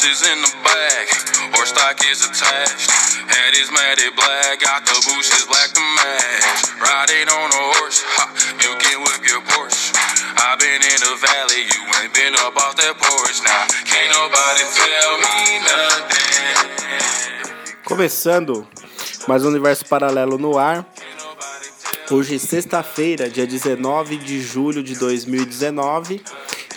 Horses 0.00 0.24
in 0.32 0.40
the 0.40 0.52
back, 0.64 1.12
horse 1.52 1.76
stock 1.76 2.00
is 2.08 2.24
attached. 2.24 2.88
Head 2.88 3.52
is 3.52 3.68
matted 3.68 4.16
black, 4.16 4.56
got 4.64 4.80
the 4.88 4.96
bushes 4.96 5.44
black 5.44 5.76
to 5.76 5.82
match. 5.92 6.72
Riding 6.80 7.28
on 7.28 7.52
a 7.52 7.64
horse, 7.76 8.00
ha, 8.16 8.32
you 8.64 8.72
can 8.80 8.96
whip 9.04 9.20
your 9.28 9.44
Porsche. 9.44 9.92
i 10.40 10.56
been 10.56 10.80
in 10.80 11.00
the 11.04 11.20
valley, 11.20 11.68
you 11.68 11.84
ain't 12.00 12.16
been 12.16 12.32
up 12.40 12.56
off 12.56 12.80
that 12.80 12.96
porch. 12.96 13.44
Now, 13.44 13.68
can't 13.84 14.08
nobody 14.16 14.64
tell 14.72 15.20
me 15.20 15.60
nothing. 15.68 16.24
Começando 17.84 18.66
mais 19.28 19.44
um 19.44 19.48
universo 19.48 19.84
paralelo 19.84 20.38
no 20.38 20.56
ar. 20.56 20.86
Hoje, 22.10 22.38
sexta-feira, 22.38 23.28
dia 23.28 23.46
19 23.46 24.16
de 24.16 24.40
julho 24.40 24.82
de 24.82 24.96
2019. 24.96 26.22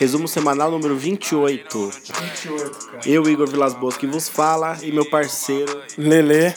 Resumo 0.03 0.27
semanal 0.27 0.69
número 0.69 0.97
28. 0.97 1.91
28, 2.19 2.87
cara. 2.87 2.99
Eu, 3.05 3.23
Igor 3.23 3.49
Vilas 3.49 3.73
Boas, 3.73 3.95
que 3.95 4.05
vos 4.05 4.27
fala, 4.27 4.77
e 4.81 4.91
meu 4.91 5.09
parceiro. 5.09 5.81
Lele. 5.97 6.53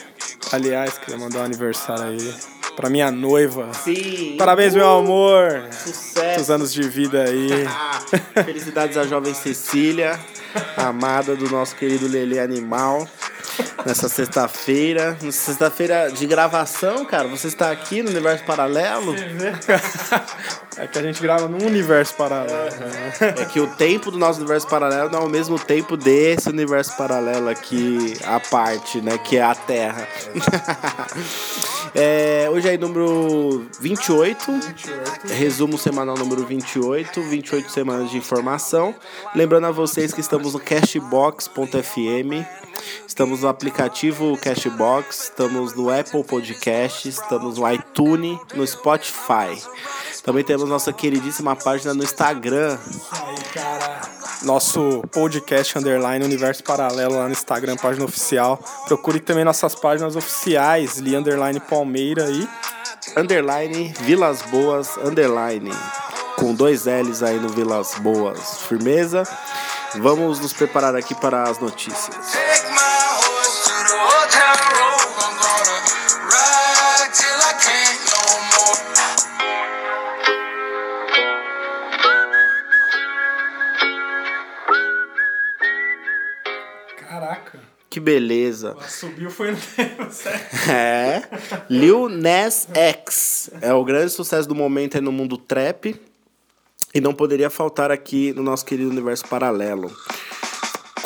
Aliás, 0.51 0.99
queria 0.99 1.17
mandar 1.17 1.43
um 1.43 1.45
aniversário 1.45 2.07
aí 2.07 2.35
pra 2.75 2.91
minha 2.91 3.09
noiva. 3.13 3.73
Sim. 3.73 4.35
Parabéns, 4.37 4.75
uh, 4.75 4.79
meu 4.79 4.89
amor. 4.89 5.65
Sucesso. 5.71 6.27
Muitos 6.27 6.51
anos 6.51 6.73
de 6.73 6.83
vida 6.89 7.23
aí. 7.23 7.49
Felicidades 8.45 8.97
à 8.97 9.05
jovem 9.05 9.33
Cecília, 9.33 10.19
amada 10.77 11.37
do 11.37 11.49
nosso 11.49 11.77
querido 11.77 12.09
Lele 12.09 12.41
Animal 12.41 13.07
nessa 13.85 14.09
sexta-feira. 14.09 15.17
Sexta-feira 15.31 16.11
de 16.11 16.27
gravação, 16.27 17.05
cara. 17.05 17.29
Você 17.29 17.49
está 17.49 17.71
aqui 17.71 18.03
no 18.03 18.11
universo 18.11 18.45
paralelo. 18.45 19.15
É 20.79 20.87
que 20.87 20.99
a 20.99 21.03
gente 21.03 21.23
grava 21.23 21.49
num 21.49 21.65
universo 21.67 22.15
paralelo. 22.15 22.69
É 23.21 23.45
que 23.47 23.59
o 23.61 23.67
tempo 23.67 24.11
do 24.11 24.19
nosso 24.19 24.41
universo 24.41 24.69
paralelo 24.69 25.11
não 25.11 25.21
é 25.21 25.25
o 25.25 25.29
mesmo 25.29 25.59
tempo 25.59 25.97
desse 25.97 26.51
universo 26.51 26.97
paralelo 26.97 27.49
aqui, 27.49 28.15
a 28.25 28.39
parte, 28.39 29.01
né? 29.01 29.17
Que 29.19 29.39
é 29.39 29.43
a 29.43 29.55
Terra. 29.55 30.07
É, 31.95 32.47
hoje 32.51 32.69
é 32.69 32.77
número 32.77 33.67
28, 33.81 34.53
28. 34.53 35.29
Resumo 35.29 35.79
semanal 35.79 36.15
número 36.15 36.45
28. 36.45 37.23
28 37.23 37.71
semanas 37.71 38.11
de 38.11 38.19
informação. 38.19 38.95
Lembrando 39.35 39.67
a 39.69 39.71
vocês 39.71 40.13
que 40.13 40.21
estamos 40.21 40.53
no 40.53 40.61
Cashbox.fm 40.61 42.45
Estamos 43.07 43.41
no 43.41 43.49
aplicativo 43.49 44.37
Cashbox, 44.37 45.25
estamos 45.25 45.75
no 45.75 45.91
Apple 45.91 46.23
Podcast, 46.23 47.09
estamos 47.09 47.59
no 47.59 47.73
iTunes, 47.73 48.39
no 48.55 48.67
Spotify. 48.67 49.61
Também 50.23 50.45
temos 50.45 50.69
nossa 50.69 50.93
queridíssima 50.93 51.57
página 51.57 51.95
no 51.95 52.05
Instagram. 52.05 52.79
Nosso 54.43 55.03
podcast 55.13 55.79
underline 55.79 56.25
Universo 56.25 56.63
Paralelo 56.63 57.17
lá 57.17 57.25
no 57.27 57.33
Instagram, 57.33 57.77
página 57.77 58.05
oficial. 58.05 58.63
Procure 58.87 59.21
também 59.21 59.45
nossas 59.45 59.75
páginas 59.75 60.15
oficiais, 60.15 60.99
Li 60.99 61.17
underline 61.17 61.61
Palmeira 61.61 62.29
e 62.31 62.47
underline 63.17 63.95
Vilas 64.01 64.43
Boas 64.43 64.97
underline 64.99 65.71
com 66.37 66.55
dois 66.55 66.85
L's 66.85 67.23
aí 67.23 67.41
no 67.41 67.49
Vilas 67.49 67.95
Boas. 68.01 68.63
Firmeza? 68.63 69.23
Vamos 69.97 70.39
nos 70.41 70.53
preparar 70.53 70.95
aqui 70.95 71.15
para 71.15 71.45
as 71.45 71.59
notícias. 71.59 72.66
Que 87.97 88.01
beleza. 88.01 88.77
Subiu 88.87 89.31
foi 89.31 89.53
no 89.53 89.57
tempo, 89.75 90.13
certo? 90.13 90.71
É. 90.71 91.23
Lil 91.71 92.11
Nas 92.11 92.69
X 92.75 93.49
é 93.63 93.73
o 93.73 93.83
grande 93.83 94.13
sucesso 94.13 94.47
do 94.47 94.55
momento 94.55 94.97
aí 94.99 95.01
no 95.01 95.11
mundo 95.11 95.39
trap. 95.39 95.99
E 96.95 97.01
não 97.01 97.15
poderia 97.15 97.49
faltar 97.49 97.91
aqui 97.91 98.35
no 98.35 98.43
nosso 98.43 98.67
querido 98.67 98.91
universo 98.91 99.27
paralelo. 99.27 99.91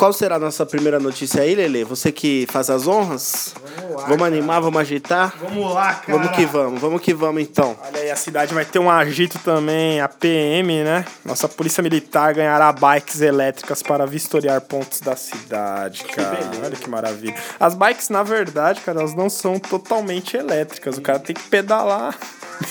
Qual 0.01 0.11
será 0.11 0.37
a 0.37 0.39
nossa 0.39 0.65
primeira 0.65 0.99
notícia 0.99 1.43
aí, 1.43 1.53
Lele? 1.53 1.83
Você 1.83 2.11
que 2.11 2.47
faz 2.49 2.71
as 2.71 2.87
honras? 2.87 3.53
Vamos 3.77 4.01
lá. 4.01 4.07
Vamos 4.07 4.27
animar, 4.27 4.59
vamos 4.59 4.81
agitar? 4.81 5.35
Vamos 5.39 5.75
lá, 5.75 5.93
cara. 5.93 6.17
Vamos 6.17 6.35
que 6.35 6.43
vamos, 6.43 6.81
vamos 6.81 7.01
que 7.01 7.13
vamos 7.13 7.43
então. 7.43 7.77
Olha 7.79 7.99
aí, 7.99 8.09
a 8.09 8.15
cidade 8.15 8.51
vai 8.51 8.65
ter 8.65 8.79
um 8.79 8.89
agito 8.89 9.37
também, 9.37 10.01
a 10.01 10.09
PM, 10.09 10.83
né? 10.83 11.05
Nossa 11.23 11.47
polícia 11.47 11.83
militar 11.83 12.33
ganhará 12.33 12.71
bikes 12.71 13.21
elétricas 13.21 13.83
para 13.83 14.07
vistoriar 14.07 14.59
pontos 14.61 15.01
da 15.01 15.15
cidade, 15.15 16.03
cara. 16.05 16.35
Que 16.35 16.65
Olha 16.65 16.75
que 16.75 16.89
maravilha. 16.89 17.35
As 17.59 17.75
bikes, 17.75 18.09
na 18.09 18.23
verdade, 18.23 18.81
cara, 18.81 19.01
elas 19.01 19.13
não 19.13 19.29
são 19.29 19.59
totalmente 19.59 20.35
elétricas. 20.35 20.97
O 20.97 21.01
cara 21.03 21.19
tem 21.19 21.35
que 21.35 21.47
pedalar 21.47 22.17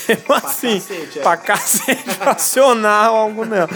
mesmo 0.07 0.23
pra 0.23 0.37
assim, 0.37 0.79
cacete, 0.79 1.19
é. 1.19 1.21
pra 1.21 1.37
cacete, 1.37 2.17
acionar 2.25 3.07
algo 3.07 3.45
nela. 3.45 3.69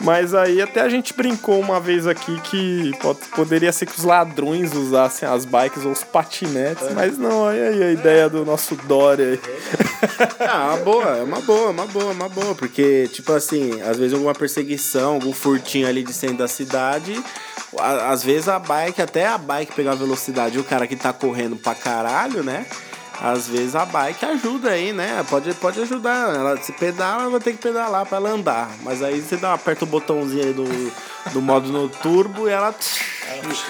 Mas 0.00 0.34
aí 0.34 0.60
até 0.60 0.80
a 0.80 0.88
gente 0.88 1.12
brincou 1.14 1.60
uma 1.60 1.78
vez 1.80 2.06
aqui 2.06 2.40
que 2.40 2.92
pode, 3.00 3.20
poderia 3.34 3.72
ser 3.72 3.86
que 3.86 3.98
os 3.98 4.04
ladrões 4.04 4.74
usassem 4.74 5.28
as 5.28 5.44
bikes 5.44 5.84
ou 5.84 5.92
os 5.92 6.02
patinetes, 6.02 6.86
é. 6.86 6.90
mas 6.90 7.18
não, 7.18 7.42
olha 7.42 7.68
aí 7.68 7.82
a 7.82 7.92
ideia 7.92 8.28
do 8.28 8.44
nosso 8.44 8.74
Dória 8.86 9.32
aí. 9.32 9.40
Ah, 10.40 10.74
uma 10.74 10.76
boa, 10.78 11.04
é 11.16 11.22
uma 11.22 11.40
boa, 11.40 11.70
uma 11.70 11.86
boa, 11.86 12.12
uma 12.12 12.28
boa, 12.28 12.54
porque, 12.54 13.08
tipo 13.12 13.32
assim, 13.32 13.80
às 13.82 13.98
vezes 13.98 14.14
alguma 14.14 14.34
perseguição, 14.34 15.14
algum 15.14 15.32
furtinho 15.32 15.86
ali 15.86 16.02
de 16.02 16.12
centro 16.12 16.38
da 16.38 16.48
cidade, 16.48 17.22
às 17.78 18.24
vezes 18.24 18.48
a 18.48 18.58
bike, 18.58 19.00
até 19.00 19.26
a 19.26 19.38
bike 19.38 19.74
pegar 19.74 19.94
velocidade 19.94 20.56
e 20.56 20.60
o 20.60 20.64
cara 20.64 20.86
que 20.86 20.96
tá 20.96 21.12
correndo 21.12 21.56
pra 21.56 21.74
caralho, 21.74 22.42
né? 22.42 22.66
Às 23.20 23.46
vezes 23.46 23.74
a 23.74 23.84
bike 23.84 24.24
ajuda 24.24 24.70
aí, 24.70 24.92
né? 24.92 25.24
Pode, 25.28 25.52
pode 25.54 25.80
ajudar. 25.80 26.34
Ela 26.34 26.56
se 26.56 26.72
pedala, 26.72 27.22
ela 27.22 27.30
vai 27.30 27.40
ter 27.40 27.52
que 27.52 27.58
pedalar 27.58 28.06
para 28.06 28.16
ela 28.16 28.30
andar. 28.30 28.70
Mas 28.82 29.02
aí 29.02 29.20
você 29.20 29.36
dá, 29.36 29.52
aperta 29.52 29.84
o 29.84 29.88
botãozinho 29.88 30.44
aí 30.44 30.52
do, 30.54 30.64
do 31.32 31.42
modo 31.42 31.70
no 31.70 31.88
turbo 31.88 32.48
e 32.48 32.52
ela 32.52 32.74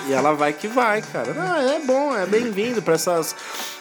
e 0.09 0.13
ela 0.13 0.33
vai 0.33 0.53
que 0.53 0.67
vai, 0.67 1.03
cara. 1.03 1.35
Ah, 1.37 1.63
é 1.63 1.81
bom, 1.81 2.17
é 2.17 2.27
bem-vindo 2.27 2.81
para 2.81 2.95
essas 2.95 3.35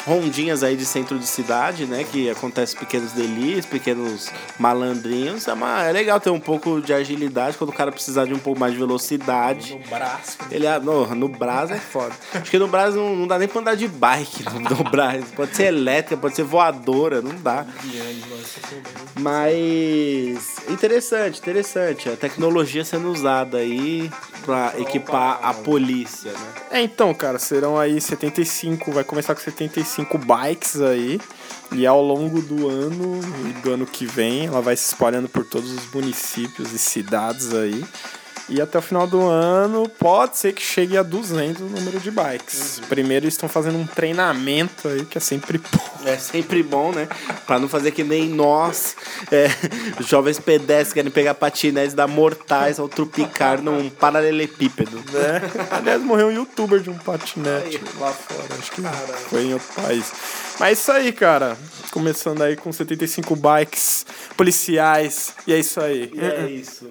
rondinhas 0.05 0.63
aí 0.63 0.75
de 0.75 0.85
centro 0.85 1.17
de 1.17 1.25
cidade, 1.25 1.85
né? 1.85 2.03
Que 2.03 2.29
acontece 2.29 2.75
pequenos 2.75 3.11
delícias, 3.11 3.65
pequenos 3.65 4.29
malandrinhos. 4.57 5.47
É, 5.47 5.53
uma, 5.53 5.83
é 5.83 5.91
legal 5.91 6.19
ter 6.19 6.29
um 6.29 6.39
pouco 6.39 6.81
de 6.81 6.93
agilidade 6.93 7.57
quando 7.57 7.69
o 7.69 7.73
cara 7.73 7.91
precisar 7.91 8.25
de 8.25 8.33
um 8.33 8.39
pouco 8.39 8.59
mais 8.59 8.73
de 8.73 8.79
velocidade. 8.79 9.73
No 9.73 9.87
braço. 9.87 10.37
Ele, 10.51 10.67
ah, 10.67 10.79
no, 10.79 11.15
no 11.15 11.27
braço 11.27 11.73
é 11.73 11.79
foda. 11.79 12.13
Acho 12.33 12.51
que 12.51 12.59
no 12.59 12.67
braço 12.67 12.97
não, 12.97 13.15
não 13.15 13.27
dá 13.27 13.37
nem 13.37 13.47
pra 13.47 13.61
andar 13.61 13.75
de 13.75 13.87
bike 13.87 14.43
no, 14.43 14.59
no 14.59 14.83
braço. 14.89 15.27
Pode 15.35 15.55
ser 15.55 15.65
elétrica, 15.65 16.17
pode 16.17 16.35
ser 16.35 16.43
voadora, 16.43 17.21
não 17.21 17.35
dá. 17.35 17.65
Mas 19.15 20.57
interessante, 20.69 21.39
interessante. 21.39 22.09
A 22.09 22.15
tecnologia 22.15 22.83
sendo 22.83 23.11
usada 23.11 23.57
aí 23.57 24.09
pra 24.45 24.73
equipar 24.79 25.39
a 25.43 25.53
polícia, 25.69 26.31
né? 26.31 26.53
É, 26.71 26.81
então, 26.81 27.13
cara, 27.13 27.37
serão 27.37 27.77
aí 27.77 28.01
75, 28.01 28.91
vai 28.91 29.03
começar 29.03 29.35
com 29.35 29.41
75 29.41 30.17
bikes 30.17 30.81
aí. 30.81 31.19
E 31.71 31.85
ao 31.85 32.01
longo 32.01 32.41
do 32.41 32.67
ano 32.67 33.19
e 33.47 33.53
do 33.61 33.71
ano 33.71 33.85
que 33.85 34.05
vem, 34.05 34.47
ela 34.47 34.61
vai 34.61 34.75
se 34.75 34.87
espalhando 34.87 35.29
por 35.29 35.45
todos 35.45 35.71
os 35.71 35.85
municípios 35.93 36.73
e 36.73 36.79
cidades 36.79 37.53
aí. 37.53 37.85
E 38.49 38.59
até 38.59 38.79
o 38.79 38.81
final 38.81 39.05
do 39.05 39.21
ano 39.21 39.87
pode 39.87 40.37
ser 40.37 40.53
que 40.53 40.61
chegue 40.61 40.97
a 40.97 41.03
200 41.03 41.61
o 41.61 41.65
número 41.65 41.99
de 41.99 42.09
bikes. 42.09 42.79
Uhum. 42.79 42.87
Primeiro 42.87 43.25
eles 43.25 43.35
estão 43.35 43.47
fazendo 43.47 43.77
um 43.77 43.85
treinamento 43.85 44.87
aí 44.87 45.05
que 45.05 45.17
é 45.17 45.21
sempre 45.21 45.57
bom. 45.71 45.89
É 46.05 46.17
sempre 46.17 46.63
bom, 46.63 46.91
né? 46.91 47.07
Pra 47.45 47.59
não 47.59 47.69
fazer 47.69 47.91
que 47.91 48.03
nem 48.03 48.27
nós, 48.27 48.95
é, 49.31 49.49
jovens 50.01 50.39
pedestres 50.39 50.93
querem 50.93 51.11
pegar 51.11 51.35
patinetes 51.35 51.93
da 51.93 52.07
mortais 52.07 52.79
ao 52.79 52.89
trupicar 52.89 53.61
num 53.61 53.89
paralelepípedo. 53.89 54.97
Né? 55.11 55.41
Aliás, 55.69 56.01
morreu 56.01 56.27
um 56.27 56.31
youtuber 56.31 56.79
de 56.79 56.89
um 56.89 56.97
patinete 56.97 57.77
aí. 57.77 57.81
lá 57.99 58.11
fora. 58.11 58.47
Acho 58.57 58.71
que 58.71 58.81
Caramba. 58.81 59.13
foi 59.13 59.43
em 59.43 59.53
outro 59.53 59.81
país. 59.81 60.11
Mas 60.59 60.69
é 60.69 60.71
isso 60.73 60.91
aí, 60.91 61.11
cara. 61.11 61.57
Começando 61.91 62.41
aí 62.41 62.55
com 62.55 62.71
75 62.71 63.35
bikes 63.35 64.05
policiais. 64.35 65.33
E 65.45 65.53
é 65.53 65.59
isso 65.59 65.79
aí. 65.79 66.11
E 66.13 66.19
é 66.19 66.49
isso. 66.49 66.89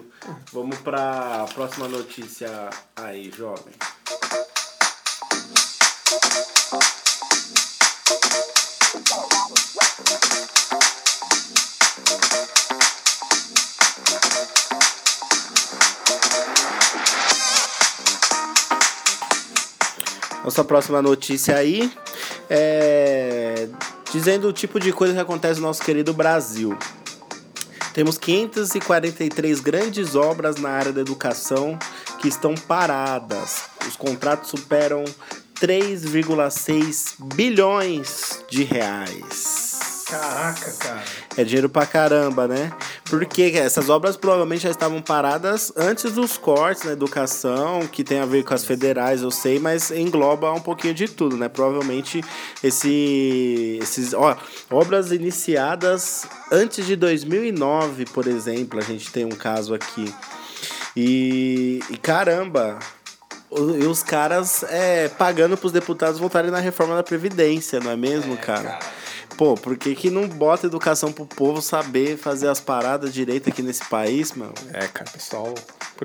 Vamos 0.51 0.77
para 0.79 1.43
a 1.43 1.47
próxima 1.53 1.87
notícia 1.87 2.69
aí, 2.95 3.31
jovem. 3.31 3.73
Nossa 20.43 20.63
próxima 20.63 21.01
notícia 21.01 21.55
aí 21.55 21.91
é 22.49 23.69
dizendo 24.11 24.47
o 24.47 24.53
tipo 24.53 24.79
de 24.79 24.91
coisa 24.91 25.13
que 25.13 25.19
acontece 25.19 25.59
no 25.59 25.67
nosso 25.67 25.83
querido 25.83 26.13
Brasil. 26.13 26.77
Temos 27.93 28.17
543 28.17 29.59
grandes 29.59 30.15
obras 30.15 30.57
na 30.57 30.69
área 30.69 30.91
da 30.91 31.01
educação 31.01 31.77
que 32.19 32.27
estão 32.27 32.55
paradas. 32.55 33.63
Os 33.87 33.95
contratos 33.95 34.49
superam 34.49 35.03
3,6 35.59 37.15
bilhões 37.35 38.43
de 38.49 38.63
reais. 38.63 40.05
Caraca, 40.07 40.71
cara. 40.73 41.03
É 41.37 41.43
dinheiro 41.43 41.69
pra 41.69 41.85
caramba, 41.85 42.47
né? 42.47 42.71
Porque 43.09 43.53
essas 43.55 43.89
obras 43.89 44.15
provavelmente 44.15 44.63
já 44.63 44.69
estavam 44.69 45.01
paradas 45.01 45.73
antes 45.75 46.13
dos 46.13 46.37
cortes 46.37 46.83
na 46.83 46.91
educação, 46.91 47.87
que 47.87 48.03
tem 48.03 48.19
a 48.19 48.25
ver 48.25 48.43
com 48.43 48.53
as 48.53 48.63
federais, 48.63 49.23
eu 49.23 49.31
sei, 49.31 49.59
mas 49.59 49.89
engloba 49.89 50.51
um 50.51 50.59
pouquinho 50.59 50.93
de 50.93 51.07
tudo, 51.07 51.35
né? 51.35 51.49
Provavelmente 51.49 52.23
esse, 52.63 53.79
esses, 53.81 54.13
ó, 54.13 54.37
obras 54.69 55.11
iniciadas 55.11 56.27
antes 56.51 56.85
de 56.85 56.95
2009, 56.95 58.05
por 58.05 58.27
exemplo, 58.27 58.79
a 58.79 58.83
gente 58.83 59.11
tem 59.11 59.25
um 59.25 59.29
caso 59.29 59.73
aqui. 59.73 60.13
E, 60.95 61.79
e 61.89 61.97
caramba, 61.97 62.77
e 63.51 63.85
os 63.85 64.03
caras 64.03 64.63
é, 64.63 65.07
pagando 65.07 65.57
pros 65.57 65.71
deputados 65.71 66.19
voltarem 66.19 66.51
na 66.51 66.59
reforma 66.59 66.95
da 66.95 67.03
Previdência, 67.03 67.79
não 67.79 67.89
é 67.89 67.95
mesmo, 67.95 68.37
cara? 68.37 68.77
Pô, 69.39 69.55
por 69.55 69.77
que, 69.77 69.95
que 69.95 70.09
não 70.09 70.27
bota 70.27 70.67
educação 70.67 71.13
pro 71.13 71.25
povo 71.25 71.61
saber 71.61 72.17
fazer 72.17 72.49
as 72.49 72.59
paradas 72.59 73.13
direito 73.13 73.47
aqui 73.47 73.61
nesse 73.61 73.85
país, 73.85 74.33
mano? 74.33 74.53
É, 74.73 74.85
cara, 74.87 75.09
pessoal, 75.09 75.53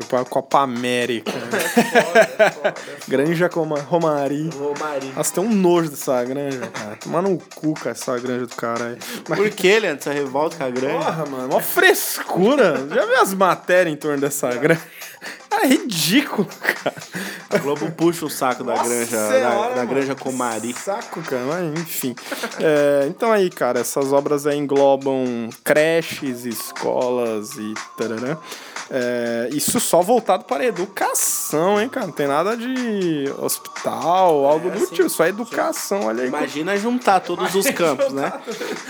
com 0.08 0.16
a 0.16 0.24
Copa 0.24 0.60
América. 0.60 1.32
né? 1.32 2.72
granja 3.08 3.48
Coma- 3.48 3.80
Romari. 3.80 4.48
Romarinho. 4.56 5.14
Nossa, 5.16 5.34
tem 5.34 5.42
um 5.42 5.52
nojo 5.52 5.90
dessa 5.90 6.22
granja, 6.22 6.60
cara. 6.68 6.94
Tomar 6.94 7.22
no 7.22 7.36
cu, 7.56 7.74
cara, 7.74 7.90
essa 7.90 8.16
granja 8.20 8.46
do 8.46 8.54
cara 8.54 8.84
aí. 8.90 8.98
Mas, 9.28 9.36
Por 9.36 9.50
que, 9.50 9.80
Leandro, 9.80 9.98
essa 9.98 10.12
revolta 10.12 10.56
com 10.56 10.64
a 10.66 10.70
grande? 10.70 11.04
porra, 11.04 11.26
mano, 11.26 11.48
uma 11.54 11.60
frescura. 11.60 12.86
Já 12.88 13.04
viu 13.04 13.20
as 13.20 13.34
matérias 13.34 13.92
em 13.92 13.98
torno 13.98 14.20
dessa 14.20 14.48
granja? 14.54 14.80
É 15.50 15.66
ridículo, 15.66 16.46
cara. 16.60 16.96
A 17.54 17.58
Globo 17.58 17.90
puxa 17.92 18.26
o 18.26 18.30
saco 18.30 18.64
da 18.64 18.74
Nossa 18.74 18.88
granja, 18.88 19.28
Senhora, 19.28 19.68
da, 19.68 19.74
da 19.76 19.84
granja 19.84 20.14
Comari. 20.14 20.74
Saco, 20.74 21.22
cara, 21.22 21.44
mas 21.44 21.80
enfim. 21.80 22.14
É, 22.60 23.06
então 23.08 23.30
aí, 23.30 23.48
cara, 23.50 23.80
essas 23.80 24.12
obras 24.12 24.46
aí 24.46 24.58
englobam 24.58 25.48
creches, 25.62 26.44
escolas 26.44 27.50
e 27.56 27.74
tarará. 27.96 28.38
É, 28.90 29.48
isso 29.52 29.80
só 29.80 30.02
voltado 30.02 30.44
para 30.44 30.62
a 30.62 30.66
educação, 30.66 31.80
hein, 31.80 31.88
cara? 31.88 32.06
Não 32.06 32.12
tem 32.12 32.26
nada 32.26 32.56
de 32.56 33.32
hospital, 33.38 34.44
algo 34.44 34.70
do 34.70 34.86
tipo. 34.86 35.08
Só 35.08 35.26
educação, 35.26 36.06
olha 36.06 36.22
aí. 36.22 36.28
Imagina 36.28 36.76
juntar 36.76 37.20
todos 37.20 37.54
os 37.54 37.68
campos, 37.70 38.12
né? 38.12 38.32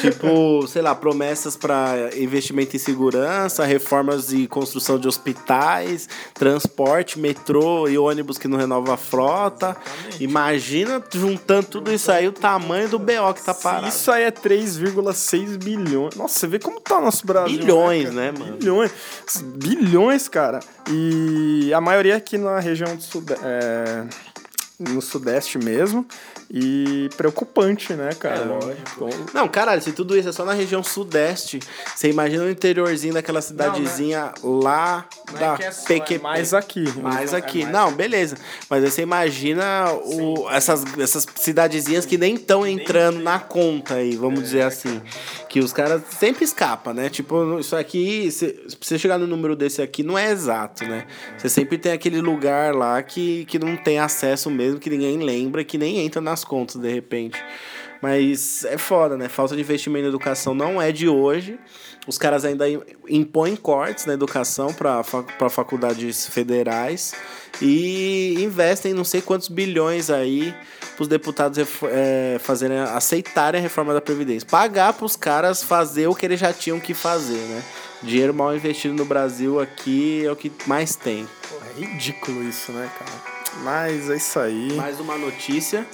Tipo, 0.01 0.67
sei 0.67 0.83
lá, 0.83 0.95
promessas 0.95 1.57
para 1.57 2.11
investimento 2.17 2.77
em 2.77 2.79
segurança, 2.79 3.65
reformas 3.65 4.33
e 4.33 4.47
construção 4.47 4.99
de 4.99 5.07
hospitais, 5.07 6.09
transporte, 6.33 7.19
metrô 7.19 7.89
e 7.89 7.97
ônibus 7.97 8.39
que 8.39 8.49
não 8.49 8.59
renova 8.59 8.95
a 8.95 8.97
frota. 8.97 9.77
Imagina 10.19 11.03
juntando 11.13 11.67
tudo 11.67 11.93
isso 11.93 12.11
aí, 12.11 12.27
o 12.27 12.33
tamanho 12.33 12.89
do 12.89 12.99
BO 12.99 13.35
que 13.35 13.45
tá 13.45 13.55
parado. 13.55 13.89
Isso 13.89 14.11
aí 14.11 14.25
é 14.25 14.31
3,6 14.31 15.57
bilhões. 15.57 16.15
Nossa, 16.17 16.39
você 16.39 16.47
vê 16.47 16.59
como 16.59 16.81
tá 16.81 16.99
o 16.99 17.03
nosso 17.03 17.27
Brasil. 17.27 17.59
Bilhões, 17.59 18.05
cara? 18.05 18.15
né, 18.15 18.33
mano? 18.37 18.57
Bilhões. 18.57 18.93
Bilhões, 19.43 19.84
cara. 20.31 20.61
E 20.91 21.73
a 21.75 21.81
maioria 21.81 22.17
aqui 22.17 22.39
na 22.39 22.59
região 22.59 22.95
do 22.97 23.03
sudeste. 23.03 23.45
no 24.79 25.01
sudeste 25.01 25.59
mesmo. 25.59 26.07
E 26.51 27.09
preocupante, 27.17 27.95
né, 27.95 28.11
cara? 28.19 28.43
É, 28.43 28.45
lógico. 28.45 29.09
Então, 29.09 29.09
Não, 29.33 29.49
caralho, 29.49 29.81
se 29.81 29.93
tudo 29.93 30.17
isso 30.17 30.29
é 30.29 30.33
só 30.33 30.45
na 30.45 30.53
região 30.53 30.83
sudeste, 30.85 31.59
você 31.95 32.11
imagina 32.11 32.45
o 32.45 32.51
interiorzinho 32.51 33.15
daquela 33.15 33.41
cidadezinha 33.41 34.33
lá 34.43 35.07
da 35.39 35.57
PQP. 35.57 36.19
mais 36.19 36.53
aqui. 36.55 36.85
Mais 37.01 37.33
É 37.33 37.39
aqui. 37.39 37.63
mais 37.63 37.73
não, 37.73 37.93
beleza. 37.93 38.37
Mas 38.69 38.85
aí 38.85 38.91
você 38.91 39.03
imagina 39.03 39.91
o, 39.93 40.49
essas, 40.51 40.85
essas 40.99 41.27
cidadezinhas 41.35 42.05
que 42.05 42.19
nem 42.19 42.35
estão 42.35 42.67
entrando 42.67 43.21
na 43.21 43.39
conta 43.39 43.95
aí, 43.95 44.15
vamos 44.15 44.41
dizer 44.43 44.63
assim. 44.63 45.01
Que 45.55 45.61
os 45.61 45.73
caras 45.73 46.03
sempre 46.11 46.45
escapam, 46.45 46.93
né? 46.93 47.09
Tipo, 47.09 47.61
isso 47.61 47.77
aqui, 47.77 48.29
se, 48.33 48.67
você 48.81 48.99
chegar 48.99 49.19
no 49.19 49.27
número 49.29 49.55
desse 49.55 49.81
aqui, 49.81 50.03
não 50.03 50.19
é 50.19 50.33
exato, 50.33 50.85
né? 50.85 51.07
Você 51.39 51.49
sempre 51.49 51.79
tem 51.79 51.93
aquele 51.93 52.21
lugar 52.21 52.75
lá 52.75 53.01
que, 53.01 53.45
que 53.45 53.57
não 53.57 53.77
tem 53.77 54.01
acesso 54.01 54.51
mesmo, 54.51 54.81
que 54.81 54.91
ninguém 54.91 55.19
lembra, 55.19 55.63
que 55.63 55.79
nem 55.79 55.99
entra 56.05 56.21
nas 56.21 56.43
contas 56.45 56.75
de 56.75 56.93
repente. 56.93 57.41
Mas 58.03 58.65
é 58.65 58.77
foda, 58.77 59.17
né? 59.17 59.29
Falta 59.29 59.55
de 59.55 59.61
investimento 59.61 60.03
na 60.03 60.09
educação 60.09 60.57
não 60.57 60.83
é 60.83 60.91
de 60.91 61.09
hoje. 61.09 61.57
Os 62.05 62.19
caras 62.19 62.45
ainda 62.45 62.69
im- 62.69 62.83
impõem 63.09 63.55
cortes 63.55 64.07
na 64.07 64.13
educação 64.13 64.75
para 64.75 65.05
faculdades 65.49 66.27
federais 66.27 67.15
e 67.63 68.35
investem 68.43 68.93
não 68.93 69.05
sei 69.05 69.23
quantos 69.23 69.49
bilhões 69.49 70.11
aí 70.11 70.53
para 70.95 71.03
os 71.03 71.09
deputados 71.09 71.59
é, 71.85 72.39
fazerem, 72.41 72.79
aceitarem 72.79 73.59
a 73.59 73.63
reforma 73.63 73.93
da 73.93 74.01
Previdência. 74.01 74.49
Pagar 74.49 74.93
para 74.93 75.05
os 75.05 75.17
caras 75.17 75.63
fazer 75.63 76.07
o 76.07 76.15
que 76.15 76.25
eles 76.25 76.41
já 76.41 76.53
tinham 76.53 76.81
que 76.81 76.95
fazer, 76.95 77.39
né? 77.39 77.63
Dinheiro 78.03 78.35
mal 78.35 78.55
investido 78.55 78.95
no 78.95 79.05
Brasil 79.05 79.61
aqui 79.61 80.25
é 80.25 80.31
o 80.31 80.37
que 80.37 80.53
mais 80.67 80.95
tem. 80.95 81.27
É 81.77 81.81
ridículo 81.81 82.43
isso, 82.45 82.71
né, 82.73 82.91
cara? 82.99 83.34
Mas 83.63 84.11
é 84.11 84.17
isso 84.17 84.39
aí. 84.39 84.73
Mais 84.75 85.01
uma 85.01 85.17
notícia 85.17 85.87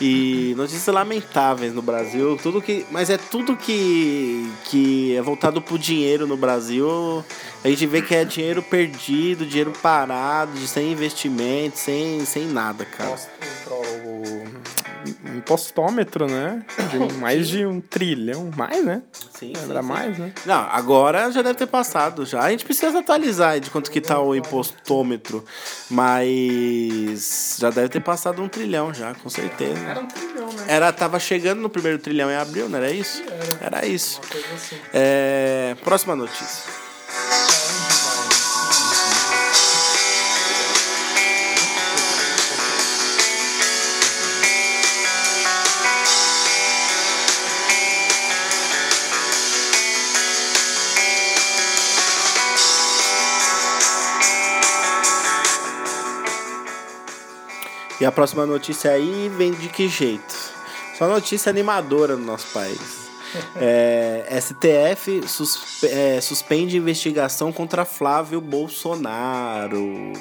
e 0.00 0.54
notícias 0.56 0.86
lamentáveis 0.94 1.72
no 1.74 1.82
Brasil. 1.82 2.36
Tudo 2.42 2.60
que, 2.62 2.86
mas 2.90 3.10
é 3.10 3.16
tudo 3.18 3.56
que 3.56 4.48
que 4.64 5.16
é 5.16 5.22
voltado 5.22 5.60
pro 5.60 5.78
dinheiro 5.78 6.26
no 6.26 6.36
Brasil. 6.36 7.24
A 7.64 7.68
gente 7.68 7.86
vê 7.86 8.02
que 8.02 8.14
é 8.14 8.24
dinheiro 8.24 8.62
perdido, 8.62 9.44
dinheiro 9.46 9.72
parado, 9.82 10.52
de 10.52 10.68
sem 10.68 10.92
investimento, 10.92 11.78
sem, 11.78 12.24
sem 12.24 12.46
nada, 12.46 12.84
cara. 12.84 13.08
Imposto 13.10 13.28
pro- 13.64 14.85
o 15.24 15.36
impostômetro, 15.36 16.26
né? 16.26 16.64
De 16.90 17.14
mais 17.14 17.48
de 17.48 17.64
um 17.66 17.80
trilhão. 17.80 18.50
Mais, 18.56 18.84
né? 18.84 19.02
Sim, 19.38 19.52
Era 19.68 19.82
mais, 19.82 20.18
né? 20.18 20.32
Não, 20.44 20.68
agora 20.70 21.30
já 21.30 21.42
deve 21.42 21.54
ter 21.58 21.66
passado 21.66 22.24
já. 22.24 22.40
A 22.42 22.50
gente 22.50 22.64
precisa 22.64 22.98
atualizar 22.98 23.60
de 23.60 23.70
quanto 23.70 23.90
que 23.90 24.00
tá 24.00 24.20
o 24.20 24.34
impostômetro, 24.34 25.44
mas 25.90 27.56
já 27.58 27.70
deve 27.70 27.88
ter 27.88 28.00
passado 28.00 28.42
um 28.42 28.48
trilhão 28.48 28.92
já, 28.94 29.14
com 29.14 29.28
certeza. 29.28 29.78
Era 29.80 30.00
um 30.00 30.06
trilhão, 30.06 30.52
né? 30.52 30.64
Era, 30.68 30.92
tava 30.92 31.18
chegando 31.18 31.60
no 31.60 31.68
primeiro 31.68 31.98
trilhão 31.98 32.30
em 32.30 32.36
abril, 32.36 32.68
não 32.68 32.78
era 32.78 32.90
isso? 32.90 33.22
Era 33.60 33.86
isso. 33.86 34.20
É, 34.92 35.76
próxima 35.84 36.16
notícia. 36.16 36.85
E 58.06 58.08
a 58.08 58.12
próxima 58.12 58.46
notícia 58.46 58.92
aí 58.92 59.28
vem 59.36 59.50
de 59.50 59.68
que 59.68 59.88
jeito? 59.88 60.32
Só 60.96 61.08
notícia 61.08 61.50
animadora 61.50 62.14
no 62.16 62.24
nosso 62.24 62.46
país. 62.52 62.78
É, 63.56 64.38
STF 64.40 65.26
suspe- 65.28 65.88
é, 65.88 66.20
suspende 66.22 66.76
investigação 66.76 67.52
contra 67.52 67.84
Flávio 67.84 68.40
Bolsonaro. 68.40 70.12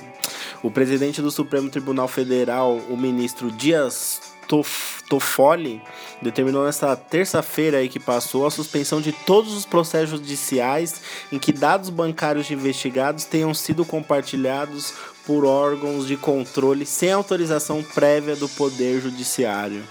O 0.63 0.72
presidente 0.72 1.22
do 1.22 1.30
Supremo 1.30 1.70
Tribunal 1.70 2.08
Federal, 2.08 2.75
o 2.89 2.98
ministro 2.98 3.51
Dias 3.51 4.20
Tof- 4.48 5.04
Toffoli, 5.08 5.82
determinou 6.22 6.65
nesta 6.65 6.94
terça-feira 6.96 7.88
que 7.88 8.00
passou 8.00 8.46
a 8.48 8.51
suspensão 8.51 9.00
de 9.00 9.12
todos 9.13 9.54
os 9.56 9.65
processos 9.65 10.10
judiciais 10.10 11.01
em 11.32 11.38
que 11.38 11.54
dados 11.54 11.89
bancários 11.92 12.48
de 12.48 12.54
investigados 12.56 13.24
tenham 13.24 13.54
sido 13.54 13.86
compartilhados 13.86 14.94
por 15.25 15.46
órgãos 15.46 16.08
de 16.08 16.15
controle 16.17 16.86
sem 16.86 17.12
autorização 17.12 17.82
prévia 17.82 18.36
do 18.36 18.48
Poder 18.50 19.01
Judiciário. 19.01 19.84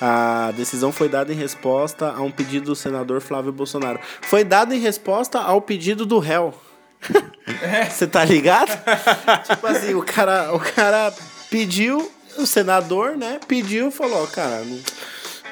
A 0.00 0.52
decisão 0.56 0.90
foi 0.90 1.08
dada 1.08 1.32
em 1.32 1.36
resposta 1.36 2.10
a 2.10 2.20
um 2.20 2.30
pedido 2.30 2.66
do 2.66 2.76
senador 2.76 3.20
Flávio 3.20 3.52
Bolsonaro. 3.52 4.00
Foi 4.22 4.42
dada 4.44 4.74
em 4.74 4.80
resposta 4.80 5.38
ao 5.38 5.60
pedido 5.60 6.04
do 6.04 6.18
réu. 6.18 6.52
Você 7.90 8.06
tá 8.06 8.24
ligado? 8.24 8.70
tipo 9.46 9.66
assim, 9.66 9.94
o 9.94 10.02
cara, 10.02 10.54
o 10.54 10.58
cara 10.58 11.12
pediu, 11.50 12.10
o 12.36 12.46
senador, 12.46 13.16
né? 13.16 13.38
Pediu, 13.46 13.90
falou, 13.90 14.26
cara, 14.26 14.64
não- 14.64 14.80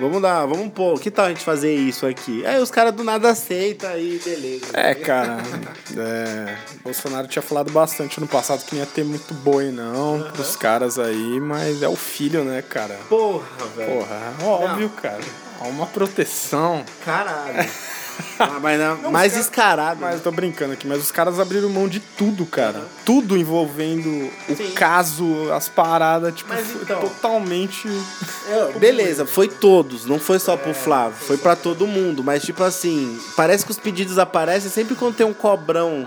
vamos 0.01 0.23
dar, 0.23 0.47
vamos 0.47 0.73
pôr, 0.73 0.99
que 1.01 1.11
tal 1.11 1.27
a 1.27 1.29
gente 1.29 1.45
fazer 1.45 1.75
isso 1.75 2.07
aqui? 2.07 2.45
Aí 2.47 2.61
os 2.61 2.71
caras 2.71 2.95
do 2.95 3.05
nada 3.05 3.31
aceitam 3.31 3.91
aí, 3.91 4.21
beleza. 4.25 4.67
É, 4.73 4.95
cara. 4.95 5.39
É, 5.97 6.57
Bolsonaro 6.83 7.29
tinha 7.29 7.43
falado 7.43 7.71
bastante 7.71 8.21
no 8.21 8.27
passado 8.27 8.65
que 8.65 8.75
não 8.75 8.83
ia 8.83 8.87
ter 8.87 9.05
muito 9.05 9.35
boi, 9.35 9.71
não, 9.71 10.31
pros 10.33 10.57
caras 10.57 10.99
aí, 10.99 11.41
mas 11.41 11.83
é 11.83 11.89
o 11.89 11.97
filho, 11.97 12.45
né, 12.45 12.63
cara? 12.63 12.99
Porra, 13.09 13.45
velho. 13.77 13.99
Porra, 13.99 14.35
óbvio, 14.43 14.89
cara. 14.91 15.21
Há 15.61 15.65
uma 15.65 15.87
proteção. 15.87 16.85
Caralho. 17.05 17.69
Ah, 18.39 18.59
mas 18.61 18.79
não, 18.81 19.11
mais 19.11 19.33
cara- 19.33 19.41
escarado. 19.43 20.01
Mas 20.01 20.15
eu 20.17 20.21
tô 20.21 20.31
brincando 20.33 20.73
aqui, 20.73 20.87
mas 20.87 21.01
os 21.01 21.11
caras 21.13 21.39
abriram 21.39 21.69
mão 21.69 21.89
de 21.89 22.01
tudo, 22.01 22.45
cara. 22.47 22.83
Tudo 23.05 23.37
envolvendo 23.37 24.09
o 24.49 24.57
Sim. 24.57 24.71
caso, 24.73 25.51
as 25.53 25.69
paradas, 25.69 26.35
tipo, 26.35 26.53
Mas 26.53 26.67
foi 26.67 26.83
então- 26.83 27.01
totalmente. 27.01 27.89
Eu- 28.49 28.73
beleza, 28.81 29.25
foi 29.27 29.49
todos, 29.49 30.05
não 30.07 30.19
foi 30.19 30.39
só 30.39 30.57
pro 30.57 30.75
Flávio, 30.75 31.17
foi 31.19 31.37
pra 31.37 31.55
todo 31.57 31.87
mundo. 31.87 32.23
Mas, 32.25 32.43
tipo 32.43 32.63
assim, 32.65 33.19
parece 33.37 33.65
que 33.65 33.71
os 33.71 33.79
pedidos 33.79 34.19
aparecem 34.19 34.71
sempre 34.71 34.95
quando 34.95 35.15
tem 35.17 35.27
um 35.27 35.35
cobrão. 35.35 36.07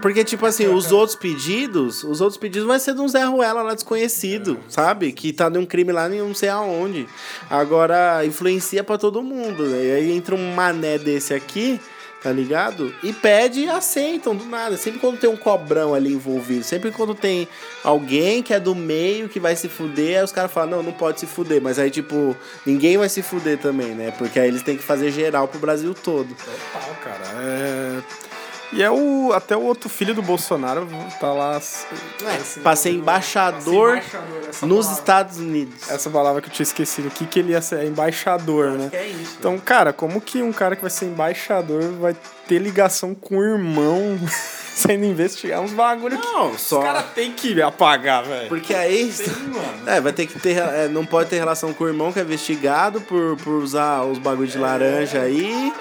Porque, 0.00 0.24
tipo 0.24 0.46
assim, 0.46 0.66
os 0.66 0.92
outros 0.92 1.16
pedidos, 1.16 2.02
os 2.04 2.20
outros 2.20 2.38
pedidos 2.38 2.66
vai 2.66 2.78
ser 2.78 2.94
de 2.94 3.00
um 3.00 3.08
Zé 3.08 3.24
Ruela 3.24 3.62
lá 3.62 3.74
desconhecido, 3.74 4.58
sabe? 4.68 5.12
Que 5.12 5.32
tá 5.32 5.50
num 5.50 5.66
crime 5.66 5.92
lá 5.92 6.08
em 6.08 6.18
não 6.18 6.34
sei 6.34 6.48
aonde. 6.48 7.06
Agora, 7.50 8.24
influencia 8.24 8.82
pra 8.82 8.96
todo 8.96 9.22
mundo. 9.22 9.64
Né? 9.64 9.84
E 9.84 9.92
aí 9.92 10.12
entra 10.12 10.34
um 10.34 10.54
mané 10.54 10.96
desse 10.96 11.34
aqui, 11.34 11.78
tá 12.22 12.32
ligado? 12.32 12.94
E 13.02 13.12
pede 13.12 13.60
e 13.60 13.68
aceitam 13.68 14.34
do 14.34 14.46
nada. 14.46 14.76
Sempre 14.76 15.00
quando 15.00 15.18
tem 15.18 15.28
um 15.28 15.36
cobrão 15.36 15.92
ali 15.92 16.12
envolvido, 16.12 16.64
sempre 16.64 16.90
quando 16.90 17.14
tem 17.14 17.46
alguém 17.84 18.42
que 18.42 18.54
é 18.54 18.60
do 18.60 18.74
meio 18.74 19.28
que 19.28 19.38
vai 19.38 19.54
se 19.54 19.68
fuder, 19.68 20.18
aí 20.18 20.24
os 20.24 20.32
caras 20.32 20.50
falam, 20.50 20.78
não, 20.78 20.82
não 20.82 20.92
pode 20.92 21.20
se 21.20 21.26
fuder. 21.26 21.60
Mas 21.60 21.78
aí, 21.78 21.90
tipo, 21.90 22.34
ninguém 22.64 22.96
vai 22.96 23.08
se 23.08 23.22
fuder 23.22 23.58
também, 23.58 23.94
né? 23.94 24.12
Porque 24.16 24.40
aí 24.40 24.48
eles 24.48 24.62
têm 24.62 24.76
que 24.76 24.82
fazer 24.82 25.10
geral 25.10 25.46
pro 25.46 25.58
Brasil 25.58 25.94
todo. 25.94 26.28
Total, 26.34 26.96
cara. 27.02 27.24
É... 27.42 28.29
E 28.72 28.82
é 28.82 28.90
o. 28.90 29.32
Até 29.32 29.56
o 29.56 29.62
outro 29.62 29.88
filho 29.88 30.14
do 30.14 30.22
Bolsonaro 30.22 30.86
tá 31.18 31.32
lá. 31.32 31.56
assim, 31.56 31.86
pra 32.62 32.76
ser 32.76 32.90
embaixador 32.92 33.96
embaixador, 33.96 34.48
essa 34.48 34.66
nos 34.66 34.86
palavra. 34.86 35.00
Estados 35.00 35.38
Unidos. 35.38 35.90
Essa 35.90 36.10
palavra 36.10 36.40
que 36.42 36.48
eu 36.48 36.52
tinha 36.52 36.64
esquecido 36.64 37.08
aqui, 37.08 37.26
que 37.26 37.38
ele 37.40 37.52
ia 37.52 37.60
ser 37.62 37.84
embaixador, 37.84 38.72
né? 38.72 38.90
é 38.92 39.06
isso. 39.08 39.36
Então, 39.38 39.58
cara, 39.58 39.92
como 39.92 40.20
que 40.20 40.42
um 40.42 40.52
cara 40.52 40.76
que 40.76 40.82
vai 40.82 40.90
ser 40.90 41.06
embaixador 41.06 41.82
vai 42.00 42.16
ter 42.46 42.58
ligação 42.58 43.14
com 43.14 43.38
o 43.38 43.42
irmão 43.44 44.18
sendo 44.74 45.04
investigado? 45.04 45.62
Uns 45.62 45.72
bagulho 45.72 46.18
que 46.18 46.26
Não, 46.26 46.50
os 46.52 46.60
só. 46.60 46.80
caras 46.82 47.04
têm 47.14 47.32
que 47.32 47.60
apagar, 47.60 48.24
velho. 48.24 48.48
Porque 48.48 48.74
aí. 48.74 49.12
É, 49.86 50.00
vai 50.00 50.12
ter 50.12 50.26
que 50.26 50.38
ter. 50.38 50.58
é, 50.58 50.88
não 50.88 51.04
pode 51.04 51.28
ter 51.28 51.38
relação 51.38 51.72
com 51.72 51.84
o 51.84 51.88
irmão 51.88 52.12
que 52.12 52.20
é 52.20 52.22
investigado 52.22 53.00
por, 53.00 53.36
por 53.38 53.54
usar 53.54 54.02
os 54.02 54.18
bagulhos 54.18 54.52
de 54.52 54.58
laranja 54.58 55.20
aí. 55.20 55.72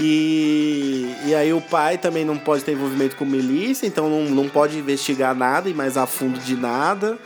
E, 0.00 1.07
e 1.24 1.34
aí 1.34 1.52
o 1.52 1.60
pai 1.60 1.98
também 1.98 2.24
não 2.24 2.38
pode 2.38 2.64
ter 2.64 2.72
envolvimento 2.72 3.16
com 3.16 3.24
milícia, 3.24 3.86
então 3.86 4.08
não, 4.08 4.22
não 4.24 4.48
pode 4.48 4.78
investigar 4.78 5.34
nada 5.34 5.68
e 5.68 5.74
mais 5.74 5.96
a 5.96 6.06
fundo 6.06 6.38
de 6.38 6.56
nada. 6.56 7.18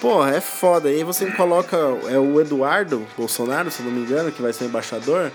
Porra, 0.00 0.36
é 0.36 0.40
foda. 0.40 0.88
Aí 0.88 1.02
você 1.02 1.26
coloca. 1.32 1.76
É 2.08 2.18
o 2.18 2.40
Eduardo 2.40 3.06
Bolsonaro, 3.16 3.70
se 3.70 3.82
não 3.82 3.90
me 3.90 4.00
engano, 4.00 4.30
que 4.30 4.40
vai 4.40 4.52
ser 4.52 4.64
o 4.64 4.66
embaixador. 4.68 5.32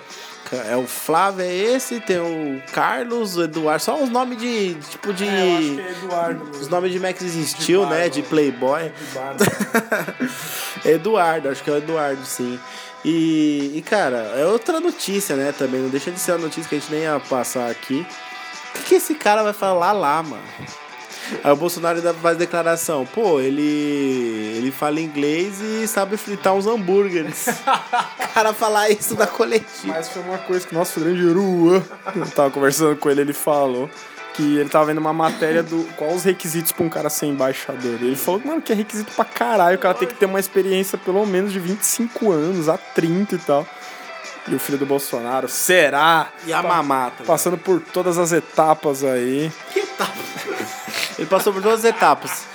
É 0.69 0.77
o 0.77 0.85
Flávio, 0.85 1.43
é 1.43 1.51
esse, 1.51 1.99
tem 1.99 2.19
o 2.19 2.61
Carlos, 2.71 3.37
o 3.37 3.43
Eduardo, 3.43 3.83
só 3.83 4.01
os 4.01 4.09
nomes 4.09 4.37
de. 4.37 4.75
Tipo 4.75 5.11
de. 5.11 5.27
é 5.27 5.91
Eduardo. 6.03 6.51
Os 6.51 6.67
nomes 6.67 6.91
de 6.91 6.99
Max 6.99 7.21
Steel, 7.21 7.87
né? 7.87 8.07
De 8.07 8.21
Playboy. 8.21 8.91
Eduardo, 10.85 11.49
acho 11.49 11.63
que 11.63 11.69
é 11.69 11.73
o 11.73 11.77
Eduardo, 11.77 12.23
sim. 12.23 12.59
E, 13.03 13.73
e, 13.75 13.81
cara, 13.81 14.33
é 14.37 14.45
outra 14.45 14.79
notícia, 14.79 15.35
né? 15.35 15.51
Também 15.51 15.81
não 15.81 15.89
deixa 15.89 16.09
de 16.09 16.19
ser 16.19 16.31
uma 16.33 16.39
notícia 16.39 16.69
que 16.69 16.75
a 16.75 16.79
gente 16.79 16.91
nem 16.91 17.01
ia 17.01 17.19
passar 17.19 17.69
aqui. 17.69 18.05
O 18.69 18.77
que, 18.79 18.83
que 18.85 18.95
esse 18.95 19.15
cara 19.15 19.43
vai 19.43 19.53
falar 19.53 19.91
lá, 19.91 20.23
mano? 20.23 20.43
Aí 21.43 21.51
o 21.51 21.55
Bolsonaro 21.55 21.97
ainda 21.97 22.13
faz 22.13 22.37
declaração. 22.37 23.05
Pô, 23.05 23.39
ele. 23.39 23.61
ele 24.57 24.71
fala 24.71 24.99
inglês 24.99 25.59
e 25.61 25.87
sabe 25.87 26.17
fritar 26.17 26.53
uns 26.53 26.67
hambúrgueres. 26.67 27.47
o 27.47 28.27
cara 28.33 28.53
falar 28.53 28.89
isso 28.89 29.15
da 29.15 29.27
coletiva. 29.27 29.93
Mas 29.93 30.09
foi 30.09 30.21
uma 30.21 30.37
coisa 30.37 30.67
que 30.67 30.73
o 30.73 30.77
nosso 30.77 30.99
grande 30.99 31.25
Ruan, 31.25 31.83
eu 32.15 32.25
tava 32.31 32.51
conversando 32.51 32.95
com 32.95 33.09
ele, 33.09 33.21
ele 33.21 33.33
falou 33.33 33.89
que 34.33 34.57
ele 34.57 34.69
tava 34.69 34.85
vendo 34.85 34.97
uma 34.97 35.13
matéria 35.13 35.61
do 35.61 35.83
qual 35.95 36.11
os 36.11 36.23
requisitos 36.23 36.71
pra 36.71 36.85
um 36.85 36.89
cara 36.89 37.09
ser 37.09 37.27
embaixador. 37.27 37.97
E 38.01 38.07
ele 38.07 38.15
falou, 38.15 38.41
mano, 38.43 38.61
que 38.61 38.71
é 38.71 38.75
requisito 38.75 39.11
pra 39.13 39.25
caralho, 39.25 39.77
o 39.77 39.79
cara 39.79 39.93
tem 39.93 40.07
que 40.07 40.15
ter 40.15 40.25
uma 40.25 40.39
experiência 40.39 40.97
pelo 40.97 41.25
menos 41.25 41.51
de 41.51 41.59
25 41.59 42.31
anos, 42.31 42.67
a 42.67 42.77
30 42.77 43.35
e 43.35 43.37
tal. 43.39 43.67
E 44.47 44.55
o 44.55 44.59
filho 44.59 44.77
do 44.77 44.85
Bolsonaro, 44.85 45.47
será? 45.47 46.29
E 46.45 46.51
a 46.51 46.61
mamata. 46.61 47.23
Passando 47.23 47.57
por 47.57 47.79
todas 47.79 48.17
as 48.17 48.33
etapas 48.33 49.03
aí. 49.03 49.51
Que 49.71 49.79
etapa? 49.79 50.13
Ele 51.17 51.27
passou 51.27 51.53
por 51.53 51.61
todas 51.61 51.79
as 51.79 51.85
etapas. 51.85 52.45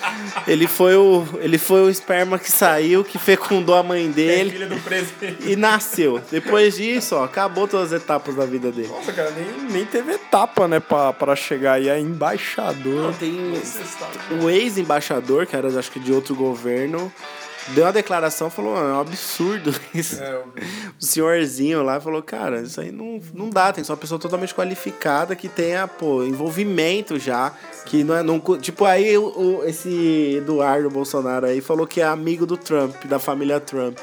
Ele 0.46 0.66
foi 0.66 0.96
o, 0.96 1.26
ele 1.40 1.58
foi 1.58 1.82
o 1.82 1.90
esperma 1.90 2.38
que 2.38 2.50
saiu, 2.50 3.04
que 3.04 3.18
fecundou 3.18 3.74
a 3.74 3.82
mãe 3.82 4.10
dele 4.10 4.66
do 4.66 4.76
presidente. 4.80 5.50
e 5.50 5.56
nasceu. 5.56 6.20
Depois 6.30 6.76
disso, 6.76 7.16
ó, 7.16 7.24
acabou 7.24 7.68
todas 7.68 7.92
as 7.92 8.02
etapas 8.02 8.34
da 8.34 8.44
vida 8.44 8.70
dele. 8.72 8.88
Nossa, 8.88 9.12
cara, 9.12 9.30
nem, 9.30 9.70
nem 9.70 9.84
teve 9.84 10.12
etapa, 10.12 10.66
né, 10.66 10.80
pra, 10.80 11.12
pra 11.12 11.36
chegar 11.36 11.74
aí 11.74 11.88
a 11.88 11.98
embaixador. 11.98 13.14
Tem 13.14 13.52
o 14.42 14.50
ex-embaixador, 14.50 15.46
que 15.46 15.54
era 15.54 15.68
acho 15.78 15.90
que 15.92 16.00
de 16.00 16.12
outro 16.12 16.34
governo, 16.34 17.12
deu 17.74 17.84
uma 17.84 17.92
declaração 17.92 18.50
falou, 18.50 18.76
"Ah, 18.76 18.80
é 18.80 18.92
um 18.92 19.00
absurdo 19.00 19.74
isso. 19.94 20.18
O 21.00 21.04
senhorzinho 21.04 21.82
lá 21.82 22.00
falou, 22.00 22.22
cara, 22.22 22.60
isso 22.62 22.80
aí 22.80 22.90
não, 22.90 23.20
não 23.34 23.50
dá, 23.50 23.72
tem 23.72 23.82
que 23.82 23.86
ser 23.86 23.92
uma 23.92 23.98
pessoa 23.98 24.18
totalmente 24.18 24.54
qualificada 24.54 25.34
que 25.36 25.48
tenha, 25.48 25.86
pô, 25.86 26.22
envolvimento 26.22 27.18
já. 27.18 27.52
Que 27.86 28.04
não 28.04 28.14
é. 28.14 28.22
Não, 28.22 28.40
tipo, 28.58 28.84
aí 28.84 29.16
o, 29.16 29.62
esse 29.64 30.36
Eduardo 30.36 30.90
Bolsonaro 30.90 31.46
aí 31.46 31.60
falou 31.60 31.86
que 31.86 32.00
é 32.00 32.04
amigo 32.04 32.44
do 32.46 32.56
Trump, 32.56 33.04
da 33.04 33.18
família 33.18 33.60
Trump. 33.60 33.98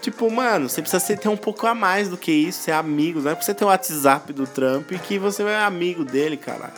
Tipo, 0.00 0.30
mano, 0.30 0.68
você 0.68 0.82
precisa 0.82 1.00
ser, 1.00 1.18
ter 1.18 1.28
um 1.28 1.36
pouco 1.36 1.66
a 1.66 1.74
mais 1.74 2.10
do 2.10 2.18
que 2.18 2.30
isso, 2.30 2.62
ser 2.64 2.72
amigo. 2.72 3.20
Não 3.20 3.30
é 3.30 3.34
pra 3.34 3.42
você 3.42 3.54
ter 3.54 3.64
o 3.64 3.68
WhatsApp 3.68 4.34
do 4.34 4.46
Trump 4.46 4.90
que 5.02 5.18
você 5.18 5.42
é 5.42 5.56
amigo 5.56 6.04
dele, 6.04 6.36
cara. 6.36 6.70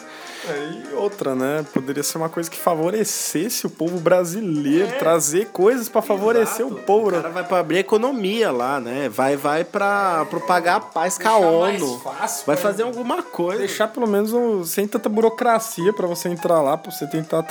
É, 0.49 0.91
E 0.93 0.95
outra, 0.95 1.35
né? 1.35 1.65
Poderia 1.73 2.03
ser 2.03 2.19
uma 2.19 2.29
coisa 2.29 2.51
que 2.51 2.59
favorecesse 2.59 3.67
o 3.67 3.71
povo 3.71 3.99
brasileiro, 3.99 4.99
trazer 4.99 5.47
coisas 5.47 5.89
pra 5.89 6.03
favorecer 6.03 6.67
o 6.67 6.75
povo. 6.75 7.09
O 7.09 7.13
cara 7.13 7.29
vai 7.31 7.45
pra 7.45 7.59
abrir 7.59 7.79
economia 7.79 8.51
lá, 8.53 8.81
né? 8.81 9.09
Vai, 9.09 9.37
vai 9.37 9.65
pra 9.65 10.25
propagar 10.31 10.77
a 10.77 10.81
paz 10.81 11.19
com 11.19 11.29
a 11.29 11.37
ONU. 11.37 11.99
fácil, 12.01 12.45
Vai 12.47 12.57
né? 12.57 12.63
fazer 12.63 12.83
alguma 12.83 13.23
coisa. 13.23 13.59
Deixar 13.59 13.89
pelo 13.89 14.07
menos 14.07 14.33
um- 14.33 14.65
sem 14.65 14.87
tanta 14.87 15.09
burocracia 15.09 15.93
pra 15.93 16.07
você 16.07 16.29
entrar 16.29 16.61
lá, 16.61 16.77
pra 16.77 16.91
você 16.91 17.07
tentar 17.07 17.45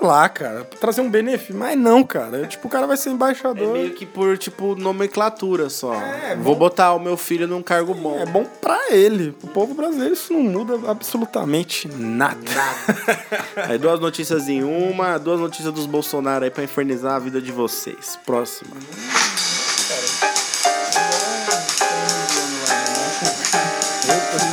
lá, 0.00 0.28
cara, 0.28 0.64
pra 0.64 0.78
trazer 0.78 1.00
um 1.00 1.10
benefício. 1.10 1.54
Mas 1.56 1.78
não, 1.78 2.02
cara. 2.04 2.46
Tipo, 2.46 2.66
o 2.68 2.70
cara 2.70 2.86
vai 2.86 2.96
ser 2.96 3.10
É 3.10 3.12
embaixador. 3.12 3.72
meio 3.72 3.92
que 3.94 4.04
por, 4.06 4.36
tipo, 4.38 4.74
nomenclatura 4.74 5.68
só. 5.70 5.94
É, 5.94 6.36
Vou 6.36 6.54
bom. 6.54 6.60
botar 6.60 6.92
o 6.94 6.98
meu 6.98 7.16
filho 7.16 7.46
num 7.46 7.62
cargo 7.62 7.94
bom. 7.94 8.18
É 8.18 8.26
bom 8.26 8.44
pra 8.60 8.90
ele. 8.90 9.34
O 9.42 9.48
povo 9.48 9.74
brasileiro 9.74 10.14
isso 10.14 10.32
não 10.32 10.42
muda 10.42 10.90
absolutamente 10.90 11.88
nada. 11.88 12.31
Aí 13.68 13.78
duas 13.78 14.00
notícias 14.00 14.48
em 14.48 14.62
uma, 14.62 15.18
duas 15.18 15.40
notícias 15.40 15.72
dos 15.72 15.86
Bolsonaro 15.86 16.44
aí 16.44 16.50
pra 16.50 16.64
infernizar 16.64 17.14
a 17.14 17.18
vida 17.18 17.40
de 17.40 17.52
vocês. 17.52 18.18
Próxima. 18.24 18.70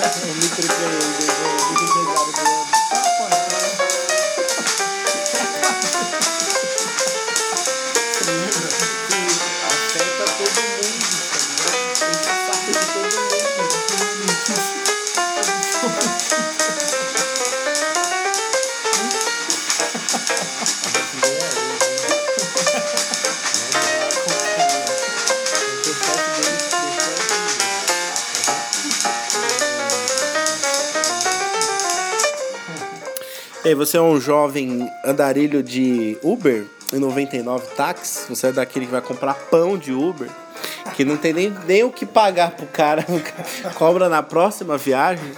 Afeta 0.09 1.38
Ei, 33.69 33.75
você 33.75 33.97
é 33.97 34.01
um 34.01 34.19
jovem 34.19 34.91
andarilho 35.05 35.61
de 35.61 36.17
Uber 36.23 36.65
em 36.91 36.97
99 36.97 37.67
táxi? 37.75 38.27
Você 38.27 38.47
é 38.47 38.51
daquele 38.51 38.87
que 38.87 38.91
vai 38.91 38.99
comprar 38.99 39.35
pão 39.35 39.77
de 39.77 39.93
Uber? 39.93 40.27
Que 40.95 41.05
não 41.05 41.15
tem 41.15 41.33
nem, 41.33 41.55
nem 41.67 41.83
o 41.83 41.91
que 41.91 42.03
pagar 42.03 42.49
pro 42.49 42.65
cara, 42.65 43.05
cobra 43.77 44.09
na 44.09 44.23
próxima 44.23 44.75
viagem. 44.75 45.31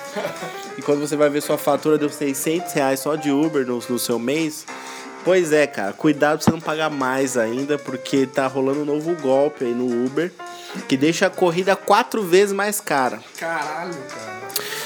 E 0.78 0.82
quando 0.82 1.02
você 1.02 1.18
vai 1.18 1.30
ver 1.30 1.42
sua 1.42 1.58
fatura 1.58 1.98
deu 1.98 2.08
600 2.08 2.72
reais 2.72 3.02
só 3.02 3.18
de 3.18 3.30
Uber 3.30 3.68
no, 3.68 3.80
no 3.90 4.00
seu 4.00 4.18
mês. 4.18 4.66
Pois 5.26 5.52
é, 5.52 5.68
cara, 5.68 5.92
cuidado 5.92 6.38
pra 6.38 6.46
você 6.46 6.52
não 6.52 6.62
pagar 6.62 6.90
mais 6.90 7.36
ainda, 7.36 7.78
porque 7.78 8.26
tá 8.26 8.48
rolando 8.48 8.84
um 8.84 8.86
novo 8.86 9.14
golpe 9.22 9.66
aí 9.66 9.74
no 9.74 10.06
Uber, 10.06 10.32
que 10.88 10.96
deixa 10.96 11.26
a 11.26 11.30
corrida 11.30 11.76
quatro 11.76 12.24
vezes 12.24 12.54
mais 12.54 12.80
cara. 12.80 13.20
Caralho, 13.38 13.94
cara. 13.94 14.40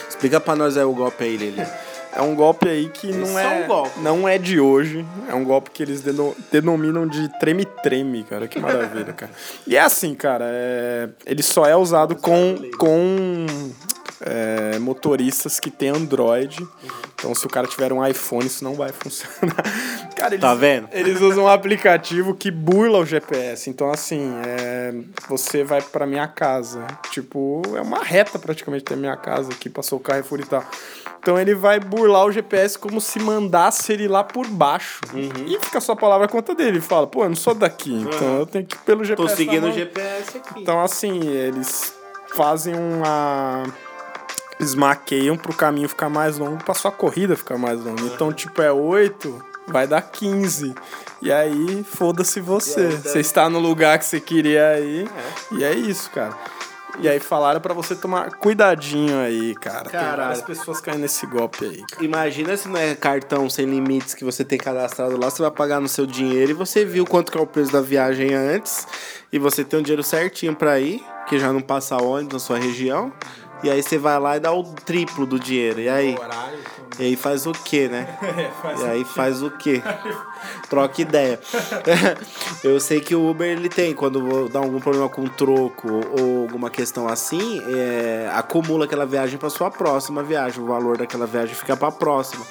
Explica 0.10 0.40
pra 0.40 0.56
nós 0.56 0.76
aí 0.78 0.84
o 0.84 0.94
golpe 0.94 1.24
aí, 1.24 1.38
Lili. 1.38 1.64
É 2.16 2.22
um 2.22 2.34
golpe 2.34 2.70
aí 2.70 2.90
que 2.90 3.08
não 3.12 3.24
Esse 3.24 3.38
é, 3.38 3.44
é 3.62 3.64
um 3.64 3.68
golpe. 3.68 4.00
não 4.00 4.28
é 4.28 4.38
de 4.38 4.60
hoje. 4.60 5.06
É 5.28 5.34
um 5.36 5.44
golpe 5.44 5.70
que 5.72 5.84
eles 5.84 6.02
deno- 6.02 6.36
denominam 6.52 7.06
de 7.08 7.28
treme-treme, 7.40 8.24
cara. 8.24 8.48
Que 8.48 8.60
maravilha, 8.60 9.12
cara. 9.14 9.32
E 9.68 9.76
é 9.76 9.82
assim, 9.82 10.16
cara. 10.16 10.46
é- 10.48 11.10
Ele 11.26 11.44
só 11.44 11.66
é 11.66 11.76
usado 11.76 12.16
com, 12.16 12.56
com 12.78 13.46
é, 14.22 14.80
motoristas 14.80 15.60
que 15.60 15.70
tem 15.70 15.90
Android. 15.90 16.66
Então, 17.16 17.34
se 17.36 17.46
o 17.46 17.50
cara 17.50 17.68
tiver 17.68 17.92
um 17.92 18.06
iPhone, 18.06 18.46
isso 18.46 18.64
não 18.64 18.76
vai 18.76 18.92
funcionar. 18.92 19.56
Cara, 20.16 20.34
eles, 20.34 20.42
Tá 20.42 20.54
vendo? 20.56 20.88
Eles 20.94 21.20
usam 21.20 21.44
um 21.44 21.48
aplicativo 21.48 22.34
que 22.34 22.50
burla 22.50 23.00
o 23.00 23.06
GPS. 23.06 23.70
Então, 23.70 23.90
assim, 23.92 24.32
é, 24.46 24.94
você 25.28 25.64
vai 25.64 25.82
pra 25.82 26.06
minha 26.08 26.28
casa. 26.28 26.86
Tipo, 27.12 27.62
é 27.76 27.82
uma 27.82 28.02
reta 28.04 28.40
praticamente 28.40 28.86
da 28.86 28.96
minha 28.96 29.18
casa 29.18 29.52
aqui, 29.52 29.70
passou 29.70 30.00
o 30.00 30.02
Carrefour 30.02 30.40
e 30.40 30.46
tal. 30.46 30.64
Então 31.26 31.40
ele 31.40 31.56
vai 31.56 31.80
burlar 31.80 32.24
o 32.26 32.32
GPS 32.32 32.78
como 32.78 33.02
se 33.02 33.18
mandasse 33.18 33.92
ele 33.92 34.08
lá 34.08 34.24
por 34.24 34.46
baixo. 34.46 35.02
E 35.16 35.58
fica 35.60 35.82
só 35.82 35.94
a 35.94 35.96
palavra 35.96 36.28
conta 36.28 36.54
dele. 36.54 36.70
Ele 36.78 36.82
fala, 36.82 37.08
pô, 37.08 37.24
eu 37.24 37.30
não 37.30 37.36
sou 37.36 37.56
daqui, 37.56 37.92
então 37.96 38.38
eu 38.38 38.46
tenho 38.46 38.64
que 38.64 38.76
ir 38.76 38.80
pelo 38.86 39.00
Tô 39.00 39.06
GPS. 39.06 39.32
na 39.32 39.36
seguindo 39.36 39.68
o. 39.68 39.72
GPS 39.72 40.38
aqui. 40.38 40.62
Então, 40.62 40.80
assim, 40.80 41.28
eles 41.28 41.96
fazem 42.36 42.76
uma. 42.76 43.64
Eles 44.60 44.76
maqueiam 44.76 45.36
pro 45.36 45.52
caminho 45.52 45.90
ficar 45.90 46.10
mais 46.10 46.38
longo, 46.38 46.64
pra 46.64 46.76
sua 46.76 46.92
corrida 46.92 47.36
ficar 47.36 47.58
mais 47.58 47.84
longa. 47.84 48.04
Então, 48.04 48.32
tipo, 48.32 48.62
é 48.62 48.72
8, 48.72 49.44
vai 49.68 49.88
dar 49.88 50.04
15. 50.04 50.76
E 51.24 51.32
aí, 51.32 51.84
foda-se 51.84 52.40
você. 52.40 52.88
Tá- 52.90 53.10
Você 53.10 53.20
está 53.20 53.50
no 53.50 53.58
lugar 53.58 53.98
que 53.98 54.06
você 54.06 54.20
queria 54.20 54.80
ir. 54.80 55.10
E 55.54 55.64
é 55.64 55.74
isso, 55.74 56.08
cara. 56.12 56.38
E 57.00 57.10
aí 57.10 57.20
falaram 57.20 57.60
pra 57.60 57.74
você 57.74 57.96
tomar 57.96 58.32
cuidadinho 58.38 59.20
aí, 59.20 59.54
cara. 59.56 59.84
Tem 59.90 59.92
Caralho. 60.00 60.18
várias 60.22 60.42
pessoas 60.42 60.80
caindo 60.80 61.02
nesse 61.02 61.26
golpe 61.28 61.66
aí. 61.66 61.84
cara. 61.90 62.04
Imagina 62.04 62.56
se 62.56 62.68
não 62.68 62.78
é 62.80 62.96
cartão 62.96 63.50
sem 63.50 63.66
limites 63.66 64.14
que 64.14 64.24
você 64.24 64.44
tem 64.46 64.58
cadastrado 64.58 65.18
lá, 65.20 65.30
você 65.30 65.42
vai 65.42 65.52
pagar 65.52 65.80
no 65.82 65.88
seu 65.88 66.06
dinheiro 66.06 66.52
e 66.52 66.54
você 66.54 66.86
viu 66.86 67.06
quanto 67.06 67.32
que 67.32 67.38
é 67.38 67.42
o 67.42 67.48
preço 67.48 67.72
da 67.72 67.82
viagem 67.82 68.34
antes 68.34 68.88
e 69.32 69.38
você 69.38 69.64
tem 69.64 69.80
um 69.80 69.84
dinheiro 69.84 70.04
certinho 70.04 70.56
pra 70.56 70.80
ir, 70.80 71.04
que 71.28 71.38
já 71.38 71.52
não 71.52 71.62
passa 71.62 72.02
ônibus 72.02 72.34
na 72.34 72.40
sua 72.40 72.58
região. 72.58 73.12
E 73.64 73.70
aí 73.70 73.82
você 73.82 73.98
vai 73.98 74.20
lá 74.20 74.38
e 74.38 74.40
dá 74.40 74.52
o 74.54 74.64
triplo 74.64 75.26
do 75.26 75.40
dinheiro. 75.40 75.80
E 75.80 75.90
aí? 75.90 76.16
E 77.00 77.04
aí 77.04 77.16
faz 77.16 77.46
o 77.46 77.52
quê, 77.52 77.88
né? 77.88 78.18
E 78.80 78.84
aí 78.86 79.06
faz 79.06 79.42
o 79.42 79.52
quê? 79.52 79.82
Troca 80.70 81.02
ideia. 81.02 81.40
Eu 82.64 82.80
sei 82.80 83.00
que 83.00 83.16
o 83.16 83.30
Uber 83.30 83.48
ele 83.48 83.70
tem, 83.70 83.94
quando 83.94 84.50
dá 84.50 84.60
algum 84.60 84.80
problema 84.80 85.10
com 85.10 85.28
troco 85.28 85.88
ou 86.20 86.44
alguma 86.44 86.70
questão 86.70 87.08
assim, 87.08 87.62
é, 87.68 88.30
acumula 88.34 88.86
aquela 88.86 89.06
viagem 89.06 89.38
para 89.38 89.50
sua 89.50 89.70
próxima 89.70 90.24
viagem. 90.24 90.64
O 90.64 90.68
valor 90.68 90.98
daquela 90.98 91.26
viagem 91.26 91.56
fica 91.56 91.76
para 91.76 91.92
próxima. 91.92 92.46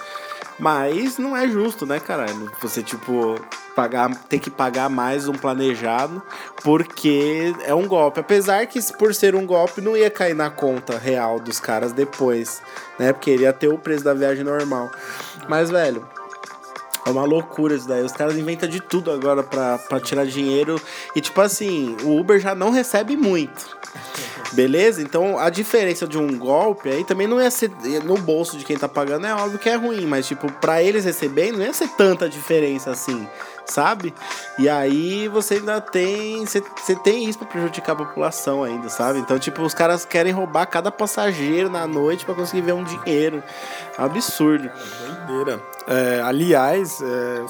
Mas 0.59 1.19
não 1.19 1.37
é 1.37 1.49
justo, 1.49 1.85
né, 1.85 1.99
caralho? 1.99 2.51
Você, 2.61 2.83
tipo, 2.83 3.37
pagar, 3.75 4.15
ter 4.29 4.39
que 4.39 4.51
pagar 4.51 4.89
mais 4.89 5.29
um 5.29 5.33
planejado 5.33 6.23
porque 6.63 7.55
é 7.65 7.75
um 7.75 7.87
golpe. 7.87 8.21
Apesar 8.21 8.67
que, 8.67 8.81
por 8.95 9.15
ser 9.15 9.35
um 9.35 9.47
golpe, 9.47 9.81
não 9.81 9.97
ia 9.97 10.11
cair 10.11 10.35
na 10.35 10.51
conta 10.51 10.99
real 10.99 11.41
dos 11.41 11.61
caras 11.61 11.93
depois, 11.93 12.63
né? 12.99 13.13
Porque 13.13 13.31
ele 13.31 13.43
ia 13.43 13.53
ter 13.53 13.69
o 13.69 13.79
preço 13.79 14.05
da 14.05 14.15
viagem 14.15 14.45
normal. 14.45 14.91
Mas, 15.49 15.71
velho, 15.71 16.07
é 17.07 17.11
uma 17.11 17.25
loucura 17.25 17.75
isso 17.75 17.87
daí. 17.87 18.03
Os 18.03 18.13
caras 18.13 18.37
inventam 18.37 18.69
de 18.69 18.81
tudo 18.81 19.11
agora 19.11 19.43
pra 19.43 20.01
tirar 20.01 20.25
dinheiro. 20.25 20.81
E 21.15 21.21
tipo 21.21 21.41
assim, 21.41 21.97
o 22.03 22.19
Uber 22.19 22.41
já 22.41 22.55
não 22.55 22.71
recebe 22.71 23.17
muito. 23.17 23.77
Beleza? 24.53 25.03
Então 25.03 25.39
a 25.39 25.51
diferença 25.51 26.07
de 26.07 26.17
um 26.17 26.39
golpe 26.39 26.89
aí 26.89 27.05
também 27.05 27.27
não 27.27 27.41
ia 27.41 27.51
ser 27.51 27.71
no 28.05 28.17
bolso 28.17 28.57
de 28.57 28.65
quem 28.65 28.77
tá 28.77 28.89
pagando, 28.89 29.27
é 29.27 29.35
óbvio 29.35 29.59
que 29.59 29.69
é 29.69 29.75
ruim, 29.75 30.07
mas 30.07 30.27
tipo, 30.27 30.51
pra 30.53 30.83
eles 30.83 31.05
receberem 31.05 31.53
não 31.53 31.63
ia 31.63 31.73
ser 31.73 31.89
tanta 31.89 32.29
diferença 32.29 32.91
assim, 32.91 33.29
sabe? 33.67 34.15
E 34.59 34.69
aí 34.69 35.29
você 35.29 35.55
ainda 35.55 35.81
tem. 35.81 36.45
Você 36.45 36.61
você 36.61 36.95
tem 36.97 37.29
isso 37.29 37.39
pra 37.39 37.47
prejudicar 37.49 37.93
a 37.93 37.97
população 37.97 38.63
ainda, 38.63 38.89
sabe? 38.89 39.19
Então, 39.19 39.39
tipo, 39.39 39.63
os 39.63 39.75
caras 39.75 40.05
querem 40.05 40.33
roubar 40.33 40.67
cada 40.67 40.91
passageiro 40.91 41.69
na 41.71 41.87
noite 41.87 42.25
pra 42.25 42.35
conseguir 42.35 42.63
ver 42.63 42.73
um 42.75 42.85
dinheiro. 42.85 43.43
Absurdo. 43.97 44.71
Doideira. 45.27 45.61
É, 45.87 46.21
aliás, 46.23 47.01
é, 47.03 47.45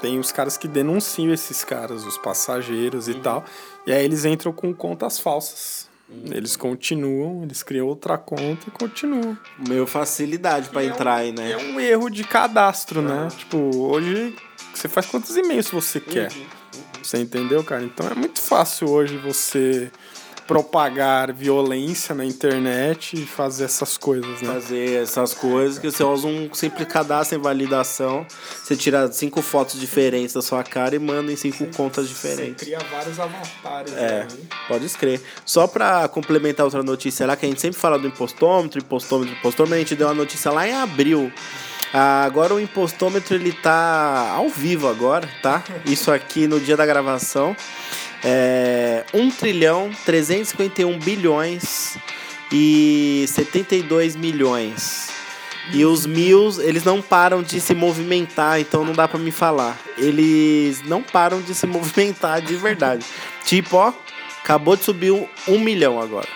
tem 0.00 0.18
os 0.18 0.30
caras 0.32 0.56
que 0.56 0.68
denunciam 0.68 1.32
esses 1.32 1.64
caras, 1.64 2.04
os 2.04 2.18
passageiros 2.18 3.08
e 3.08 3.14
tal. 3.14 3.44
E 3.86 3.92
aí 3.92 4.04
eles 4.04 4.24
entram 4.24 4.52
com 4.52 4.72
contas 4.74 5.18
falsas. 5.18 5.88
Eles 6.30 6.56
continuam, 6.56 7.42
eles 7.42 7.62
criam 7.62 7.86
outra 7.86 8.16
conta 8.16 8.66
e 8.66 8.70
continuam. 8.70 9.36
Meio 9.68 9.86
facilidade 9.86 10.70
pra 10.70 10.82
entrar 10.82 11.16
aí, 11.16 11.28
É 11.28 11.32
né? 11.32 11.56
um 11.58 11.78
erro 11.78 12.08
de 12.08 12.24
cadastro, 12.24 13.02
né? 13.02 13.28
Tipo, 13.36 13.58
hoje 13.76 14.34
você 14.74 14.88
faz 14.88 15.06
quantos 15.06 15.36
e-mails 15.36 15.68
você 15.68 16.00
quer. 16.00 16.30
Você 17.02 17.18
entendeu, 17.18 17.64
cara? 17.64 17.82
Então 17.82 18.06
é 18.08 18.14
muito 18.14 18.40
fácil 18.40 18.88
hoje 18.88 19.16
você 19.16 19.90
propagar 20.48 21.30
violência 21.30 22.14
na 22.14 22.24
internet 22.24 23.22
e 23.22 23.26
fazer 23.26 23.64
essas 23.64 23.98
coisas, 23.98 24.40
né? 24.40 24.54
fazer 24.54 25.02
essas 25.02 25.34
coisas 25.34 25.78
que 25.78 25.90
você 25.90 26.02
usa 26.02 26.26
um 26.26 26.52
simples 26.54 26.88
cadastro 26.88 27.38
em 27.38 27.40
validação. 27.40 28.26
Você 28.64 28.74
tira 28.74 29.12
cinco 29.12 29.42
fotos 29.42 29.78
diferentes 29.78 30.32
da 30.32 30.40
sua 30.40 30.64
cara 30.64 30.96
e 30.96 30.98
manda 30.98 31.30
em 31.30 31.36
cinco 31.36 31.66
contas 31.76 32.08
diferentes. 32.08 32.64
cria 32.64 32.78
vários 32.90 33.20
avatares. 33.20 33.92
É, 33.92 34.26
pode 34.66 34.86
escrever. 34.86 35.20
Só 35.44 35.66
pra 35.66 36.08
complementar 36.08 36.64
outra 36.64 36.82
notícia 36.82 37.26
lá, 37.26 37.36
que 37.36 37.44
a 37.44 37.48
gente 37.48 37.60
sempre 37.60 37.78
fala 37.78 37.98
do 37.98 38.08
impostômetro, 38.08 38.80
impostômetro, 38.80 39.34
impostômetro, 39.34 39.76
a 39.76 39.78
gente 39.80 39.94
deu 39.94 40.08
uma 40.08 40.14
notícia 40.14 40.50
lá 40.50 40.66
em 40.66 40.72
abril. 40.72 41.30
Ah, 41.92 42.24
agora 42.24 42.54
o 42.54 42.60
impostômetro 42.60 43.34
ele 43.34 43.52
tá 43.52 44.32
ao 44.34 44.48
vivo 44.48 44.88
agora, 44.88 45.28
tá? 45.42 45.62
Isso 45.86 46.10
aqui 46.12 46.46
no 46.46 46.60
dia 46.60 46.76
da 46.76 46.84
gravação. 46.84 47.56
É 48.22 49.04
1 49.14 49.30
trilhão 49.30 49.90
351 50.04 50.98
bilhões 50.98 51.96
e 52.52 53.24
72 53.28 54.16
milhões. 54.16 55.08
E 55.72 55.84
os 55.84 56.06
mil, 56.06 56.50
eles 56.62 56.82
não 56.82 57.02
param 57.02 57.42
de 57.42 57.60
se 57.60 57.74
movimentar, 57.74 58.58
então 58.58 58.84
não 58.84 58.94
dá 58.94 59.06
pra 59.06 59.18
me 59.18 59.30
falar. 59.30 59.78
Eles 59.98 60.82
não 60.82 61.02
param 61.02 61.42
de 61.42 61.54
se 61.54 61.66
movimentar 61.68 62.40
de 62.40 62.56
verdade. 62.56 63.04
tipo, 63.44 63.76
ó, 63.76 63.92
acabou 64.42 64.76
de 64.76 64.84
subir 64.84 65.10
um, 65.10 65.26
um 65.46 65.58
milhão 65.58 66.00
agora. 66.00 66.28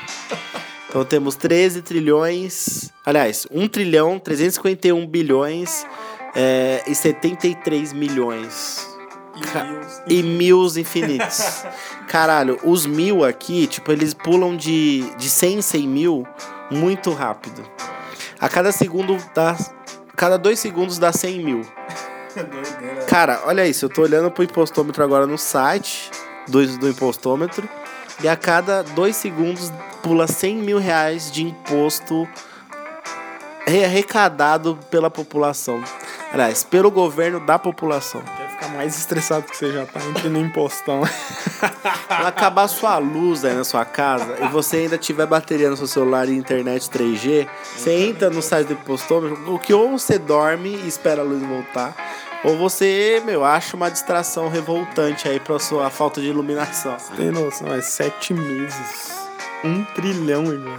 Então 0.93 1.07
temos 1.07 1.37
13 1.37 1.81
trilhões. 1.81 2.93
Aliás, 3.03 3.47
1 3.51 3.67
trilhão, 3.69 4.19
351 4.19 5.07
bilhões 5.07 5.87
é, 6.37 6.83
e 6.87 6.95
73 6.95 7.95
milhões. 7.95 8.87
E 10.07 10.23
mil 10.23 10.67
infinitos. 10.77 11.65
Caralho, 12.07 12.61
os 12.63 12.85
mil 12.85 13.25
aqui, 13.25 13.67
tipo, 13.67 13.91
eles 13.91 14.13
pulam 14.13 14.55
de, 14.55 15.11
de 15.17 15.31
100 15.31 15.55
em 15.55 15.63
100 15.63 15.89
mil 15.89 16.27
muito 16.71 17.11
rápido. 17.11 17.65
A 18.39 18.47
cada 18.51 18.71
segundo 18.71 19.17
dá. 19.35 19.57
Cada 20.15 20.37
dois 20.37 20.61
segundos 20.61 20.99
dá 20.99 21.11
100 21.11 21.43
mil. 21.43 21.63
Cara, 23.09 23.41
olha 23.47 23.67
isso, 23.67 23.87
eu 23.87 23.89
tô 23.89 24.03
olhando 24.03 24.31
pro 24.31 24.45
impostômetro 24.45 25.03
agora 25.03 25.27
no 25.27 25.39
site 25.39 26.11
do, 26.47 26.67
do 26.77 26.91
impostômetro. 26.91 27.67
E 28.23 28.29
a 28.29 28.37
cada 28.37 28.83
dois 28.83 29.17
segundos 29.17 29.73
pula 30.03 30.27
100 30.27 30.57
mil 30.57 30.79
reais 30.79 31.31
de 31.31 31.43
imposto 31.45 32.29
re- 33.67 33.85
arrecadado 33.85 34.79
pela 34.91 35.11
população. 35.11 35.83
Aliás, 36.33 36.65
pelo 36.65 36.91
governo 36.91 37.39
da 37.41 37.59
população. 37.59 38.23
Quer 38.23 38.49
ficar 38.49 38.69
mais 38.69 38.97
estressado 38.97 39.45
que 39.45 39.57
você 39.57 39.71
já 39.71 39.85
tá 39.85 40.01
entre 40.01 40.29
no 40.31 40.39
impostão. 40.41 41.03
Quando 42.09 42.27
acabar 42.27 42.67
sua 42.69 42.97
luz 42.99 43.45
aí 43.45 43.55
na 43.55 43.65
sua 43.65 43.85
casa 43.85 44.37
e 44.43 44.49
você 44.49 44.79
ainda 44.79 44.97
tiver 44.97 45.27
bateria 45.27 45.69
no 45.69 45.77
seu 45.77 45.87
celular 45.87 46.27
e 46.29 46.33
internet 46.37 46.89
3G, 46.89 47.47
você 47.77 47.93
entra 48.09 48.31
no 48.31 48.41
site 48.41 48.69
do 48.69 48.73
impostômetro, 48.75 49.55
o 49.55 49.59
que 49.59 49.75
ou 49.75 49.99
você 49.99 50.19
dorme 50.19 50.71
e 50.75 50.89
espera 50.89 51.21
a 51.21 51.25
luz 51.25 51.43
voltar, 51.43 51.95
ou 52.43 52.57
você, 52.57 53.23
meu, 53.27 53.45
acha 53.45 53.77
uma 53.77 53.91
distração 53.91 54.49
revoltante 54.49 55.29
aí 55.29 55.39
pra 55.39 55.59
sua 55.59 55.91
falta 55.91 56.21
de 56.21 56.29
iluminação. 56.29 56.97
Tem 57.17 57.31
noção, 57.31 57.73
é 57.73 57.81
sete 57.83 58.33
meses. 58.33 59.22
Um 59.65 59.85
trilhão, 59.85 60.45
irmão. 60.47 60.77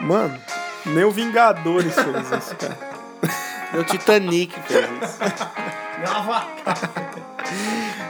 Mano, 0.00 0.38
nem 0.86 1.04
o 1.04 1.10
Vingadores 1.10 1.94
fez 1.94 2.42
isso, 2.42 2.56
cara. 2.56 2.78
Meu 3.72 3.84
Titanic 3.84 4.54
fez 4.62 4.84
isso. 4.84 5.18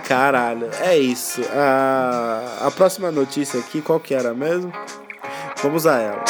Caralho, 0.06 0.68
é 0.80 0.96
isso. 0.96 1.42
A, 1.52 2.66
a 2.66 2.70
próxima 2.70 3.10
notícia 3.10 3.60
aqui, 3.60 3.80
qual 3.80 4.00
que 4.00 4.14
era 4.14 4.34
mesmo? 4.34 4.72
Vamos 5.62 5.86
a 5.86 5.98
ela. 5.98 6.24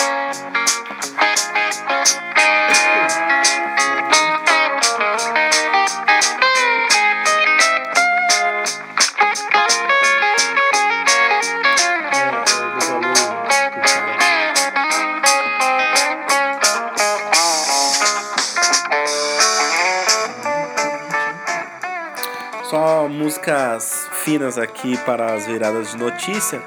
Músicas 23.45 24.09
finas 24.25 24.57
aqui 24.57 24.97
para 25.05 25.35
as 25.35 25.47
viradas 25.47 25.91
de 25.91 25.99
notícia. 25.99 26.63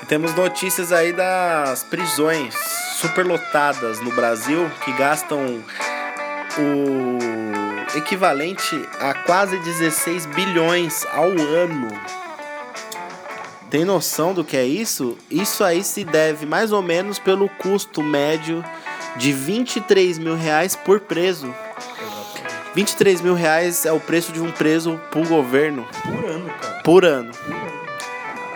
E 0.00 0.06
temos 0.06 0.32
notícias 0.32 0.92
aí 0.92 1.12
das 1.12 1.82
prisões 1.82 2.54
superlotadas 3.00 3.98
no 3.98 4.12
Brasil 4.12 4.70
que 4.84 4.92
gastam 4.92 5.60
o 6.56 7.96
equivalente 7.98 8.80
a 9.00 9.12
quase 9.12 9.58
16 9.58 10.26
bilhões 10.26 11.04
ao 11.12 11.30
ano. 11.30 11.88
Tem 13.68 13.84
noção 13.84 14.32
do 14.32 14.44
que 14.44 14.56
é 14.56 14.64
isso? 14.64 15.18
Isso 15.28 15.64
aí 15.64 15.82
se 15.82 16.04
deve 16.04 16.46
mais 16.46 16.70
ou 16.70 16.80
menos 16.80 17.18
pelo 17.18 17.48
custo 17.48 18.04
médio 18.04 18.64
de 19.16 19.32
23 19.32 20.16
mil 20.18 20.36
reais 20.36 20.76
por 20.76 21.00
preso. 21.00 21.52
23 22.82 23.20
mil 23.22 23.34
reais 23.34 23.84
é 23.84 23.90
o 23.90 23.98
preço 23.98 24.30
de 24.30 24.40
um 24.40 24.52
preso 24.52 25.00
pro 25.10 25.26
governo 25.26 25.84
Por 26.04 26.24
ano, 26.24 26.48
cara. 26.60 26.82
por 26.84 27.04
ano. 27.04 27.32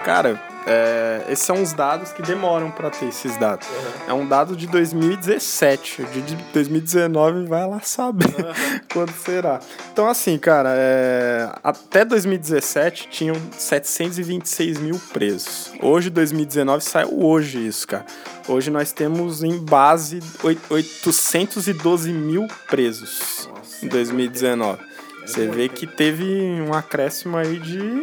Cara, 0.04 0.40
é, 0.64 1.24
esses 1.28 1.44
são 1.44 1.60
os 1.60 1.72
dados 1.72 2.12
que 2.12 2.22
demoram 2.22 2.70
pra 2.70 2.88
ter 2.88 3.06
esses 3.06 3.36
dados. 3.36 3.66
É 4.06 4.12
um 4.12 4.24
dado 4.24 4.54
de 4.54 4.68
2017. 4.68 6.04
De 6.04 6.22
de 6.22 6.36
2019 6.52 7.46
vai 7.46 7.66
lá 7.68 7.80
saber 7.80 8.32
quando 8.92 9.10
será. 9.12 9.58
Então, 9.92 10.06
assim, 10.08 10.38
cara, 10.38 10.68
é, 10.72 11.48
até 11.64 12.04
2017 12.04 13.08
tinham 13.10 13.34
726 13.58 14.78
mil 14.78 15.00
presos. 15.12 15.72
Hoje, 15.82 16.10
2019, 16.10 16.84
saiu 16.84 17.24
hoje 17.24 17.66
isso, 17.66 17.88
cara. 17.88 18.06
Hoje 18.46 18.70
nós 18.70 18.92
temos 18.92 19.42
em 19.42 19.58
base 19.58 20.20
oi- 20.44 20.58
812 20.70 22.12
mil 22.12 22.46
presos 22.68 23.48
em 23.82 23.88
2019. 23.88 24.82
Você 25.24 25.46
vê 25.46 25.68
que 25.68 25.86
teve 25.86 26.24
um 26.24 26.74
acréscimo 26.74 27.36
aí 27.36 27.58
de 27.58 28.02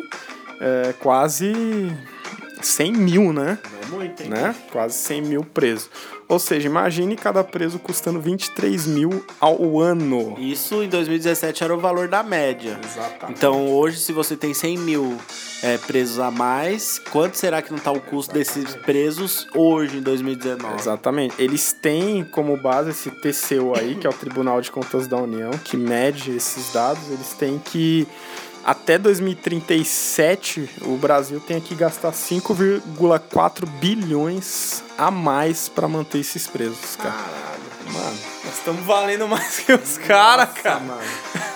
é, 0.60 0.94
quase 1.00 1.54
100 2.62 2.94
mil, 2.94 3.34
né? 3.34 3.58
Não 3.72 3.80
é 3.80 3.86
muito, 4.00 4.24
hein? 4.24 4.30
né? 4.30 4.56
Quase 4.72 4.96
100 4.96 5.22
mil 5.22 5.44
presos. 5.44 5.90
Ou 6.30 6.38
seja, 6.38 6.68
imagine 6.68 7.16
cada 7.16 7.44
preso 7.44 7.80
custando 7.80 8.22
23 8.22 8.86
mil 8.86 9.26
ao 9.40 9.80
ano. 9.80 10.36
Isso 10.38 10.84
em 10.84 10.88
2017 10.88 11.64
era 11.64 11.76
o 11.76 11.80
valor 11.80 12.08
da 12.08 12.22
média. 12.22 12.80
Exatamente. 12.86 13.36
Então 13.36 13.68
hoje, 13.72 13.98
se 13.98 14.14
você 14.14 14.38
tem 14.38 14.54
100 14.54 14.78
mil 14.78 15.18
é, 15.64 15.80
presos 15.80 16.20
a 16.20 16.30
mais, 16.30 17.00
quanto 17.12 17.36
será 17.36 17.64
que 17.64 17.72
não 17.72 17.80
está 17.80 17.92
o 17.92 18.00
custo 18.00 18.32
desses 18.32 18.76
presos 18.76 19.48
hoje 19.56 19.98
em 19.98 20.02
2019? 20.02 20.76
Exatamente. 20.76 21.34
Eles 21.40 21.74
têm 21.74 22.24
como 22.24 22.56
base 22.58 22.92
esse 22.92 23.10
TCU 23.10 23.74
aí, 23.76 23.96
que 23.96 24.06
é 24.06 24.10
o 24.10 24.14
Tribunal 24.14 24.62
de 24.62 24.70
Contas 24.72 25.08
da 25.08 25.18
União, 25.18 25.50
que 25.64 25.76
mede 25.76 26.30
esses 26.30 26.72
dados. 26.72 27.10
Eles 27.10 27.34
têm 27.34 27.58
que, 27.58 28.08
até 28.70 29.00
2037, 29.00 30.70
o 30.84 30.96
Brasil 30.96 31.40
tem 31.40 31.60
que 31.60 31.74
gastar 31.74 32.12
5,4 32.12 33.66
bilhões 33.66 34.84
a 34.96 35.10
mais 35.10 35.68
para 35.68 35.88
manter 35.88 36.20
esses 36.20 36.46
presos, 36.46 36.96
cara. 36.96 37.16
Mano, 37.92 38.18
nós 38.46 38.54
estamos 38.54 38.86
valendo 38.86 39.28
mais 39.28 39.58
que 39.58 39.74
os 39.74 39.98
caras, 39.98 40.50
cara. 40.62 40.82
mano. 40.82 41.02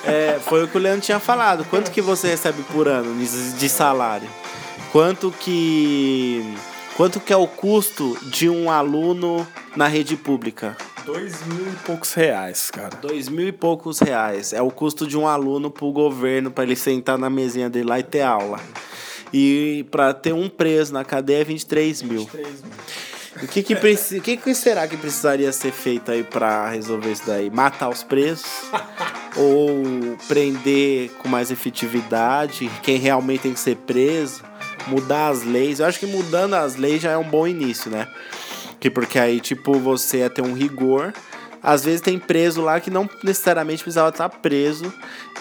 É, 0.04 0.40
foi 0.44 0.64
o 0.64 0.68
que 0.68 0.76
o 0.76 0.80
Leandro 0.80 1.02
tinha 1.02 1.20
falado. 1.20 1.64
Quanto 1.66 1.92
que 1.92 2.02
você 2.02 2.30
recebe 2.30 2.64
por 2.64 2.88
ano 2.88 3.14
de 3.60 3.70
salário? 3.70 4.28
Quanto 4.92 5.32
que 5.40 6.58
quanto 6.98 7.20
que 7.20 7.32
é 7.32 7.38
o 7.38 7.46
custo 7.46 8.18
de 8.24 8.50
um 8.50 8.72
aluno 8.72 9.48
na 9.76 9.86
rede 9.86 10.18
pública? 10.18 10.76
Dois 11.06 11.46
mil 11.48 11.68
e 11.72 11.76
poucos 11.86 12.14
reais, 12.14 12.72
cara. 12.72 12.96
Dois 13.02 13.28
mil 13.28 13.48
e 13.48 13.52
poucos 13.52 14.00
reais. 14.00 14.54
É 14.54 14.62
o 14.62 14.72
custo 14.72 15.06
de 15.06 15.18
um 15.18 15.28
aluno 15.28 15.70
pro 15.70 15.92
governo 15.92 16.50
para 16.50 16.64
ele 16.64 16.76
sentar 16.76 17.18
na 17.18 17.30
mesinha 17.30 17.70
dele 17.70 17.90
lá 17.90 18.00
e 18.00 18.04
ter 18.04 18.22
aula. 18.22 18.60
E 19.34 19.86
para 19.92 20.14
ter 20.14 20.34
um 20.34 20.48
preso 20.48 20.94
na 20.94 21.04
cadeia 21.04 21.42
é 21.42 21.44
23 21.44 22.02
mil. 22.04 22.30
O 23.42 23.48
que, 23.48 23.64
que, 23.64 23.76
preci- 23.76 24.22
que, 24.22 24.38
que 24.38 24.54
será 24.54 24.88
que 24.88 24.96
precisaria 24.96 25.52
ser 25.52 25.72
feito 25.72 26.12
aí 26.12 26.24
pra 26.24 26.70
resolver 26.70 27.12
isso 27.12 27.24
daí? 27.26 27.50
Matar 27.50 27.90
os 27.90 28.04
presos? 28.04 28.46
Ou 29.36 30.16
prender 30.28 31.10
com 31.18 31.28
mais 31.28 31.50
efetividade 31.50 32.70
quem 32.84 32.98
realmente 32.98 33.42
tem 33.42 33.54
que 33.54 33.60
ser 33.60 33.76
preso? 33.76 34.44
Mudar 34.88 35.30
as 35.30 35.44
leis? 35.44 35.80
Eu 35.80 35.88
acho 35.88 36.00
que 36.00 36.06
mudando 36.06 36.54
as 36.54 36.76
leis 36.76 37.02
já 37.02 37.12
é 37.12 37.18
um 37.18 37.28
bom 37.28 37.48
início, 37.48 37.90
né? 37.90 38.08
Que 38.84 38.90
porque 38.90 39.18
aí, 39.18 39.40
tipo, 39.40 39.80
você 39.80 40.18
ia 40.18 40.30
ter 40.30 40.42
um 40.42 40.52
rigor. 40.54 41.14
Às 41.64 41.86
vezes 41.86 42.02
tem 42.02 42.20
preso 42.20 42.62
lá 42.62 42.82
que 42.82 42.92
não 42.92 43.10
necessariamente 43.24 43.82
precisava 43.82 44.10
estar 44.10 44.28
preso. 44.28 44.92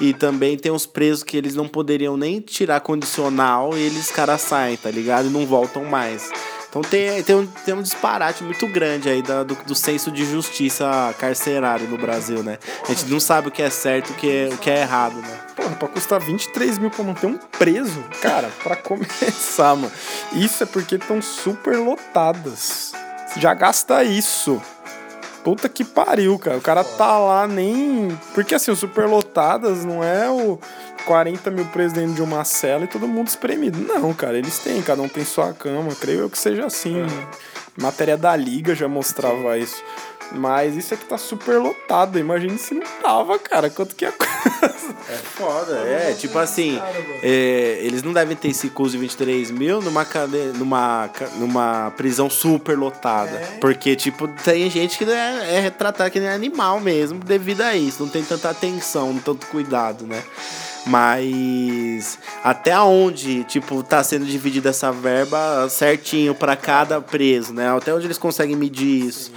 E 0.00 0.14
também 0.14 0.57
tem 0.57 0.70
os 0.70 0.87
presos 0.87 1.24
que 1.24 1.37
eles 1.37 1.57
não 1.57 1.66
poderiam 1.66 2.16
nem 2.16 2.38
tirar 2.40 2.78
condicional 2.78 3.76
e 3.76 3.81
eles 3.81 4.12
caras 4.12 4.42
saem, 4.42 4.76
tá 4.76 4.92
ligado? 4.92 5.26
E 5.26 5.31
não 5.31 5.44
voltam 5.44 5.85
mais. 5.85 6.31
Então 6.68 6.83
tem, 6.83 7.20
tem, 7.24 7.35
um, 7.35 7.44
tem 7.46 7.74
um 7.74 7.83
disparate 7.83 8.44
muito 8.44 8.64
grande 8.68 9.09
aí 9.09 9.20
da- 9.20 9.42
do, 9.42 9.57
do 9.66 9.74
senso 9.74 10.12
de 10.12 10.24
justiça 10.24 11.12
carcerário 11.18 11.88
no 11.88 11.98
Brasil, 11.98 12.44
né? 12.44 12.59
A 12.85 12.94
gente 12.94 13.07
não 13.11 13.18
sabe 13.18 13.48
o 13.48 13.50
que 13.50 13.61
é 13.61 13.68
certo 13.70 14.11
o 14.11 14.14
que 14.14 14.31
é, 14.31 14.48
o 14.55 14.57
que 14.57 14.70
é 14.70 14.83
errado, 14.83 15.16
né? 15.16 15.40
Porra, 15.57 15.70
pra 15.74 15.88
custar 15.88 16.20
23 16.20 16.78
mil 16.78 16.90
pra 16.90 17.05
manter 17.05 17.26
um 17.26 17.37
preso, 17.59 18.02
cara, 18.22 18.48
pra 18.62 18.76
começar, 18.81 19.74
mano. 19.74 19.90
Isso 20.33 20.62
é 20.62 20.66
porque 20.66 20.94
estão 20.94 21.20
super 21.20 21.76
lotadas. 21.76 22.92
Já 23.37 23.55
gasta 23.55 24.05
isso. 24.05 24.61
Puta 25.42 25.68
que 25.68 25.85
pariu, 25.85 26.38
cara. 26.38 26.57
O 26.57 26.61
cara 26.61 26.85
tá 26.85 27.18
lá 27.18 27.49
nem. 27.49 28.16
Porque 28.35 28.55
assim, 28.55 28.71
o 28.71 28.77
superlotadas 28.77 29.85
não 29.85 30.03
é 30.03 30.31
o 30.31 30.59
40 31.05 31.51
mil 31.51 31.64
presos 31.66 31.92
dentro 31.92 32.14
de 32.14 32.23
uma 32.23 32.45
cela 32.45 32.85
e 32.85 32.88
todo 32.88 33.09
mundo 33.09 33.29
espremido. 33.29 33.79
Não, 33.79 34.14
cara, 34.14 34.38
eles 34.38 34.59
têm, 34.61 34.81
cada 34.83 35.03
um 35.03 35.09
tem 35.09 35.25
sua 35.25 35.53
cama. 35.53 35.95
Creio 35.97 36.21
eu 36.21 36.31
que 36.31 36.38
seja 36.38 36.66
assim. 36.66 37.05
Matéria 37.77 38.16
da 38.16 38.37
liga 38.37 38.75
já 38.75 38.87
mostrava 38.87 39.59
isso. 39.59 39.83
Mas 40.35 40.77
isso 40.77 40.95
aqui 40.95 41.05
tá 41.05 41.18
super 41.18 41.59
lotado. 41.59 42.18
Imagine 42.18 42.59
se 42.59 42.75
não 42.75 42.87
tava, 43.03 43.38
cara. 43.38 43.68
Quanto 43.71 43.95
que 43.95 44.05
é 44.05 44.12
coisa. 44.12 44.95
É 45.09 45.16
foda, 45.16 45.79
é. 45.79 46.14
Tipo 46.18 46.38
assim, 46.38 46.81
é, 47.23 47.79
eles 47.83 48.03
não 48.03 48.12
devem 48.12 48.37
ter 48.37 48.49
esse 48.49 48.71
custo 48.71 48.92
de 48.92 48.99
23 48.99 49.51
mil 49.51 49.83
numa, 49.83 50.05
cade... 50.05 50.53
numa, 50.57 51.11
numa 51.38 51.92
prisão 51.97 52.31
super 52.31 52.79
lotada. 52.79 53.40
Porque, 53.61 53.97
tipo, 53.97 54.29
tem 54.29 54.71
gente 54.71 54.99
que 54.99 55.05
é, 55.05 55.57
é 55.57 55.61
retratada 55.61 56.11
que 56.11 56.21
nem 56.21 56.29
animal 56.29 56.81
mesmo 56.81 57.18
devido 57.18 57.62
a 57.62 57.77
isso. 57.77 58.03
Não 58.03 58.11
tem 58.11 58.23
tanta 58.23 58.51
atenção, 58.51 59.18
tanto 59.25 59.47
cuidado, 59.47 60.07
né? 60.07 60.23
Mas 60.87 62.18
até 62.42 62.79
onde, 62.81 63.45
tipo, 63.45 63.83
tá 63.83 64.03
sendo 64.03 64.27
dividida 64.27 64.71
essa 64.71 64.90
verba 64.90 65.68
certinho 65.68 66.35
pra 66.35 66.57
cada 66.57 67.01
preso, 67.01 67.53
né? 67.53 67.75
Até 67.75 67.95
onde 67.95 68.07
eles 68.07 68.18
conseguem 68.18 68.57
medir 68.57 69.07
isso. 69.07 69.31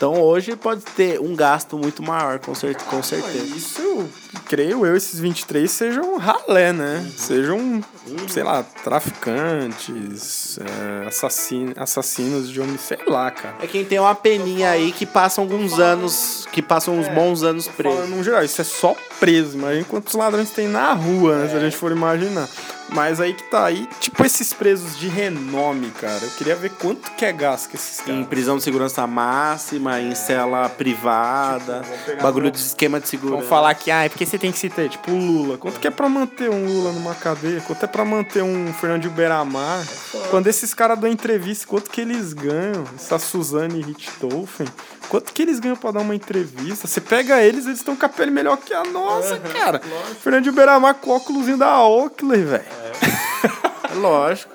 Então 0.00 0.18
hoje 0.18 0.56
pode 0.56 0.80
ter 0.80 1.20
um 1.20 1.36
gasto 1.36 1.76
muito 1.76 2.02
maior, 2.02 2.38
com, 2.38 2.54
cer 2.54 2.74
com 2.84 3.02
certeza. 3.02 3.54
Isso, 3.54 4.08
creio 4.46 4.84
eu, 4.86 4.96
esses 4.96 5.18
23 5.20 5.70
sejam 5.70 6.16
ralé, 6.18 6.72
né? 6.72 7.06
Sejam, 7.16 7.80
sei 8.28 8.42
lá, 8.42 8.62
traficantes, 8.84 10.58
é, 10.58 11.06
assassino, 11.08 11.72
assassinos 11.76 12.50
de 12.50 12.60
homem, 12.60 12.78
sei 12.78 12.98
lá, 13.06 13.30
cara. 13.30 13.56
É 13.62 13.66
quem 13.66 13.84
tem 13.84 13.98
uma 13.98 14.14
peninha 14.14 14.70
aí 14.70 14.92
que 14.92 15.06
passa 15.06 15.40
alguns 15.40 15.78
anos, 15.78 16.46
que 16.52 16.62
passam 16.62 16.98
uns 16.98 17.08
bons 17.08 17.42
anos 17.42 17.66
Falando 17.68 17.96
preso. 17.98 18.14
no 18.16 18.24
geral, 18.24 18.44
isso 18.44 18.60
é 18.60 18.64
só 18.64 18.94
preso. 19.18 19.56
Imagina 19.56 19.84
quantos 19.84 20.14
ladrões 20.14 20.50
tem 20.50 20.68
na 20.68 20.92
rua, 20.92 21.36
né? 21.36 21.48
Se 21.48 21.56
a 21.56 21.60
gente 21.60 21.76
for 21.76 21.92
imaginar. 21.92 22.48
Mas 22.92 23.20
aí 23.20 23.34
que 23.34 23.44
tá 23.44 23.66
aí, 23.66 23.88
tipo 24.00 24.24
esses 24.26 24.52
presos 24.52 24.98
de 24.98 25.06
renome, 25.06 25.90
cara. 25.92 26.18
Eu 26.24 26.30
queria 26.30 26.56
ver 26.56 26.70
quanto 26.70 27.08
que 27.12 27.24
é 27.24 27.32
gasto 27.32 27.68
que 27.70 27.76
esses 27.76 28.00
Em 28.00 28.04
caras. 28.14 28.26
prisão 28.26 28.56
de 28.56 28.64
segurança 28.64 29.06
máxima, 29.06 30.00
em 30.00 30.12
cela 30.16 30.68
privada, 30.68 31.82
pegar 32.04 32.20
bagulho 32.20 32.50
de 32.50 32.58
esquema 32.58 32.98
de 32.98 33.08
segurança. 33.08 33.36
Vamos 33.36 33.48
falar 33.48 33.72
que, 33.74 33.92
ah, 33.92 34.02
é 34.04 34.08
porque 34.08 34.19
você 34.26 34.38
tem 34.38 34.52
que 34.52 34.58
se 34.58 34.68
ter, 34.68 34.88
tipo, 34.88 35.10
o 35.10 35.16
Lula. 35.16 35.58
Quanto 35.58 35.80
que 35.80 35.86
é 35.86 35.90
pra 35.90 36.08
manter 36.08 36.50
um 36.50 36.66
Lula 36.66 36.92
numa 36.92 37.14
cadeia? 37.14 37.60
Quanto 37.60 37.84
é 37.84 37.86
pra 37.86 38.04
manter 38.04 38.42
um 38.42 38.72
Fernando 38.72 39.02
de 39.02 39.08
Beiramar? 39.08 39.86
Quando 40.30 40.46
esses 40.46 40.74
caras 40.74 40.98
dão 40.98 41.10
entrevista, 41.10 41.66
quanto 41.66 41.90
que 41.90 42.00
eles 42.00 42.32
ganham? 42.32 42.84
Essa 42.94 43.18
Suzane 43.18 43.82
Richthofen, 43.82 44.66
quanto 45.08 45.32
que 45.32 45.42
eles 45.42 45.58
ganham 45.60 45.76
pra 45.76 45.90
dar 45.90 46.00
uma 46.00 46.14
entrevista? 46.14 46.86
Você 46.86 47.00
pega 47.00 47.42
eles, 47.42 47.66
eles 47.66 47.78
estão 47.78 47.96
com 47.96 48.06
a 48.06 48.08
pele 48.08 48.30
melhor 48.30 48.56
que 48.56 48.72
a 48.72 48.84
nossa, 48.84 49.38
cara. 49.38 49.80
Fernando 50.22 50.44
de 50.44 50.52
Beiramar 50.52 50.94
com 50.94 51.10
o 51.10 51.16
óculosinho 51.16 51.56
da 51.56 51.82
Oakley, 51.82 52.42
velho. 52.42 52.64
É 52.64 53.94
Lógico. 53.94 54.52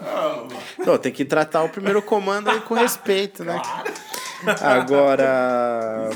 Não, 0.85 0.97
tem 0.97 1.11
que 1.11 1.25
tratar 1.25 1.63
o 1.63 1.69
primeiro 1.69 2.01
comando 2.01 2.49
aí 2.49 2.59
com 2.61 2.73
respeito, 2.73 3.43
né? 3.43 3.61
Agora. 4.61 6.09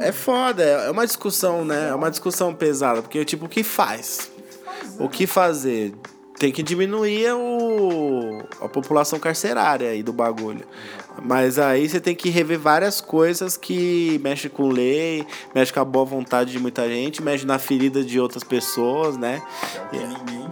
É 0.00 0.12
foda, 0.12 0.62
é 0.62 0.90
uma 0.90 1.06
discussão, 1.06 1.64
né? 1.64 1.88
É 1.88 1.94
uma 1.94 2.10
discussão 2.10 2.54
pesada, 2.54 3.02
porque, 3.02 3.24
tipo, 3.24 3.46
o 3.46 3.48
que 3.48 3.62
faz? 3.62 4.30
O 4.98 5.08
que 5.08 5.26
fazer? 5.26 5.94
Tem 6.38 6.52
que 6.52 6.62
diminuir 6.62 7.32
o, 7.32 8.42
a 8.60 8.68
população 8.68 9.18
carcerária 9.18 9.90
aí 9.90 10.02
do 10.02 10.12
bagulho. 10.12 10.64
Mas 11.20 11.58
aí 11.58 11.88
você 11.88 12.00
tem 12.00 12.14
que 12.14 12.30
rever 12.30 12.58
várias 12.58 13.00
coisas 13.00 13.56
que 13.56 14.20
mexe 14.22 14.48
com 14.48 14.68
lei, 14.68 15.26
mexe 15.52 15.72
com 15.72 15.80
a 15.80 15.84
boa 15.84 16.04
vontade 16.04 16.52
de 16.52 16.60
muita 16.60 16.88
gente, 16.88 17.20
mexe 17.22 17.44
na 17.44 17.58
ferida 17.58 18.04
de 18.04 18.20
outras 18.20 18.44
pessoas, 18.44 19.16
né? 19.16 19.42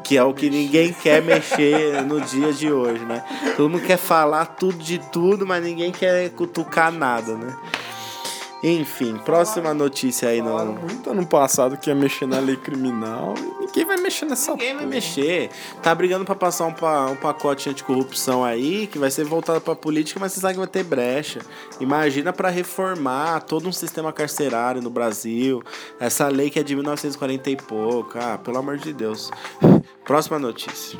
Que 0.03 0.17
é 0.17 0.25
o 0.25 0.35
que 0.35 0.51
ninguém 0.51 0.93
quer 0.93 1.23
mexer 1.23 2.03
no 2.03 2.21
dia 2.21 2.53
de 2.53 2.71
hoje, 2.73 3.05
né? 3.05 3.25
Todo 3.57 3.71
mundo 3.71 3.85
quer 3.85 3.97
falar 3.97 4.47
tudo 4.47 4.79
de 4.79 4.99
tudo, 5.11 5.47
mas 5.47 5.63
ninguém 5.63 5.93
quer 5.93 6.31
cutucar 6.31 6.91
nada, 6.91 7.37
né? 7.37 7.57
Enfim, 8.63 9.17
próxima 9.19 9.73
notícia 9.75 10.29
aí 10.29 10.41
Falaram 10.41 10.73
no. 10.73 10.81
muito 10.81 11.11
ano 11.11 11.27
passado 11.27 11.77
que 11.77 11.91
ia 11.91 11.95
mexer 11.95 12.27
na 12.27 12.41
lei 12.41 12.57
criminal. 12.57 13.35
e 13.63 13.66
Ninguém 13.77 13.85
vai 13.85 13.97
mexer 14.03 14.25
nessa 14.25 14.53
Ninguém 14.53 14.69
vai 14.69 14.77
porra. 14.85 14.87
mexer. 14.95 15.51
Tá 15.83 15.95
brigando 15.95 16.25
pra 16.25 16.35
passar 16.35 16.65
um, 16.65 16.73
pa- 16.73 17.07
um 17.11 17.17
pacote 17.17 17.69
anticorrupção 17.69 18.43
aí, 18.43 18.87
que 18.87 18.99
vai 18.99 19.11
ser 19.11 19.25
voltado 19.25 19.61
pra 19.61 19.75
política, 19.77 20.19
mas 20.19 20.33
você 20.33 20.41
sabe 20.41 20.55
que 20.55 20.59
vai 20.61 20.67
ter 20.67 20.83
brecha. 20.83 21.41
Imagina 21.79 22.33
pra 22.33 22.49
reformar 22.49 23.41
todo 23.43 23.69
um 23.69 23.73
sistema 23.73 24.13
carcerário 24.13 24.81
no 24.81 24.89
Brasil. 24.89 25.63
Essa 26.01 26.29
lei 26.29 26.49
que 26.49 26.59
é 26.59 26.63
de 26.63 26.75
1940 26.75 27.51
e 27.51 27.57
pouco. 27.57 28.19
Ah, 28.19 28.39
pelo 28.39 28.57
amor 28.59 28.79
de 28.79 28.95
Deus. 28.95 29.31
Próxima 30.07 30.39
notícia. 30.39 30.99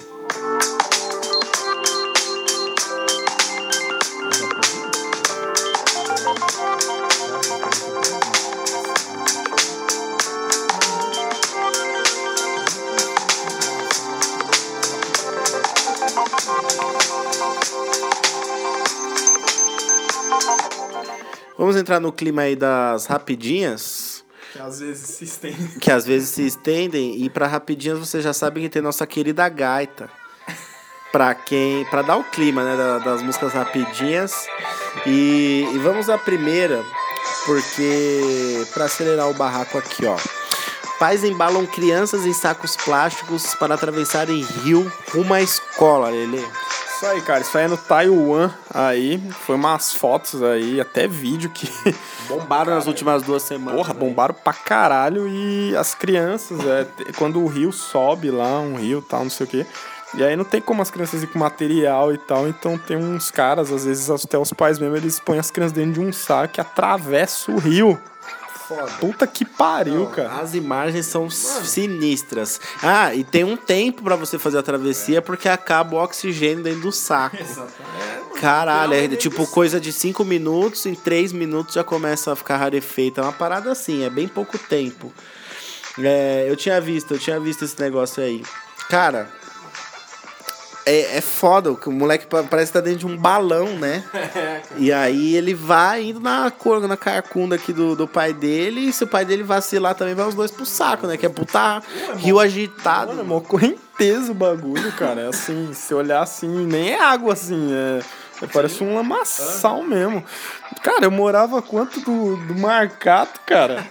Vamos 21.67 21.81
entrar 21.81 21.99
no 21.99 22.13
clima 22.13 22.43
aí 22.43 22.55
das 22.55 23.07
rapidinhas. 23.07 24.25
Que 24.53 24.61
às 24.61 24.79
vezes 24.79 25.09
se 25.11 25.25
estende. 25.25 25.79
que 25.81 25.91
às 25.91 26.07
vezes 26.07 26.29
se 26.29 26.47
estendem 26.47 27.25
e 27.25 27.29
para 27.29 27.49
rapidinhas 27.49 27.99
você 27.99 28.21
já 28.21 28.33
sabe 28.33 28.61
que 28.61 28.69
tem 28.69 28.81
nossa 28.81 29.05
querida 29.05 29.49
gaita. 29.49 30.09
Pra 31.11 31.35
quem, 31.35 31.85
para 31.87 32.03
dar 32.03 32.19
o 32.19 32.23
clima, 32.23 32.63
né, 32.63 32.77
da- 32.77 32.99
das 33.01 33.21
músicas 33.21 33.53
rapidinhas. 33.53 34.47
E, 35.07 35.69
e 35.75 35.79
vamos 35.79 36.09
à 36.09 36.17
primeira, 36.17 36.85
porque 37.45 38.65
para 38.73 38.85
acelerar 38.85 39.29
o 39.29 39.35
barraco 39.35 39.77
aqui, 39.77 40.07
ó. 40.07 40.17
Pais 41.01 41.25
embalam 41.25 41.67
crianças 41.67 42.25
em 42.25 42.33
sacos 42.33 42.77
plásticos 42.77 43.57
para 43.57 43.75
atravessarem 43.75 44.41
rio 44.63 44.89
rumo 45.13 45.35
à 45.35 45.43
escola, 45.43 46.11
Lele. 46.11 46.47
Isso 46.97 47.05
aí, 47.05 47.21
cara. 47.21 47.41
Isso 47.41 47.59
aí 47.59 47.65
é 47.65 47.69
no 47.69 47.77
Taiwan 47.77 48.51
aí. 48.73 49.19
Foi 49.45 49.55
umas 49.55 49.93
fotos 49.93 50.43
aí, 50.43 50.81
até 50.81 51.07
vídeo 51.07 51.51
que. 51.51 51.69
Bombaram 52.27 52.75
nas 52.75 52.87
últimas 52.87 53.23
duas 53.23 53.43
semanas. 53.43 53.77
Porra, 53.77 53.93
bombaram 53.93 54.35
pra 54.35 54.55
caralho. 54.55 55.29
E 55.29 55.77
as 55.77 55.95
crianças, 55.95 56.59
é, 56.67 56.87
quando 57.19 57.39
o 57.39 57.47
rio 57.47 57.71
sobe 57.71 58.31
lá, 58.31 58.61
um 58.61 58.77
rio 58.77 59.03
tal, 59.03 59.25
não 59.25 59.31
sei 59.31 59.45
o 59.45 59.49
quê. 59.49 59.67
E 60.15 60.25
aí 60.25 60.35
não 60.35 60.45
tem 60.45 60.59
como 60.59 60.81
as 60.81 60.91
crianças 60.91 61.23
ir 61.23 61.27
com 61.27 61.39
material 61.39 62.15
e 62.15 62.19
tal. 62.19 62.49
Então 62.49 62.79
tem 62.79 62.97
uns 62.97 63.31
caras, 63.31 63.71
às 63.71 63.85
vezes 63.85 64.09
até 64.09 64.39
os 64.39 64.55
pais 64.55 64.79
mesmo, 64.79 64.97
eles 64.97 65.21
põem 65.21 65.39
as 65.39 65.51
crianças 65.51 65.73
dentro 65.73 65.93
de 65.93 66.01
um 66.01 66.11
saco 66.11 66.55
e 66.57 66.61
atravessa 66.63 67.53
o 67.53 67.59
rio. 67.59 68.01
Foda. 68.67 68.91
Puta 68.99 69.27
que 69.27 69.45
pariu, 69.45 70.07
cara. 70.07 70.41
As 70.41 70.55
imagens 70.55 71.07
são 71.07 71.31
sinistras. 71.31 72.61
Ah, 72.83 73.15
e 73.15 73.23
tem 73.23 73.45
um 73.45 73.57
tempo 73.57 74.03
pra 74.03 74.17
você 74.17 74.39
fazer 74.39 74.59
a 74.59 74.63
travessia 74.63 75.23
porque 75.23 75.49
acaba 75.49 75.97
o 75.97 76.03
oxigênio 76.03 76.65
dentro 76.65 76.81
do 76.81 76.93
saco. 76.93 77.37
Caralho, 78.41 78.95
é 78.95 79.09
tipo 79.09 79.47
coisa 79.47 79.81
de 79.81 79.93
5 79.93 80.25
minutos, 80.25 80.85
em 80.85 80.95
3 80.95 81.33
minutos 81.33 81.75
já 81.75 81.85
começa 81.85 82.33
a 82.33 82.37
ficar 82.37 82.57
rarefeita. 82.57 83.21
É 83.21 83.25
uma 83.25 83.33
parada 83.33 83.71
assim, 83.71 84.05
é 84.05 84.11
bem 84.11 84.29
pouco 84.29 84.59
tempo. 84.59 85.13
É, 85.99 86.45
eu 86.49 86.57
tinha 86.57 86.81
visto, 86.81 87.15
eu 87.15 87.19
tinha 87.19 87.41
visto 87.41 87.65
esse 87.65 87.81
negócio 87.81 88.23
aí. 88.23 88.43
Cara, 88.89 89.31
é, 90.87 91.19
é 91.19 91.21
foda, 91.21 91.75
que 91.75 91.89
o 91.89 91.93
moleque 91.93 92.27
pa- 92.27 92.45
parece 92.45 92.71
que 92.73 92.79
tá 92.79 92.81
dentro 92.81 93.01
de 93.01 93.07
um 93.07 93.17
balão, 93.17 93.67
né? 93.77 94.03
E 94.79 94.93
aí 94.93 95.35
ele 95.35 95.53
vai 95.55 96.05
indo 96.05 96.21
na 96.21 96.51
cor, 96.51 96.81
na 96.87 96.97
carcunda 96.97 97.57
aqui 97.57 97.73
do, 97.73 97.97
do 97.97 98.07
pai 98.07 98.33
dele, 98.33 98.81
e 98.89 98.93
se 98.93 99.05
o 99.05 99.07
pai 99.07 99.25
dele 99.25 99.43
vacilar 99.43 99.95
também, 99.95 100.15
vai 100.15 100.27
os 100.27 100.35
dois 100.35 100.51
pro 100.51 100.65
saco, 100.67 101.07
né? 101.07 101.17
Que 101.17 101.27
é 101.27 101.29
puta 101.29 101.83
rio 102.17 102.39
agitado. 102.39 103.09
Mano, 103.09 103.21
é 103.21 103.25
mó 103.25 103.41
correnteza 103.41 104.31
o 104.31 104.35
bagulho, 104.35 104.93
cara. 104.93 105.23
É 105.23 105.29
assim, 105.29 105.73
se 105.75 105.93
olhar 105.95 106.23
assim, 106.23 106.67
nem 106.67 106.91
é 106.93 107.01
água 107.03 107.33
assim, 107.33 107.71
é. 107.73 108.01
É 108.43 108.47
parece 108.47 108.83
um 108.85 108.95
lamaçal 108.95 109.83
mesmo. 109.83 110.25
Cara, 110.83 111.05
eu 111.05 111.11
morava 111.11 111.63
quanto 111.63 112.01
do, 112.01 112.37
do 112.37 112.55
marcato, 112.55 113.41
cara? 113.47 113.87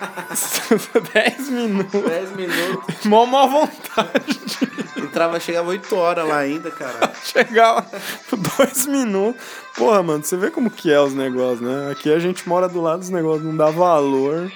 10 1.13 1.49
minutos. 1.49 2.01
10 2.01 2.35
minutos. 2.35 3.05
Mó 3.05 3.25
má 3.25 3.45
vontade. 3.45 4.39
Entrava, 4.97 5.39
chegava 5.39 5.69
8 5.69 5.95
horas 5.95 6.27
lá 6.27 6.37
ainda, 6.37 6.71
cara. 6.71 7.11
Chegava 7.23 7.85
por 8.29 8.37
dois 8.37 8.85
minutos. 8.85 9.41
Porra, 9.75 10.03
mano, 10.03 10.23
você 10.23 10.37
vê 10.37 10.51
como 10.51 10.69
que 10.69 10.91
é 10.91 10.99
os 10.99 11.13
negócios, 11.13 11.61
né? 11.61 11.91
Aqui 11.91 12.13
a 12.13 12.19
gente 12.19 12.47
mora 12.47 12.67
do 12.67 12.81
lado 12.81 12.99
dos 12.99 13.09
negócios, 13.09 13.45
não 13.45 13.55
dá 13.55 13.69
valor. 13.69 14.51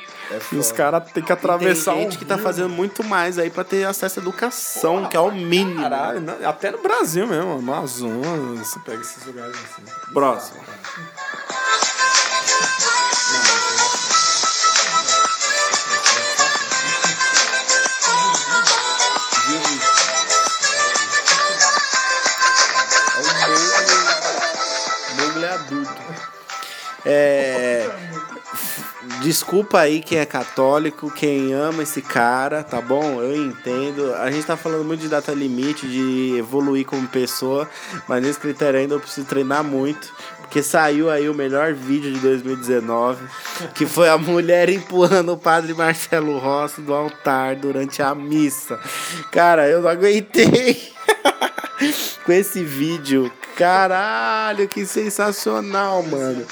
E 0.51 0.55
os 0.57 0.71
caras 0.71 1.03
têm 1.11 1.23
que 1.23 1.31
atravessar 1.31 1.93
Tem 1.93 1.99
um 2.01 2.03
gente 2.03 2.17
que 2.19 2.25
tá 2.25 2.35
rio. 2.35 2.43
fazendo 2.43 2.69
muito 2.69 3.03
mais 3.03 3.37
aí 3.39 3.49
pra 3.49 3.63
ter 3.63 3.85
acesso 3.85 4.19
à 4.19 4.21
educação, 4.21 5.05
que 5.07 5.17
é 5.17 5.19
o 5.19 5.31
mínimo. 5.31 5.81
Caralho, 5.81 6.21
não- 6.21 6.47
até 6.49 6.71
no 6.71 6.77
Brasil 6.79 7.25
mesmo, 7.27 7.53
Amazonas, 7.59 8.67
você 8.67 8.79
pega 8.79 9.01
esses 9.01 9.25
lugares 9.25 9.55
assim. 9.55 9.83
Próximo. 10.13 10.59
É. 27.05 27.85
É. 27.85 28.18
Desculpa 29.21 29.79
aí 29.79 30.01
quem 30.01 30.17
é 30.17 30.25
católico, 30.25 31.11
quem 31.11 31.53
ama 31.53 31.83
esse 31.83 32.01
cara, 32.01 32.63
tá 32.63 32.79
bom? 32.79 33.21
Eu 33.21 33.35
entendo. 33.35 34.13
A 34.15 34.31
gente 34.31 34.45
tá 34.45 34.55
falando 34.55 34.85
muito 34.85 35.01
de 35.01 35.09
data 35.09 35.33
limite, 35.33 35.87
de 35.87 36.37
evoluir 36.37 36.85
como 36.85 37.07
pessoa, 37.07 37.69
mas 38.07 38.21
nesse 38.21 38.39
critério 38.39 38.79
ainda 38.79 38.95
eu 38.95 38.99
preciso 38.99 39.27
treinar 39.27 39.63
muito. 39.63 40.13
Porque 40.39 40.63
saiu 40.63 41.11
aí 41.11 41.29
o 41.29 41.33
melhor 41.33 41.73
vídeo 41.73 42.11
de 42.11 42.19
2019, 42.21 43.23
que 43.75 43.85
foi 43.85 44.09
a 44.09 44.17
mulher 44.17 44.67
empurrando 44.67 45.33
o 45.33 45.37
padre 45.37 45.75
Marcelo 45.75 46.39
Rossi 46.39 46.81
do 46.81 46.91
altar 46.91 47.55
durante 47.55 48.01
a 48.01 48.15
missa. 48.15 48.79
Cara, 49.31 49.67
eu 49.67 49.81
não 49.81 49.89
aguentei. 49.89 50.91
Com 52.25 52.31
esse 52.31 52.63
vídeo, 52.63 53.31
caralho, 53.55 54.67
que 54.67 54.85
sensacional, 54.85 56.03
mano. 56.03 56.45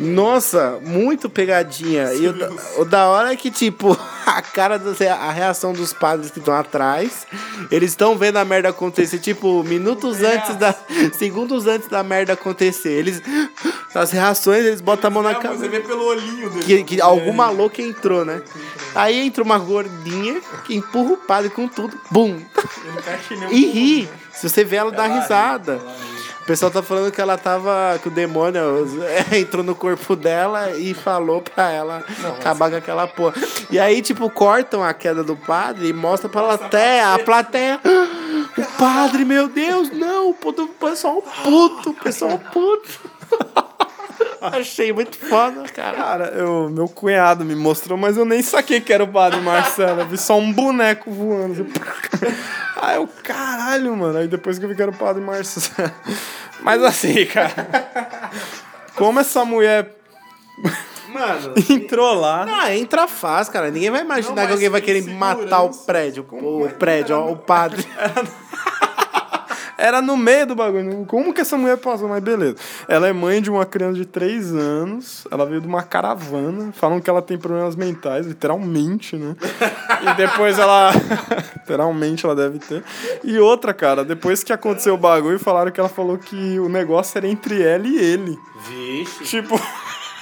Nossa, 0.00 0.78
muito 0.82 1.28
pegadinha. 1.30 2.12
E 2.14 2.26
o, 2.28 2.32
da- 2.32 2.50
o 2.78 2.84
da 2.84 3.06
hora 3.08 3.32
é 3.32 3.36
que, 3.36 3.50
tipo, 3.50 3.98
a 4.26 4.42
cara, 4.42 4.78
do, 4.78 4.94
a 5.08 5.32
reação 5.32 5.72
dos 5.72 5.92
padres 5.92 6.30
que 6.30 6.38
estão 6.38 6.54
atrás, 6.54 7.26
eles 7.70 7.90
estão 7.90 8.16
vendo 8.16 8.38
a 8.38 8.44
merda 8.44 8.68
acontecer, 8.68 9.18
tipo, 9.18 9.62
minutos 9.62 10.22
antes 10.22 10.56
da. 10.56 10.74
Segundos 11.12 11.66
antes 11.66 11.88
da 11.88 12.02
merda 12.02 12.32
acontecer. 12.34 12.92
Eles. 12.92 13.22
As 13.94 14.10
reações, 14.10 14.64
eles 14.64 14.80
botam 14.80 15.08
a 15.08 15.10
mão 15.10 15.22
na 15.22 15.34
cabeça. 15.34 15.68
vê 15.68 15.80
pelo 15.80 16.04
olhinho 16.04 16.48
dele. 16.50 16.64
Que, 16.64 16.84
que 16.84 17.00
alguma 17.00 17.50
louca 17.50 17.82
entrou, 17.82 18.24
né? 18.24 18.42
Aí 18.94 19.18
entra 19.18 19.42
uma 19.42 19.58
gordinha 19.58 20.40
que 20.64 20.74
empurra 20.74 21.12
o 21.12 21.16
padre 21.16 21.50
com 21.50 21.68
tudo, 21.68 21.98
bum! 22.10 22.40
E 23.50 23.66
ri. 23.66 24.08
Se 24.32 24.48
você 24.48 24.64
vê 24.64 24.76
ela 24.76 24.90
dá 24.90 25.06
risada. 25.06 25.80
O 26.42 26.44
pessoal 26.44 26.70
tá 26.72 26.82
falando 26.82 27.12
que 27.12 27.20
ela 27.20 27.38
tava. 27.38 27.98
que 28.02 28.08
o 28.08 28.10
demônio 28.10 28.86
entrou 29.32 29.62
no 29.62 29.74
corpo 29.74 30.16
dela 30.16 30.72
e 30.72 30.92
falou 30.92 31.40
pra 31.40 31.70
ela 31.70 32.04
acabar 32.36 32.68
com 32.70 32.76
aquela 32.76 33.06
porra. 33.06 33.34
E 33.70 33.78
aí, 33.78 34.02
tipo, 34.02 34.28
cortam 34.28 34.82
a 34.82 34.92
queda 34.92 35.22
do 35.22 35.36
padre 35.36 35.88
e 35.88 35.92
mostra 35.92 36.28
pra 36.28 36.42
plateia. 36.42 37.14
A 37.14 37.18
plateia. 37.20 37.80
"Ah, 37.84 38.60
O 38.60 38.78
padre, 38.78 39.24
meu 39.24 39.48
Deus, 39.48 39.90
não! 39.92 40.30
O 40.30 40.34
puto- 40.34 40.64
o 40.64 40.68
pessoal 40.68 41.22
puto, 41.22 41.90
o 41.90 41.94
pessoal 41.94 42.38
puto. 42.52 42.90
Achei 44.40 44.92
muito 44.92 45.16
foda, 45.16 45.62
cara. 45.74 45.96
Cara, 45.96 46.24
eu, 46.36 46.68
meu 46.68 46.88
cunhado 46.88 47.44
me 47.44 47.54
mostrou, 47.54 47.96
mas 47.96 48.16
eu 48.16 48.24
nem 48.24 48.42
saquei 48.42 48.80
que 48.80 48.92
era 48.92 49.04
o 49.04 49.08
padre 49.08 49.40
Marcelo. 49.40 50.00
Eu 50.00 50.06
vi 50.08 50.18
só 50.18 50.36
um 50.36 50.52
boneco 50.52 51.10
voando. 51.10 51.66
Aí 52.82 52.96
eu, 52.96 53.08
caralho, 53.22 53.96
mano. 53.96 54.18
Aí 54.18 54.26
depois 54.26 54.58
que 54.58 54.64
eu 54.64 54.68
vi 54.68 54.74
que 54.74 54.82
era 54.82 54.90
o 54.90 54.96
padre 54.96 55.22
Marcelo. 55.22 55.92
Mas 56.62 56.82
assim, 56.82 57.24
cara. 57.26 57.52
Como 58.96 59.20
essa 59.20 59.44
mulher 59.44 59.94
Mano. 61.08 61.54
entrou 61.70 62.12
lá. 62.14 62.44
Ah, 62.48 62.74
entra 62.76 63.06
fácil, 63.06 63.52
cara. 63.52 63.70
Ninguém 63.70 63.90
vai 63.90 64.00
imaginar 64.00 64.34
Não, 64.34 64.46
que 64.46 64.52
alguém 64.52 64.68
vai 64.68 64.80
querer 64.80 65.02
matar 65.14 65.62
o 65.62 65.70
prédio. 65.70 66.26
O 66.32 66.68
prédio, 66.70 67.16
ó, 67.16 67.30
o 67.30 67.36
padre. 67.36 67.86
Era 69.82 70.00
no 70.00 70.16
meio 70.16 70.46
do 70.46 70.54
bagulho. 70.54 71.04
Como 71.06 71.34
que 71.34 71.40
essa 71.40 71.58
mulher 71.58 71.76
passou? 71.76 72.08
Mas 72.08 72.22
beleza. 72.22 72.54
Ela 72.86 73.08
é 73.08 73.12
mãe 73.12 73.42
de 73.42 73.50
uma 73.50 73.66
criança 73.66 73.94
de 73.94 74.06
3 74.06 74.54
anos. 74.54 75.26
Ela 75.28 75.44
veio 75.44 75.60
de 75.60 75.66
uma 75.66 75.82
caravana. 75.82 76.70
Falam 76.72 77.00
que 77.00 77.10
ela 77.10 77.20
tem 77.20 77.36
problemas 77.36 77.74
mentais, 77.74 78.24
literalmente, 78.24 79.16
né? 79.16 79.34
E 80.02 80.14
depois 80.14 80.56
ela. 80.56 80.92
literalmente 81.58 82.24
ela 82.24 82.36
deve 82.36 82.60
ter. 82.60 82.84
E 83.24 83.40
outra, 83.40 83.74
cara, 83.74 84.04
depois 84.04 84.44
que 84.44 84.52
aconteceu 84.52 84.94
o 84.94 84.98
bagulho, 84.98 85.40
falaram 85.40 85.72
que 85.72 85.80
ela 85.80 85.88
falou 85.88 86.16
que 86.16 86.60
o 86.60 86.68
negócio 86.68 87.18
era 87.18 87.26
entre 87.26 87.60
ela 87.60 87.84
e 87.84 87.98
ele. 87.98 88.38
Vixe. 88.68 89.24
Tipo. 89.24 89.60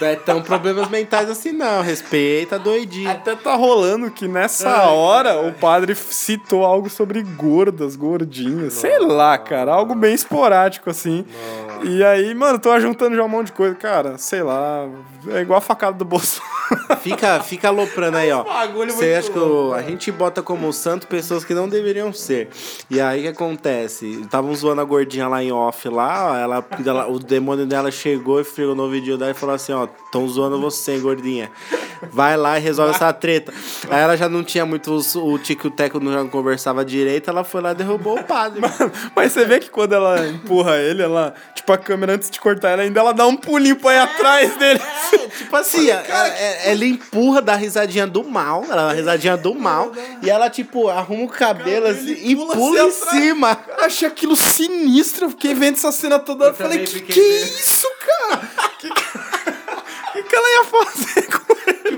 Não 0.00 0.08
é 0.08 0.16
tão 0.16 0.40
problemas 0.42 0.88
mentais 0.88 1.28
assim, 1.28 1.52
não. 1.52 1.82
Respeita, 1.82 2.58
doidinho. 2.58 3.10
Até 3.10 3.36
tá 3.36 3.54
rolando 3.54 4.10
que 4.10 4.26
nessa 4.26 4.70
Ai, 4.70 4.86
hora 4.88 5.40
o 5.46 5.52
padre 5.52 5.94
citou 5.94 6.64
algo 6.64 6.88
sobre 6.88 7.22
gordas, 7.22 7.96
gordinhas. 7.96 8.72
Sei 8.74 8.98
lá, 8.98 9.36
cara. 9.36 9.72
Algo 9.72 9.94
bem 9.94 10.14
esporádico, 10.14 10.88
assim. 10.88 11.24
E 11.82 12.02
aí, 12.02 12.34
mano, 12.34 12.58
tô 12.58 12.78
juntando 12.80 13.14
já 13.16 13.24
um 13.24 13.28
monte 13.28 13.46
de 13.46 13.52
coisa. 13.52 13.74
Cara, 13.74 14.16
sei 14.16 14.42
lá. 14.42 14.88
É 15.28 15.40
igual 15.40 15.58
a 15.58 15.62
facada 15.62 15.98
do 15.98 16.04
Bolsonaro. 16.04 16.59
Fica, 17.02 17.40
fica 17.40 17.68
aloprando 17.68 18.16
aí, 18.16 18.30
ó. 18.30 18.44
Bagulho 18.44 18.92
Você 18.92 19.14
acha 19.14 19.30
que 19.30 19.38
o- 19.38 19.72
a 19.74 19.82
gente 19.82 20.10
bota 20.12 20.42
como 20.42 20.72
santo 20.72 21.06
pessoas 21.06 21.44
que 21.44 21.54
não 21.54 21.68
deveriam 21.68 22.12
ser. 22.12 22.48
E 22.90 23.00
aí 23.00 23.20
o 23.20 23.22
que 23.22 23.28
acontece? 23.28 24.06
Estavam 24.22 24.54
zoando 24.54 24.80
a 24.80 24.84
gordinha 24.84 25.26
lá 25.28 25.42
em 25.42 25.50
off 25.52 25.88
lá, 25.88 26.32
ó, 26.32 26.36
ela, 26.36 26.64
ela- 26.86 27.08
o 27.08 27.18
demônio 27.18 27.66
dela 27.66 27.90
chegou 27.90 28.40
e 28.40 28.44
fregou 28.44 28.74
no 28.74 28.88
vídeo 28.90 29.16
dela 29.18 29.30
e 29.30 29.34
falou 29.34 29.54
assim, 29.54 29.72
ó, 29.72 29.86
tão 30.12 30.28
zoando 30.28 30.60
você, 30.60 30.98
gordinha. 30.98 31.50
Vai 32.12 32.36
lá 32.36 32.58
e 32.58 32.62
resolve 32.62 32.94
essa 32.94 33.12
treta. 33.12 33.52
Aí 33.90 34.00
ela 34.00 34.16
já 34.16 34.28
não 34.28 34.42
tinha 34.42 34.64
muito 34.64 34.92
os- 34.92 35.14
o 35.14 35.38
tico 35.38 35.66
e 35.66 35.68
o 35.68 35.70
teco 35.70 36.00
não 36.00 36.28
conversava 36.28 36.84
direito, 36.84 37.28
ela 37.30 37.44
foi 37.44 37.60
lá 37.60 37.72
e 37.72 37.74
derrubou 37.74 38.18
o 38.18 38.24
padre. 38.24 38.60
Mas 39.14 39.32
você 39.32 39.44
vê 39.44 39.58
que 39.60 39.68
quando 39.70 39.92
ela 39.94 40.26
empurra 40.28 40.76
ele, 40.78 41.02
ela, 41.02 41.34
tipo, 41.54 41.72
a 41.72 41.78
câmera 41.78 42.14
antes 42.14 42.30
de 42.30 42.40
cortar 42.40 42.70
ela, 42.70 42.82
ainda 42.82 43.00
ela 43.00 43.12
dá 43.12 43.26
um 43.26 43.36
pulinho 43.36 43.76
pra 43.76 43.94
ir 43.94 43.98
atrás 43.98 44.56
dele. 44.56 44.80
É, 45.12 45.18
tipo 45.28 45.56
assim, 45.56 45.88
ela, 45.90 46.28
é- 46.28 46.59
ela 46.64 46.84
empurra 46.84 47.42
da 47.42 47.54
risadinha 47.54 48.06
do 48.06 48.24
mal, 48.24 48.64
ela 48.64 48.76
dá 48.76 48.82
uma 48.84 48.92
risadinha 48.92 49.36
do 49.36 49.54
mal, 49.54 49.92
e 50.22 50.30
ela, 50.30 50.48
tipo, 50.50 50.88
arruma 50.88 51.24
o 51.24 51.28
cabelo 51.28 51.86
assim, 51.86 52.12
e 52.12 52.36
pula 52.36 52.54
pula, 52.54 52.86
assim 52.86 52.98
em 52.98 53.02
atrás. 53.02 53.22
cima. 53.22 53.58
Eu 53.78 53.84
achei 53.84 54.08
aquilo 54.08 54.36
sinistro. 54.36 55.26
Eu 55.26 55.30
fiquei 55.30 55.54
vendo 55.54 55.74
essa 55.74 55.92
cena 55.92 56.18
toda 56.18 56.44
hora. 56.44 56.52
Eu 56.52 56.56
falei, 56.56 56.84
que 56.84 57.00
que 57.00 57.20
é 57.20 57.22
vendo." 57.22 57.44
isso, 57.44 57.86
cara? 58.06 58.50
Que 58.78 58.88
que, 60.12 60.22
que 60.24 60.36
ela 60.36 60.48
ia 60.50 60.64
fazer? 60.64 61.39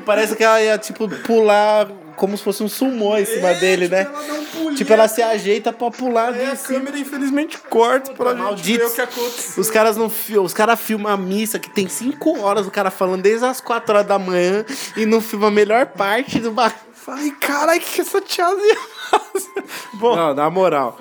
Parece 0.05 0.37
que 0.37 0.45
ela 0.45 0.61
ia, 0.63 0.77
tipo, 0.79 1.09
pular 1.09 1.89
como 2.17 2.37
se 2.37 2.45
fosse 2.45 2.63
um 2.63 2.69
sumô 2.69 3.17
em 3.17 3.25
cima 3.25 3.55
dele, 3.55 3.89
né? 3.89 4.03
Ela 4.03 4.35
um 4.39 4.45
pulinho. 4.45 4.75
Tipo, 4.75 4.93
ela 4.93 5.09
se 5.09 5.23
ajeita 5.23 5.73
pra 5.73 5.91
pular 5.91 6.33
Aí 6.35 6.45
a 6.45 6.55
cima. 6.57 6.79
câmera, 6.79 6.99
infelizmente, 6.99 7.59
corta 7.59 8.13
pra 8.13 8.31
gente 8.31 8.37
ver 8.39 8.43
Malditos. 8.45 8.93
o 8.93 8.95
que 8.95 9.01
aconteceu. 9.01 9.61
Os 9.61 9.71
caras 9.71 9.97
não 9.97 10.09
filmam, 10.11 10.45
os 10.45 10.55
caras 10.55 10.81
filmam 10.81 11.11
a 11.13 11.17
missa 11.17 11.59
que 11.59 11.71
tem 11.71 11.89
5 11.89 12.39
horas, 12.41 12.67
o 12.67 12.71
cara 12.71 12.91
falando 12.91 13.23
desde 13.23 13.45
as 13.47 13.61
4 13.61 13.95
horas 13.95 14.07
da 14.07 14.19
manhã 14.19 14.65
e 14.97 15.05
não 15.07 15.21
filma 15.21 15.49
a 15.49 15.51
melhor 15.51 15.87
parte 15.87 16.39
do 16.39 16.53
bagulho. 16.53 16.92
Falei, 17.05 17.33
caralho, 17.33 17.81
o 17.81 17.85
que, 17.85 17.95
que 17.97 18.01
essa 18.03 18.21
tiazinha 18.21 18.77
faz? 19.11 19.51
Bom, 19.95 20.15
Não, 20.15 20.35
na 20.35 20.49
moral. 20.49 20.97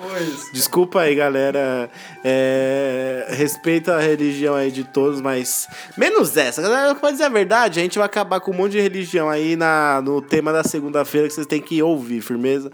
Desculpa 0.52 1.02
aí, 1.02 1.14
galera. 1.14 1.88
É, 2.24 3.28
respeita 3.30 3.94
a 3.94 4.00
religião 4.00 4.56
aí 4.56 4.72
de 4.72 4.82
todos, 4.82 5.20
mas. 5.20 5.68
Menos 5.96 6.36
essa. 6.36 6.60
Galera, 6.60 6.92
Pra 6.96 7.12
dizer 7.12 7.24
a 7.24 7.28
verdade, 7.28 7.78
a 7.78 7.82
gente 7.84 7.98
vai 7.98 8.06
acabar 8.06 8.40
com 8.40 8.50
um 8.50 8.54
monte 8.54 8.72
de 8.72 8.80
religião 8.80 9.30
aí 9.30 9.54
na, 9.54 10.02
no 10.02 10.20
tema 10.20 10.52
da 10.52 10.64
segunda-feira 10.64 11.28
que 11.28 11.34
vocês 11.34 11.46
têm 11.46 11.62
que 11.62 11.80
ouvir, 11.80 12.20
firmeza. 12.20 12.72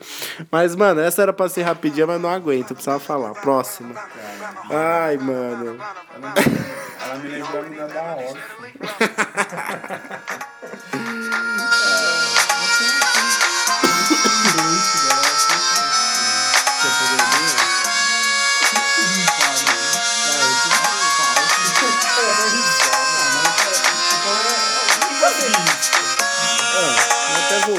Mas, 0.50 0.74
mano, 0.74 1.00
essa 1.00 1.20
era 1.20 1.32
pra 1.32 1.50
ser 1.50 1.62
rapidinha, 1.62 2.06
mas 2.06 2.20
não 2.20 2.30
aguento, 2.30 2.70
eu 2.70 2.76
precisava 2.76 2.98
falar. 2.98 3.32
Próxima. 3.34 3.94
Ai, 4.70 5.18
mano. 5.18 5.78
Ela 7.04 7.14
me 7.18 7.28
lembrou 7.28 7.88
da 7.88 8.02
hora. 8.02 8.38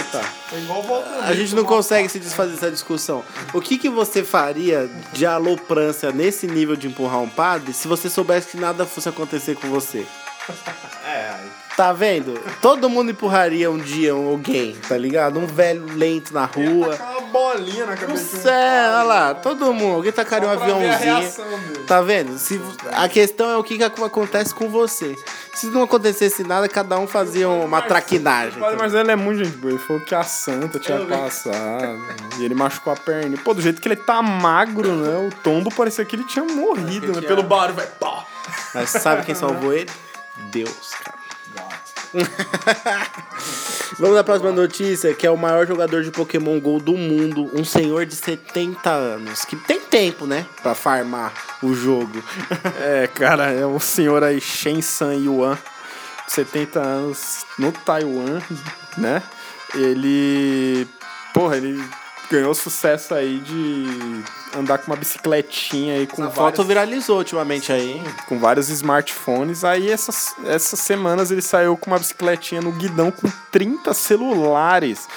Até 0.09 0.19
voltar. 0.19 0.33
É 0.51 0.59
igual 0.59 0.83
voltando. 0.83 1.23
A 1.23 1.33
gente 1.33 1.55
não 1.55 1.63
consegue 1.63 2.09
se 2.09 2.19
desfazer 2.19 2.53
dessa 2.53 2.71
discussão. 2.71 3.23
O 3.53 3.61
que, 3.61 3.77
que 3.77 3.89
você 3.89 4.23
faria 4.23 4.89
de 5.13 5.25
aloprância 5.25 6.11
nesse 6.11 6.47
nível 6.47 6.75
de 6.75 6.87
empurrar 6.87 7.21
um 7.21 7.29
padre 7.29 7.73
se 7.73 7.87
você 7.87 8.09
soubesse 8.09 8.49
que 8.49 8.57
nada 8.57 8.85
fosse 8.85 9.09
acontecer 9.09 9.55
com 9.55 9.69
você? 9.69 10.05
É, 11.05 11.33
Tá 11.75 11.93
vendo? 11.93 12.37
Todo 12.61 12.89
mundo 12.89 13.11
empurraria 13.11 13.71
um 13.71 13.77
dia 13.77 14.13
um 14.13 14.29
alguém, 14.29 14.75
tá 14.87 14.97
ligado? 14.97 15.39
Um 15.39 15.45
velho 15.45 15.85
lento 15.95 16.33
na 16.33 16.45
rua. 16.45 16.93
aquela 16.93 17.21
bolinha 17.21 17.85
na 17.85 17.95
cabeça 17.95 18.23
de 18.31 18.39
um 18.39 18.41
céu, 18.41 18.91
olha 18.91 19.03
lá, 19.03 19.33
todo 19.33 19.73
mundo. 19.73 19.95
Alguém 19.95 20.11
tacaria 20.11 20.49
um 20.49 20.51
aviãozinho. 20.51 20.97
reação. 20.97 21.45
Tá 21.87 22.01
vendo? 22.01 22.37
Se, 22.37 22.59
a 22.91 23.07
questão 23.07 23.49
é 23.49 23.57
o 23.57 23.63
que, 23.63 23.77
que 23.77 23.83
acontece 23.83 24.53
com 24.53 24.69
você. 24.69 25.15
Se 25.53 25.67
não 25.67 25.83
acontecesse 25.83 26.43
nada, 26.43 26.67
cada 26.67 26.97
um 26.99 27.07
fazia 27.07 27.47
uma 27.49 27.81
traquinagem. 27.81 28.57
O 28.57 28.61
padre 28.61 28.77
Marcelo 28.77 29.11
é 29.11 29.15
muito 29.15 29.43
gente 29.43 29.57
boa. 29.57 29.71
Ele 29.71 29.79
falou 29.79 30.01
que 30.01 30.13
a 30.13 30.23
santa 30.23 30.79
tinha 30.79 30.99
passado. 31.05 31.99
E 32.37 32.45
ele 32.45 32.55
machucou 32.55 32.93
a 32.93 32.95
perna. 32.95 33.37
Pô, 33.37 33.53
do 33.53 33.61
jeito 33.61 33.81
que 33.81 33.87
ele 33.87 33.95
tá 33.95 34.21
magro, 34.21 34.93
né? 34.93 35.27
O 35.27 35.35
tombo 35.43 35.73
parecia 35.73 36.03
que 36.05 36.15
ele 36.15 36.25
tinha 36.25 36.43
morrido, 36.45 37.13
né? 37.13 37.21
Pelo 37.25 37.43
barulho, 37.43 37.75
vai 37.75 37.87
pá. 37.87 38.25
Mas 38.73 38.89
sabe 38.89 39.25
quem 39.25 39.35
salvou 39.35 39.73
ele? 39.73 39.89
Deus, 40.51 40.91
cara. 41.03 41.08
Vamos 43.99 44.17
à 44.17 44.23
próxima 44.23 44.51
notícia, 44.51 45.13
que 45.13 45.25
é 45.27 45.31
o 45.31 45.37
maior 45.37 45.67
jogador 45.67 46.03
de 46.03 46.11
Pokémon 46.11 46.59
GO 46.59 46.79
do 46.79 46.93
mundo, 46.93 47.49
um 47.53 47.65
senhor 47.65 48.05
de 48.05 48.15
70 48.15 48.89
anos, 48.89 49.45
que 49.45 49.55
tem 49.55 49.79
tempo, 49.79 50.25
né, 50.25 50.45
pra 50.61 50.73
farmar 50.73 51.33
o 51.61 51.73
jogo. 51.73 52.23
É, 52.81 53.07
cara, 53.07 53.51
é 53.51 53.65
o 53.65 53.79
senhor 53.79 54.23
aí, 54.23 54.39
Shen 54.39 54.81
San 54.81 55.13
Yuan, 55.13 55.57
70 56.27 56.79
anos, 56.79 57.45
no 57.57 57.71
Taiwan, 57.71 58.41
né? 58.97 59.21
Ele. 59.75 60.87
Porra, 61.33 61.57
ele 61.57 61.83
ganhou 62.29 62.53
sucesso 62.53 63.13
aí 63.13 63.39
de 63.39 64.23
andar 64.55 64.79
com 64.79 64.91
uma 64.91 64.97
bicicletinha 64.97 65.95
aí 65.95 66.07
com 66.07 66.29
foto 66.31 66.63
viralizou 66.63 67.17
ultimamente 67.17 67.71
aí. 67.71 68.01
com 68.27 68.39
vários 68.39 68.69
smartphones. 68.69 69.63
Aí 69.63 69.89
essas, 69.89 70.35
essas 70.45 70.79
semanas 70.79 71.31
ele 71.31 71.41
saiu 71.41 71.77
com 71.77 71.91
uma 71.91 71.99
bicicletinha 71.99 72.61
no 72.61 72.71
guidão 72.71 73.11
com 73.11 73.29
30 73.51 73.93
celulares. 73.93 75.07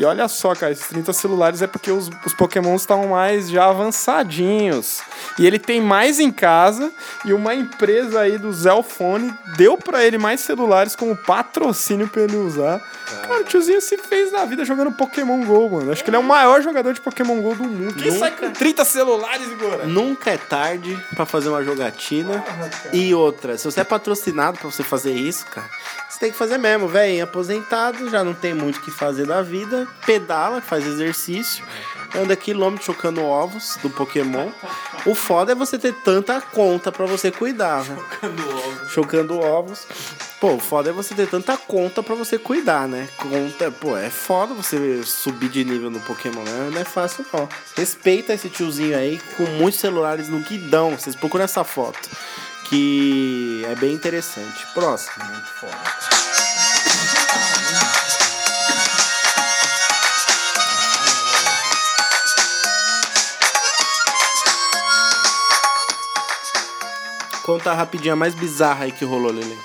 E 0.00 0.04
olha 0.06 0.26
só, 0.28 0.54
cara, 0.54 0.72
esses 0.72 0.86
30 0.86 1.12
celulares 1.12 1.60
é 1.60 1.66
porque 1.66 1.90
os, 1.90 2.08
os 2.24 2.32
pokémons 2.32 2.80
estavam 2.80 3.08
mais 3.08 3.50
já 3.50 3.66
avançadinhos. 3.66 5.02
E 5.38 5.46
ele 5.46 5.58
tem 5.58 5.78
mais 5.78 6.18
em 6.18 6.32
casa 6.32 6.90
e 7.22 7.34
uma 7.34 7.54
empresa 7.54 8.20
aí 8.20 8.38
do 8.38 8.50
Zelfone 8.50 9.30
deu 9.58 9.76
pra 9.76 10.02
ele 10.02 10.16
mais 10.16 10.40
celulares 10.40 10.96
como 10.96 11.14
patrocínio 11.14 12.08
pra 12.08 12.22
ele 12.22 12.36
usar. 12.36 12.80
Cara, 13.26 13.42
o 13.42 13.44
tiozinho 13.44 13.78
se 13.82 13.98
fez 13.98 14.32
na 14.32 14.46
vida 14.46 14.64
jogando 14.64 14.90
Pokémon 14.90 15.44
GO, 15.44 15.68
mano. 15.68 15.92
Acho 15.92 16.02
que 16.02 16.08
ele 16.08 16.16
é 16.16 16.20
o 16.20 16.24
maior 16.24 16.62
jogador 16.62 16.94
de 16.94 17.00
Pokémon 17.02 17.38
GO 17.42 17.54
do 17.54 17.64
mundo. 17.64 17.94
Quem 17.94 18.10
sai 18.10 18.30
com 18.30 18.50
30 18.50 18.82
celulares, 18.86 19.52
Igor? 19.52 19.86
Nunca 19.86 20.30
é 20.30 20.38
tarde 20.38 20.98
pra 21.14 21.26
fazer 21.26 21.50
uma 21.50 21.62
jogatina. 21.62 22.42
E 22.90 23.14
outra, 23.14 23.58
se 23.58 23.66
você 23.66 23.80
é 23.80 23.84
patrocinado 23.84 24.58
pra 24.58 24.70
você 24.70 24.82
fazer 24.82 25.12
isso, 25.12 25.44
cara, 25.44 25.68
você 26.10 26.18
tem 26.18 26.32
que 26.32 26.36
fazer 26.36 26.58
mesmo, 26.58 26.88
velho. 26.88 27.22
Aposentado, 27.22 28.10
já 28.10 28.24
não 28.24 28.34
tem 28.34 28.52
muito 28.52 28.78
o 28.78 28.80
que 28.80 28.90
fazer 28.90 29.26
da 29.26 29.42
vida. 29.42 29.86
Pedala, 30.04 30.60
faz 30.60 30.84
exercício. 30.84 31.64
Anda 32.12 32.34
quilômetros 32.34 32.84
chocando 32.84 33.22
ovos 33.22 33.78
do 33.80 33.88
Pokémon. 33.88 34.50
O 35.06 35.14
foda 35.14 35.52
é 35.52 35.54
você 35.54 35.78
ter 35.78 35.94
tanta 35.94 36.40
conta 36.40 36.90
pra 36.90 37.06
você 37.06 37.30
cuidar, 37.30 37.84
né? 37.84 37.96
Chocando 38.88 39.38
ovos. 39.38 39.86
Pô, 40.40 40.54
o 40.54 40.58
foda 40.58 40.90
é 40.90 40.92
você 40.92 41.14
ter 41.14 41.28
tanta 41.28 41.56
conta 41.56 42.02
pra 42.02 42.16
você 42.16 42.38
cuidar, 42.38 42.88
né? 42.88 43.08
Conta, 43.16 43.70
pô, 43.70 43.96
é 43.96 44.10
foda 44.10 44.52
você 44.52 45.02
subir 45.04 45.48
de 45.48 45.64
nível 45.64 45.90
no 45.90 46.00
Pokémon, 46.00 46.42
né? 46.42 46.70
Não 46.72 46.80
é 46.80 46.84
fácil 46.84 47.24
não. 47.32 47.48
Respeita 47.76 48.32
esse 48.32 48.48
tiozinho 48.48 48.96
aí 48.96 49.20
com 49.36 49.44
muitos 49.44 49.78
celulares 49.78 50.28
no 50.28 50.40
guidão. 50.40 50.98
Vocês 50.98 51.14
procuram 51.14 51.44
essa 51.44 51.62
foto. 51.62 52.00
Que 52.70 53.64
é 53.66 53.74
bem 53.74 53.92
interessante. 53.92 54.64
Próximo. 54.72 55.24
Muito 55.24 55.48
foda. 55.58 55.76
Conta 67.42 67.74
rapidinho 67.74 68.12
a 68.12 68.16
mais 68.16 68.36
bizarra 68.36 68.84
aí 68.84 68.92
que 68.92 69.04
rolou, 69.04 69.32
Lele. 69.32 69.58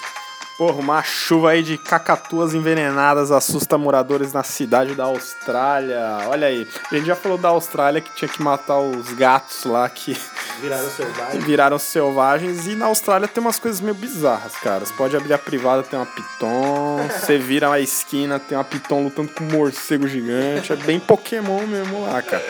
Porra, 0.58 0.80
uma 0.80 1.04
chuva 1.04 1.52
aí 1.52 1.62
de 1.62 1.78
cacatuas 1.78 2.56
envenenadas 2.56 3.30
assusta 3.30 3.78
moradores 3.78 4.34
na 4.34 4.42
cidade 4.42 4.96
da 4.96 5.04
Austrália. 5.04 6.02
Olha 6.28 6.48
aí, 6.48 6.68
a 6.92 6.96
gente 6.96 7.06
já 7.06 7.16
falou 7.16 7.38
da 7.38 7.50
Austrália 7.50 8.02
que 8.02 8.16
tinha 8.16 8.28
que 8.30 8.42
matar 8.42 8.80
os 8.80 9.14
gatos 9.14 9.66
lá 9.66 9.88
que 9.88 10.18
Viraram 10.62 10.90
selvagens. 10.90 11.44
viraram 11.44 11.80
selvagens. 11.80 12.68
E 12.68 12.76
na 12.76 12.86
Austrália 12.86 13.28
tem 13.28 13.42
umas 13.42 13.60
coisas 13.60 13.82
meio 13.82 13.94
bizarras, 13.96 14.54
cara. 14.56 14.86
Você 14.86 14.94
pode 14.94 15.16
abrir 15.16 15.34
a 15.34 15.38
privada, 15.38 15.84
tem 15.84 15.98
uma 16.00 16.06
piton. 16.06 17.00
Você 17.20 17.38
vira 17.38 17.70
a 17.72 17.80
esquina, 17.80 18.40
tem 18.40 18.58
uma 18.58 18.64
piton 18.64 19.04
lutando 19.04 19.30
com 19.32 19.44
um 19.44 19.48
morcego 19.52 20.08
gigante. 20.08 20.72
É 20.74 20.76
bem 20.76 21.00
Pokémon 21.00 21.66
mesmo 21.68 22.04
lá, 22.06 22.22
cara. 22.22 22.46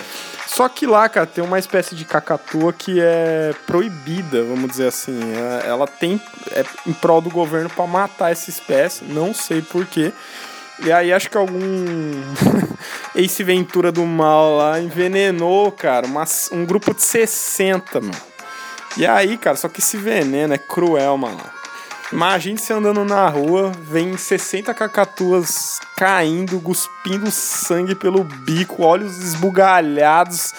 Só 0.47 0.70
que 0.70 0.86
lá, 0.88 1.10
cara, 1.10 1.26
tem 1.26 1.43
uma 1.43 1.60
espécie 1.60 1.95
de 1.95 2.06
cacatua 2.06 2.72
que 2.72 3.01
é 3.01 3.53
proibida, 3.68 4.41
vamos 4.43 4.70
dizer 4.70 4.88
assim. 4.88 5.20
É- 5.64 5.68
Ela 5.68 5.86
tem 5.88 6.22
é 6.51 6.64
em 6.88 6.93
prol 6.93 7.20
do 7.20 7.30
governo 7.30 7.70
pra 7.70 7.86
matar 7.86 8.32
essa 8.32 8.49
espécie, 8.49 9.03
não 9.03 9.34
sei 9.34 9.62
porquê. 9.62 10.14
E 10.84 10.91
aí 10.91 11.13
acho 11.13 11.30
que 11.30 11.38
algum 11.38 11.61
Ace 13.15 13.43
Ventura 13.43 13.91
do 13.91 14.05
mal 14.05 14.57
lá 14.57 14.80
envenenou, 14.80 15.71
cara, 15.71 16.05
umas- 16.05 16.49
um 16.51 16.65
grupo 16.65 16.93
de 16.93 17.01
60, 17.01 18.01
mano. 18.01 18.13
E 18.97 19.05
aí, 19.05 19.38
cara, 19.38 19.55
só 19.57 19.67
que 19.67 19.80
esse 19.80 19.97
veneno 19.97 20.53
é 20.53 20.57
cruel, 20.57 21.17
mano. 21.17 21.41
Imagine 22.11 22.57
você 22.57 22.71
andando 22.71 23.03
na 23.03 23.28
rua, 23.28 23.71
vem 23.82 24.15
60 24.15 24.73
cacatuas 24.73 25.80
caindo, 25.97 26.59
cuspindo 26.61 27.32
sangue 27.32 27.95
pelo 27.95 28.23
bico, 28.23 28.84
olhos 28.84 29.17
esbugalhados, 29.19 30.53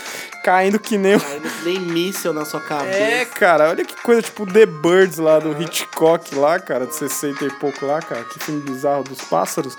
caindo 0.46 0.78
que 0.78 0.96
nem. 0.96 1.18
que 1.18 1.64
nem 1.64 1.80
míssel 1.80 2.32
na 2.32 2.44
sua 2.44 2.60
cabeça. 2.60 2.96
É, 2.96 3.24
cara, 3.24 3.68
olha 3.68 3.84
que 3.84 4.00
coisa, 4.00 4.22
tipo 4.22 4.46
The 4.46 4.64
Birds 4.64 5.18
lá 5.18 5.40
do 5.40 5.60
Hitchcock 5.60 6.32
lá, 6.36 6.60
cara, 6.60 6.86
de 6.86 6.94
60 6.94 7.44
e 7.44 7.50
pouco 7.54 7.84
lá, 7.84 8.00
cara, 8.00 8.22
que 8.22 8.38
filme 8.38 8.60
bizarro 8.60 9.02
dos 9.02 9.20
pássaros. 9.22 9.76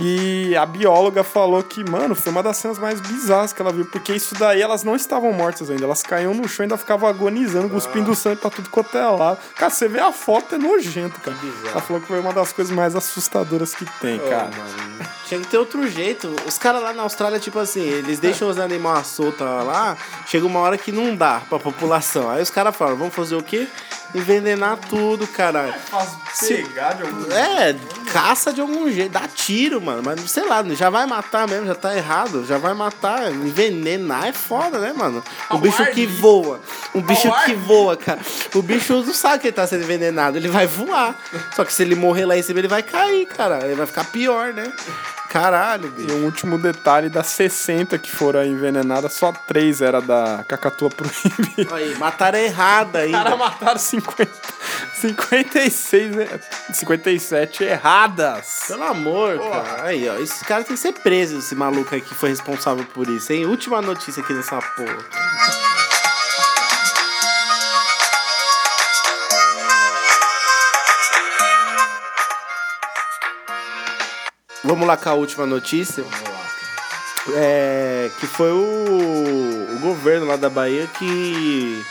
E 0.00 0.54
a 0.56 0.64
bióloga 0.64 1.24
falou 1.24 1.62
que, 1.64 1.88
mano, 1.88 2.14
foi 2.14 2.30
uma 2.30 2.42
das 2.44 2.56
cenas 2.58 2.78
mais 2.78 3.00
bizarras 3.00 3.52
que 3.52 3.60
ela 3.60 3.72
viu, 3.72 3.84
porque 3.86 4.12
isso 4.12 4.34
daí 4.36 4.62
elas 4.62 4.84
não 4.84 4.94
estavam 4.94 5.32
mortas 5.32 5.68
ainda, 5.68 5.84
elas 5.84 6.02
caíam 6.02 6.32
no 6.32 6.48
chão 6.48 6.62
e 6.62 6.66
ainda 6.66 6.76
ficavam 6.76 7.08
agonizando, 7.08 7.68
cuspindo 7.68 8.14
sangue 8.14 8.36
pra 8.40 8.50
tudo 8.50 8.70
quanto 8.70 8.96
é 8.96 9.04
lado. 9.04 9.38
Cara, 9.56 9.70
você 9.70 9.88
vê 9.88 9.98
a 9.98 10.12
foto, 10.12 10.54
é 10.54 10.58
nojento, 10.58 11.20
cara. 11.20 11.36
bizarro. 11.36 11.68
Ela 11.72 11.80
falou 11.80 12.00
que 12.02 12.08
foi 12.08 12.20
uma 12.20 12.32
das 12.32 12.52
coisas 12.52 12.72
mais 12.74 12.94
assustadoras 12.94 13.74
que 13.74 13.84
tem, 14.00 14.20
Ô, 14.20 14.28
cara. 14.28 14.44
mano, 14.56 15.08
Tinha 15.26 15.40
que 15.40 15.46
ter 15.48 15.58
outro 15.58 15.88
jeito. 15.88 16.34
Os 16.46 16.56
caras 16.58 16.82
lá 16.82 16.92
na 16.92 17.02
Austrália, 17.02 17.40
tipo 17.40 17.58
assim, 17.58 17.80
eles 17.82 18.18
deixam 18.20 18.48
os 18.48 18.58
animais 18.58 19.06
soltos 19.08 19.40
lá, 19.40 19.96
chega 20.26 20.46
uma 20.46 20.60
hora 20.60 20.76
que 20.78 20.90
não 20.92 21.14
dá 21.14 21.40
pra 21.48 21.58
população. 21.58 22.30
Aí 22.30 22.42
os 22.42 22.50
caras 22.50 22.74
falam, 22.76 22.96
vamos 22.96 23.14
fazer 23.14 23.36
o 23.36 23.42
quê? 23.42 23.66
Envenenar 24.14 24.76
tudo, 24.88 25.26
caralho. 25.26 25.74
Se- 26.32 26.54
pegar 26.62 26.92
de 26.94 27.02
algum 27.02 27.32
É, 27.32 27.74
caça 28.12 28.52
de 28.52 28.60
algum 28.60 28.88
jeito, 28.88 29.10
dá 29.10 29.26
tiro, 29.26 29.80
mano. 29.80 30.02
Mas 30.04 30.20
sei 30.30 30.44
lá, 30.48 30.62
já 30.70 30.88
vai 30.88 31.04
matar 31.04 31.48
mesmo, 31.48 31.66
já 31.66 31.74
tá 31.74 31.96
errado. 31.96 32.44
Já 32.46 32.56
vai 32.56 32.74
matar. 32.74 33.32
Envenenar 33.32 34.26
é 34.28 34.32
foda, 34.32 34.78
né, 34.78 34.92
mano? 34.96 35.22
O 35.50 35.58
bicho 35.58 35.84
que 35.86 36.06
voa. 36.06 36.60
Um 36.94 37.00
bicho 37.02 37.28
que 37.44 37.54
voa, 37.54 37.96
cara. 37.96 38.20
O 38.54 38.62
bicho 38.62 38.92
não 39.04 39.12
sabe 39.12 39.40
que 39.40 39.48
ele 39.48 39.56
tá 39.56 39.66
sendo 39.66 39.82
envenenado. 39.82 40.36
Ele 40.38 40.48
vai 40.48 40.66
voar. 40.68 41.16
Só 41.56 41.64
que 41.64 41.72
se 41.72 41.82
ele 41.82 41.96
morrer 41.96 42.24
lá 42.24 42.36
em 42.36 42.42
cima, 42.42 42.60
ele 42.60 42.68
vai 42.68 42.84
cair, 42.84 43.26
cara. 43.26 43.64
Ele 43.64 43.74
vai 43.74 43.86
ficar 43.86 44.04
pior, 44.04 44.52
né? 44.54 44.70
Caralho, 45.34 45.86
E 45.98 46.02
bicho. 46.02 46.14
um 46.14 46.24
último 46.26 46.56
detalhe, 46.56 47.08
das 47.08 47.26
60 47.26 47.98
que 47.98 48.08
foram 48.08 48.44
envenenadas, 48.44 49.14
só 49.14 49.32
3 49.32 49.82
era 49.82 50.00
da 50.00 50.44
cacatua 50.46 50.88
proibida. 50.90 51.74
Aí, 51.74 51.98
mataram 51.98 52.38
errada 52.38 53.04
Os 53.04 53.10
caras 53.10 53.32
ainda. 53.32 53.36
mataram 53.44 53.78
50, 53.80 54.28
56, 55.00 56.14
né? 56.16 56.28
57 56.72 57.64
erradas. 57.64 58.60
Pelo 58.68 58.84
amor, 58.84 59.38
cara. 59.40 59.82
Aí, 59.84 60.08
ó. 60.08 60.14
Esse 60.18 60.44
cara 60.44 60.62
tem 60.62 60.76
que 60.76 60.80
ser 60.80 60.92
preso, 60.92 61.38
esse 61.38 61.56
maluco 61.56 61.92
aí 61.94 62.00
que 62.00 62.14
foi 62.14 62.28
responsável 62.30 62.84
por 62.94 63.08
isso, 63.08 63.32
hein? 63.32 63.44
Última 63.44 63.82
notícia 63.82 64.22
aqui 64.22 64.32
nessa 64.32 64.56
porra. 64.60 64.98
Vamos 74.64 74.86
lá 74.86 74.96
com 74.96 75.10
a 75.10 75.14
última 75.14 75.44
notícia. 75.44 76.02
É, 77.36 78.10
que 78.18 78.26
foi 78.26 78.50
o, 78.50 79.76
o 79.76 79.78
governo 79.80 80.26
lá 80.26 80.36
da 80.36 80.48
Bahia 80.48 80.86
que 80.98 81.84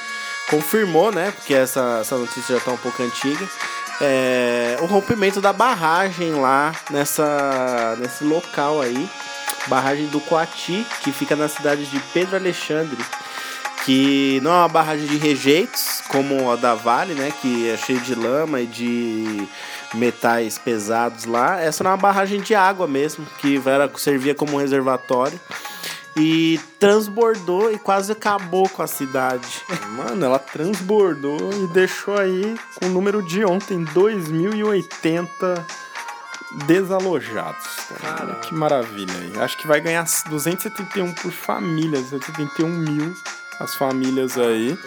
confirmou, 0.49 1.11
né? 1.11 1.31
Porque 1.31 1.53
essa, 1.53 1.99
essa 2.01 2.17
notícia 2.17 2.55
já 2.55 2.61
tá 2.61 2.71
um 2.71 2.77
pouco 2.77 3.01
antiga. 3.03 3.47
é, 4.01 4.77
o 4.81 4.85
rompimento 4.85 5.39
da 5.39 5.53
barragem 5.53 6.33
lá 6.33 6.73
nessa, 6.89 7.95
nesse 7.99 8.23
local 8.23 8.81
aí. 8.81 9.09
Barragem 9.67 10.07
do 10.07 10.19
Coati, 10.19 10.85
que 11.03 11.11
fica 11.11 11.35
na 11.35 11.47
cidade 11.47 11.85
de 11.85 11.99
Pedro 12.11 12.35
Alexandre. 12.35 12.97
Que 13.85 14.39
não 14.41 14.51
é 14.51 14.55
uma 14.55 14.67
barragem 14.67 15.05
de 15.05 15.17
rejeitos, 15.17 16.01
como 16.07 16.51
a 16.51 16.55
da 16.55 16.73
Vale, 16.73 17.13
né? 17.13 17.31
Que 17.41 17.69
é 17.69 17.77
cheio 17.77 17.99
de 17.99 18.15
lama 18.15 18.61
e 18.61 18.65
de 18.65 19.47
metais 19.93 20.57
pesados 20.57 21.25
lá. 21.25 21.59
Essa 21.59 21.83
é 21.83 21.87
uma 21.87 21.97
barragem 21.97 22.41
de 22.41 22.55
água 22.55 22.87
mesmo, 22.87 23.25
que 23.39 23.61
era, 23.65 23.89
servia 23.97 24.35
como 24.35 24.53
um 24.53 24.59
reservatório. 24.59 25.39
E 26.15 26.59
transbordou 26.79 27.71
e 27.71 27.79
quase 27.79 28.11
acabou 28.11 28.69
com 28.69 28.83
a 28.83 28.87
cidade. 28.87 29.63
Mano, 29.97 30.23
ela 30.23 30.37
transbordou 30.37 31.51
e 31.51 31.67
deixou 31.73 32.15
aí 32.15 32.55
com 32.75 32.85
o 32.85 32.89
número 32.89 33.23
de 33.23 33.43
ontem, 33.43 33.83
2080 33.83 35.65
desalojados. 36.67 37.65
Cara, 37.99 38.35
que 38.35 38.53
maravilha 38.53 39.13
aí. 39.13 39.41
Acho 39.41 39.57
que 39.57 39.65
vai 39.65 39.81
ganhar 39.81 40.05
271 40.29 41.13
por 41.13 41.31
família, 41.31 41.99
271 41.99 42.69
mil 42.69 43.15
as 43.59 43.75
famílias 43.75 44.37
aí. 44.37 44.77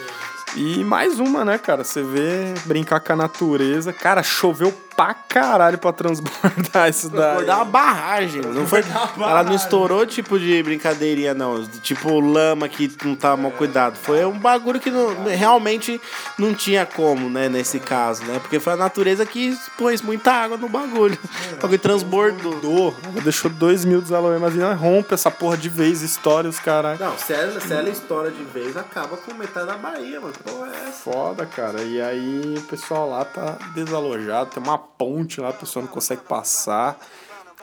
E 0.54 0.84
mais 0.84 1.18
uma, 1.18 1.44
né, 1.44 1.59
cara? 1.59 1.84
Você 1.84 2.02
vê 2.02 2.54
brincar 2.64 3.00
com 3.00 3.12
a 3.12 3.16
natureza. 3.16 3.92
Cara, 3.92 4.22
choveu 4.22 4.72
pra 4.97 5.12
caralho 5.14 5.76
pra 5.78 5.92
transbordar 5.92 6.88
isso 6.88 7.09
daí. 7.11 7.20
Transbordar 7.20 7.57
uma 7.59 7.64
barragem, 7.66 8.40
mano. 8.42 8.55
não 8.61 8.66
foi. 8.66 8.80
Ela 9.18 9.42
não 9.42 9.55
estourou 9.55 10.07
tipo 10.07 10.38
de 10.38 10.62
brincadeirinha, 10.62 11.34
não. 11.34 11.64
Tipo 11.66 12.18
lama 12.20 12.68
que 12.68 12.90
não 13.05 13.14
tá 13.14 13.36
mal 13.36 13.51
cuidado. 13.53 13.97
Foi 13.97 14.24
um 14.24 14.38
bagulho 14.38 14.80
que 14.80 14.90
não- 14.90 15.24
realmente 15.24 16.01
não 16.38 16.55
tinha 16.55 16.86
como, 16.86 17.28
né, 17.28 17.49
nesse 17.49 17.78
caso, 17.78 18.24
né? 18.24 18.38
Porque 18.38 18.59
foi 18.59 18.72
a 18.72 18.76
natureza 18.76 19.26
que 19.26 19.57
pôs 19.76 20.01
muita 20.01 20.32
água 20.32 20.57
no 20.57 20.68
bagulho. 20.68 21.18
O 21.53 21.57
bagulho 21.61 21.78
transbordou. 21.78 22.94
Ela 23.12 23.20
deixou 23.22 23.51
2 23.51 23.84
mil 23.84 24.01
desalojados, 24.01 24.40
mas 24.42 24.53
ainda 24.55 24.74
rompe 24.74 25.12
essa 25.14 25.30
porra 25.30 25.57
de 25.57 25.68
vez, 25.68 26.03
história, 26.03 26.49
os 26.49 26.59
caras. 26.59 26.99
Não, 26.99 27.16
se 27.18 27.32
ela, 27.32 27.61
se 27.61 27.72
ela 27.72 27.88
estoura 27.90 28.30
de 28.30 28.42
vez, 28.44 28.76
acaba 28.76 29.16
com 29.16 29.34
metade 29.34 29.66
da 29.66 29.76
Bahia, 29.76 30.20
mano. 30.20 30.32
Porra, 30.44 30.68
é? 30.88 30.90
Foda, 30.92 31.44
cara. 31.47 31.82
E 31.82 32.01
aí 32.01 32.55
o 32.57 32.62
pessoal 32.62 33.09
lá 33.11 33.24
tá 33.24 33.57
desalojado, 33.74 34.51
tem 34.51 34.62
uma 34.62 34.78
ponte 34.87 35.41
lá, 35.41 35.51
a 35.51 35.53
pessoa 35.53 35.84
não 35.84 35.91
consegue 35.91 36.22
passar. 36.22 36.99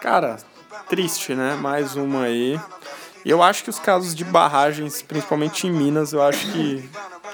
Cara, 0.01 0.37
triste, 0.89 1.33
né? 1.33 1.55
Mais 1.55 1.95
uma 1.95 2.23
aí. 2.23 2.59
E 3.25 3.29
eu 3.29 3.41
acho 3.41 3.63
que 3.63 3.69
os 3.69 3.79
casos 3.79 4.13
de 4.13 4.25
barragens, 4.25 5.01
principalmente 5.01 5.65
em 5.65 5.71
Minas, 5.71 6.11
eu 6.11 6.21
acho 6.21 6.45
que 6.51 6.89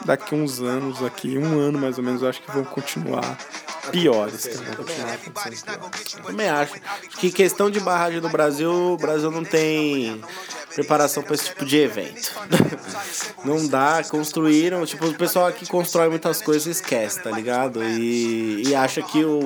daqui 0.05 0.35
uns 0.35 0.61
anos, 0.61 1.03
aqui, 1.03 1.37
um 1.37 1.59
ano 1.59 1.79
mais 1.79 1.97
ou 1.97 2.03
menos, 2.03 2.21
eu 2.21 2.29
acho 2.29 2.41
que 2.41 2.51
vão 2.51 2.63
continuar 2.63 3.37
piores. 3.91 4.45
Vão 4.63 4.75
continuar. 4.75 5.17
Também. 6.25 6.49
Acho 6.49 6.73
que 7.17 7.31
questão 7.31 7.71
de 7.71 7.79
barragem 7.79 8.21
no 8.21 8.29
Brasil, 8.29 8.71
o 8.71 8.97
Brasil 8.97 9.31
não 9.31 9.43
tem 9.43 10.21
preparação 10.73 11.23
para 11.23 11.35
esse 11.35 11.45
tipo 11.45 11.65
de 11.65 11.77
evento. 11.77 12.31
não 13.43 13.67
dá, 13.67 14.03
construíram, 14.09 14.85
tipo, 14.85 15.05
o 15.07 15.13
pessoal 15.13 15.47
aqui 15.47 15.65
constrói 15.65 16.09
muitas 16.09 16.41
coisas 16.41 16.67
e 16.67 16.71
esquece, 16.71 17.21
tá 17.21 17.31
ligado? 17.31 17.83
E, 17.83 18.63
e 18.67 18.75
acha 18.75 19.01
que 19.01 19.23
o 19.23 19.39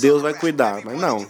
Deus 0.00 0.22
vai 0.22 0.34
cuidar, 0.34 0.80
mas 0.84 0.98
não. 1.00 1.26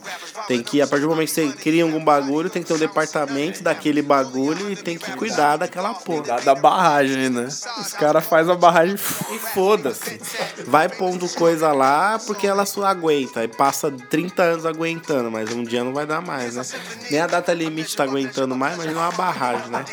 Tem 0.47 0.63
que, 0.63 0.81
a 0.81 0.87
partir 0.87 1.03
do 1.03 1.11
momento 1.11 1.29
que 1.29 1.35
você 1.35 1.53
cria 1.53 1.85
algum 1.85 2.03
bagulho, 2.03 2.51
tem 2.51 2.63
que 2.63 2.69
ter 2.69 2.75
um 2.75 2.79
departamento 2.79 3.63
daquele 3.63 4.03
bagulho 4.03 4.71
e 4.71 4.77
tem 4.77 4.99
que 4.99 5.13
cuidar 5.13 5.57
daquela 5.57 5.95
porra. 5.95 6.23
Da, 6.23 6.37
da 6.41 6.55
barragem, 6.55 7.31
né? 7.31 7.47
Os 7.47 7.93
caras 7.93 8.25
fazem 8.27 8.53
a 8.53 8.57
barragem. 8.57 8.95
E 8.95 9.39
foda-se. 9.39 10.21
Vai 10.67 10.89
pondo 10.89 11.29
coisa 11.29 11.73
lá 11.73 12.19
porque 12.27 12.47
ela 12.47 12.67
só 12.67 12.85
aguenta. 12.85 13.43
E 13.45 13.49
passa 13.49 13.91
30 13.91 14.43
anos 14.43 14.67
aguentando, 14.67 15.31
mas 15.31 15.51
um 15.53 15.63
dia 15.63 15.83
não 15.85 15.93
vai 15.93 16.07
dar 16.07 16.21
mais, 16.21 16.57
né? 16.57 16.63
Nem 17.11 17.21
a 17.21 17.27
data 17.27 17.53
limite 17.53 17.97
tá 17.97 18.05
aguentando 18.05 18.57
mais, 18.57 18.77
mas 18.77 18.87
não 18.87 19.03
é 19.03 19.09
uma 19.09 19.13
barragem, 19.23 19.71
né? 19.71 19.85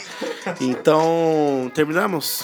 Então, 0.59 1.71
terminamos? 1.75 2.41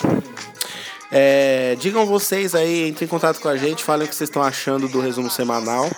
É, 1.12 1.76
digam 1.80 2.06
vocês 2.06 2.54
aí, 2.54 2.90
entrem 2.90 3.08
em 3.08 3.10
contato 3.10 3.40
com 3.40 3.48
a 3.48 3.58
gente, 3.58 3.84
falem 3.84 4.06
o 4.06 4.10
que 4.10 4.16
vocês 4.16 4.30
estão 4.30 4.44
achando 4.44 4.88
do 4.88 5.00
resumo 5.00 5.30
semanal. 5.32 5.90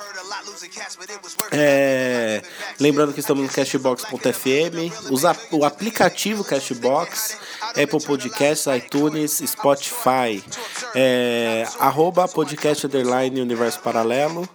É, 1.52 2.42
lembrando 2.80 3.14
que 3.14 3.20
estamos 3.20 3.44
no 3.44 3.50
Cashbox.fm, 3.50 4.92
o 5.52 5.66
aplicativo 5.66 6.44
Cashbox, 6.44 7.38
Apple 7.70 8.06
Podcasts, 8.06 8.68
iTunes, 8.68 9.42
Spotify, 9.46 10.44
é, 10.96 11.68
arroba 11.80 12.28
podcast 12.28 12.86
underline 12.86 13.42
universo 13.42 13.80
paralelo 13.82 14.48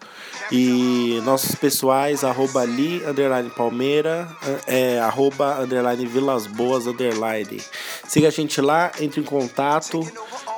e 0.53 1.19
nossos 1.25 1.55
pessoais, 1.55 2.23
arroba 2.23 2.63
li, 2.65 3.03
underline 3.07 3.49
palmeira, 3.49 4.29
é, 4.67 5.01
arroba 5.01 5.59
underline 5.63 6.05
vilas 6.05 6.47
boas, 6.47 6.87
underline. 6.87 7.59
Siga 8.07 8.29
a 8.29 8.31
gente 8.31 8.61
lá, 8.61 8.93
entre 9.01 9.23
em 9.23 9.25
contato 9.25 10.07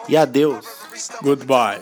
e 0.08 0.16
adeus. 0.16 0.66
Goodbye. 1.22 1.80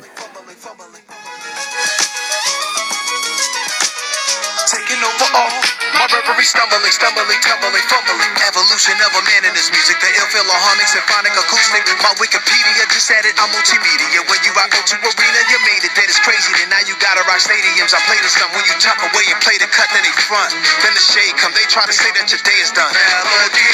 Reverie 6.22 6.46
stumbling, 6.46 6.94
stumbling, 6.94 7.42
tumbling, 7.42 7.86
fumbling. 7.90 8.32
Evolution 8.46 8.94
of 9.02 9.10
a 9.18 9.22
man 9.26 9.42
in 9.50 9.54
this 9.58 9.74
music. 9.74 9.98
The 9.98 10.06
ill 10.22 10.30
philharmonic, 10.30 10.86
symphonic, 10.86 11.34
acoustic. 11.34 11.82
My 11.98 12.14
Wikipedia 12.22 12.86
just 12.94 13.10
added, 13.10 13.34
I'm 13.42 13.50
multimedia. 13.50 14.22
When 14.30 14.38
you 14.46 14.54
rock 14.54 14.70
O2 14.70 15.02
Arena, 15.02 15.40
you 15.50 15.58
made 15.66 15.82
it. 15.82 15.90
That 15.98 16.06
is 16.06 16.22
crazy. 16.22 16.54
Then 16.54 16.70
now 16.70 16.82
you 16.86 16.94
gotta 17.02 17.26
rock 17.26 17.42
stadiums. 17.42 17.90
I 17.90 17.98
play 18.06 18.22
the 18.22 18.30
stuff 18.30 18.54
when 18.54 18.62
you 18.70 18.74
tuck 18.78 19.02
away 19.02 19.26
and 19.34 19.38
play 19.42 19.58
the 19.58 19.66
cut, 19.66 19.90
then 19.90 20.06
they 20.06 20.14
front. 20.30 20.54
Then 20.86 20.94
the 20.94 21.02
shade 21.02 21.34
come. 21.42 21.50
They 21.58 21.66
try 21.66 21.90
to 21.90 21.94
say 21.94 22.10
that 22.14 22.30
your 22.30 22.42
day 22.46 22.58
is 22.62 22.70
done. 22.70 22.94
Melody, 22.94 23.72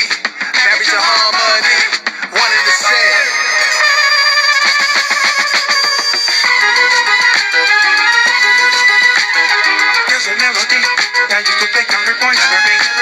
married 0.57 0.89
to 0.89 1.01
harmony. 1.05 1.81
One 2.33 2.53
in 2.53 2.65
the 2.65 2.75
set. 2.81 3.29
A. 10.37 10.83
Now 11.31 11.39
you 11.39 11.55
can 11.57 11.69
pick 11.73 11.89
points 12.21 12.45
for 12.45 12.61
me. 12.69 12.99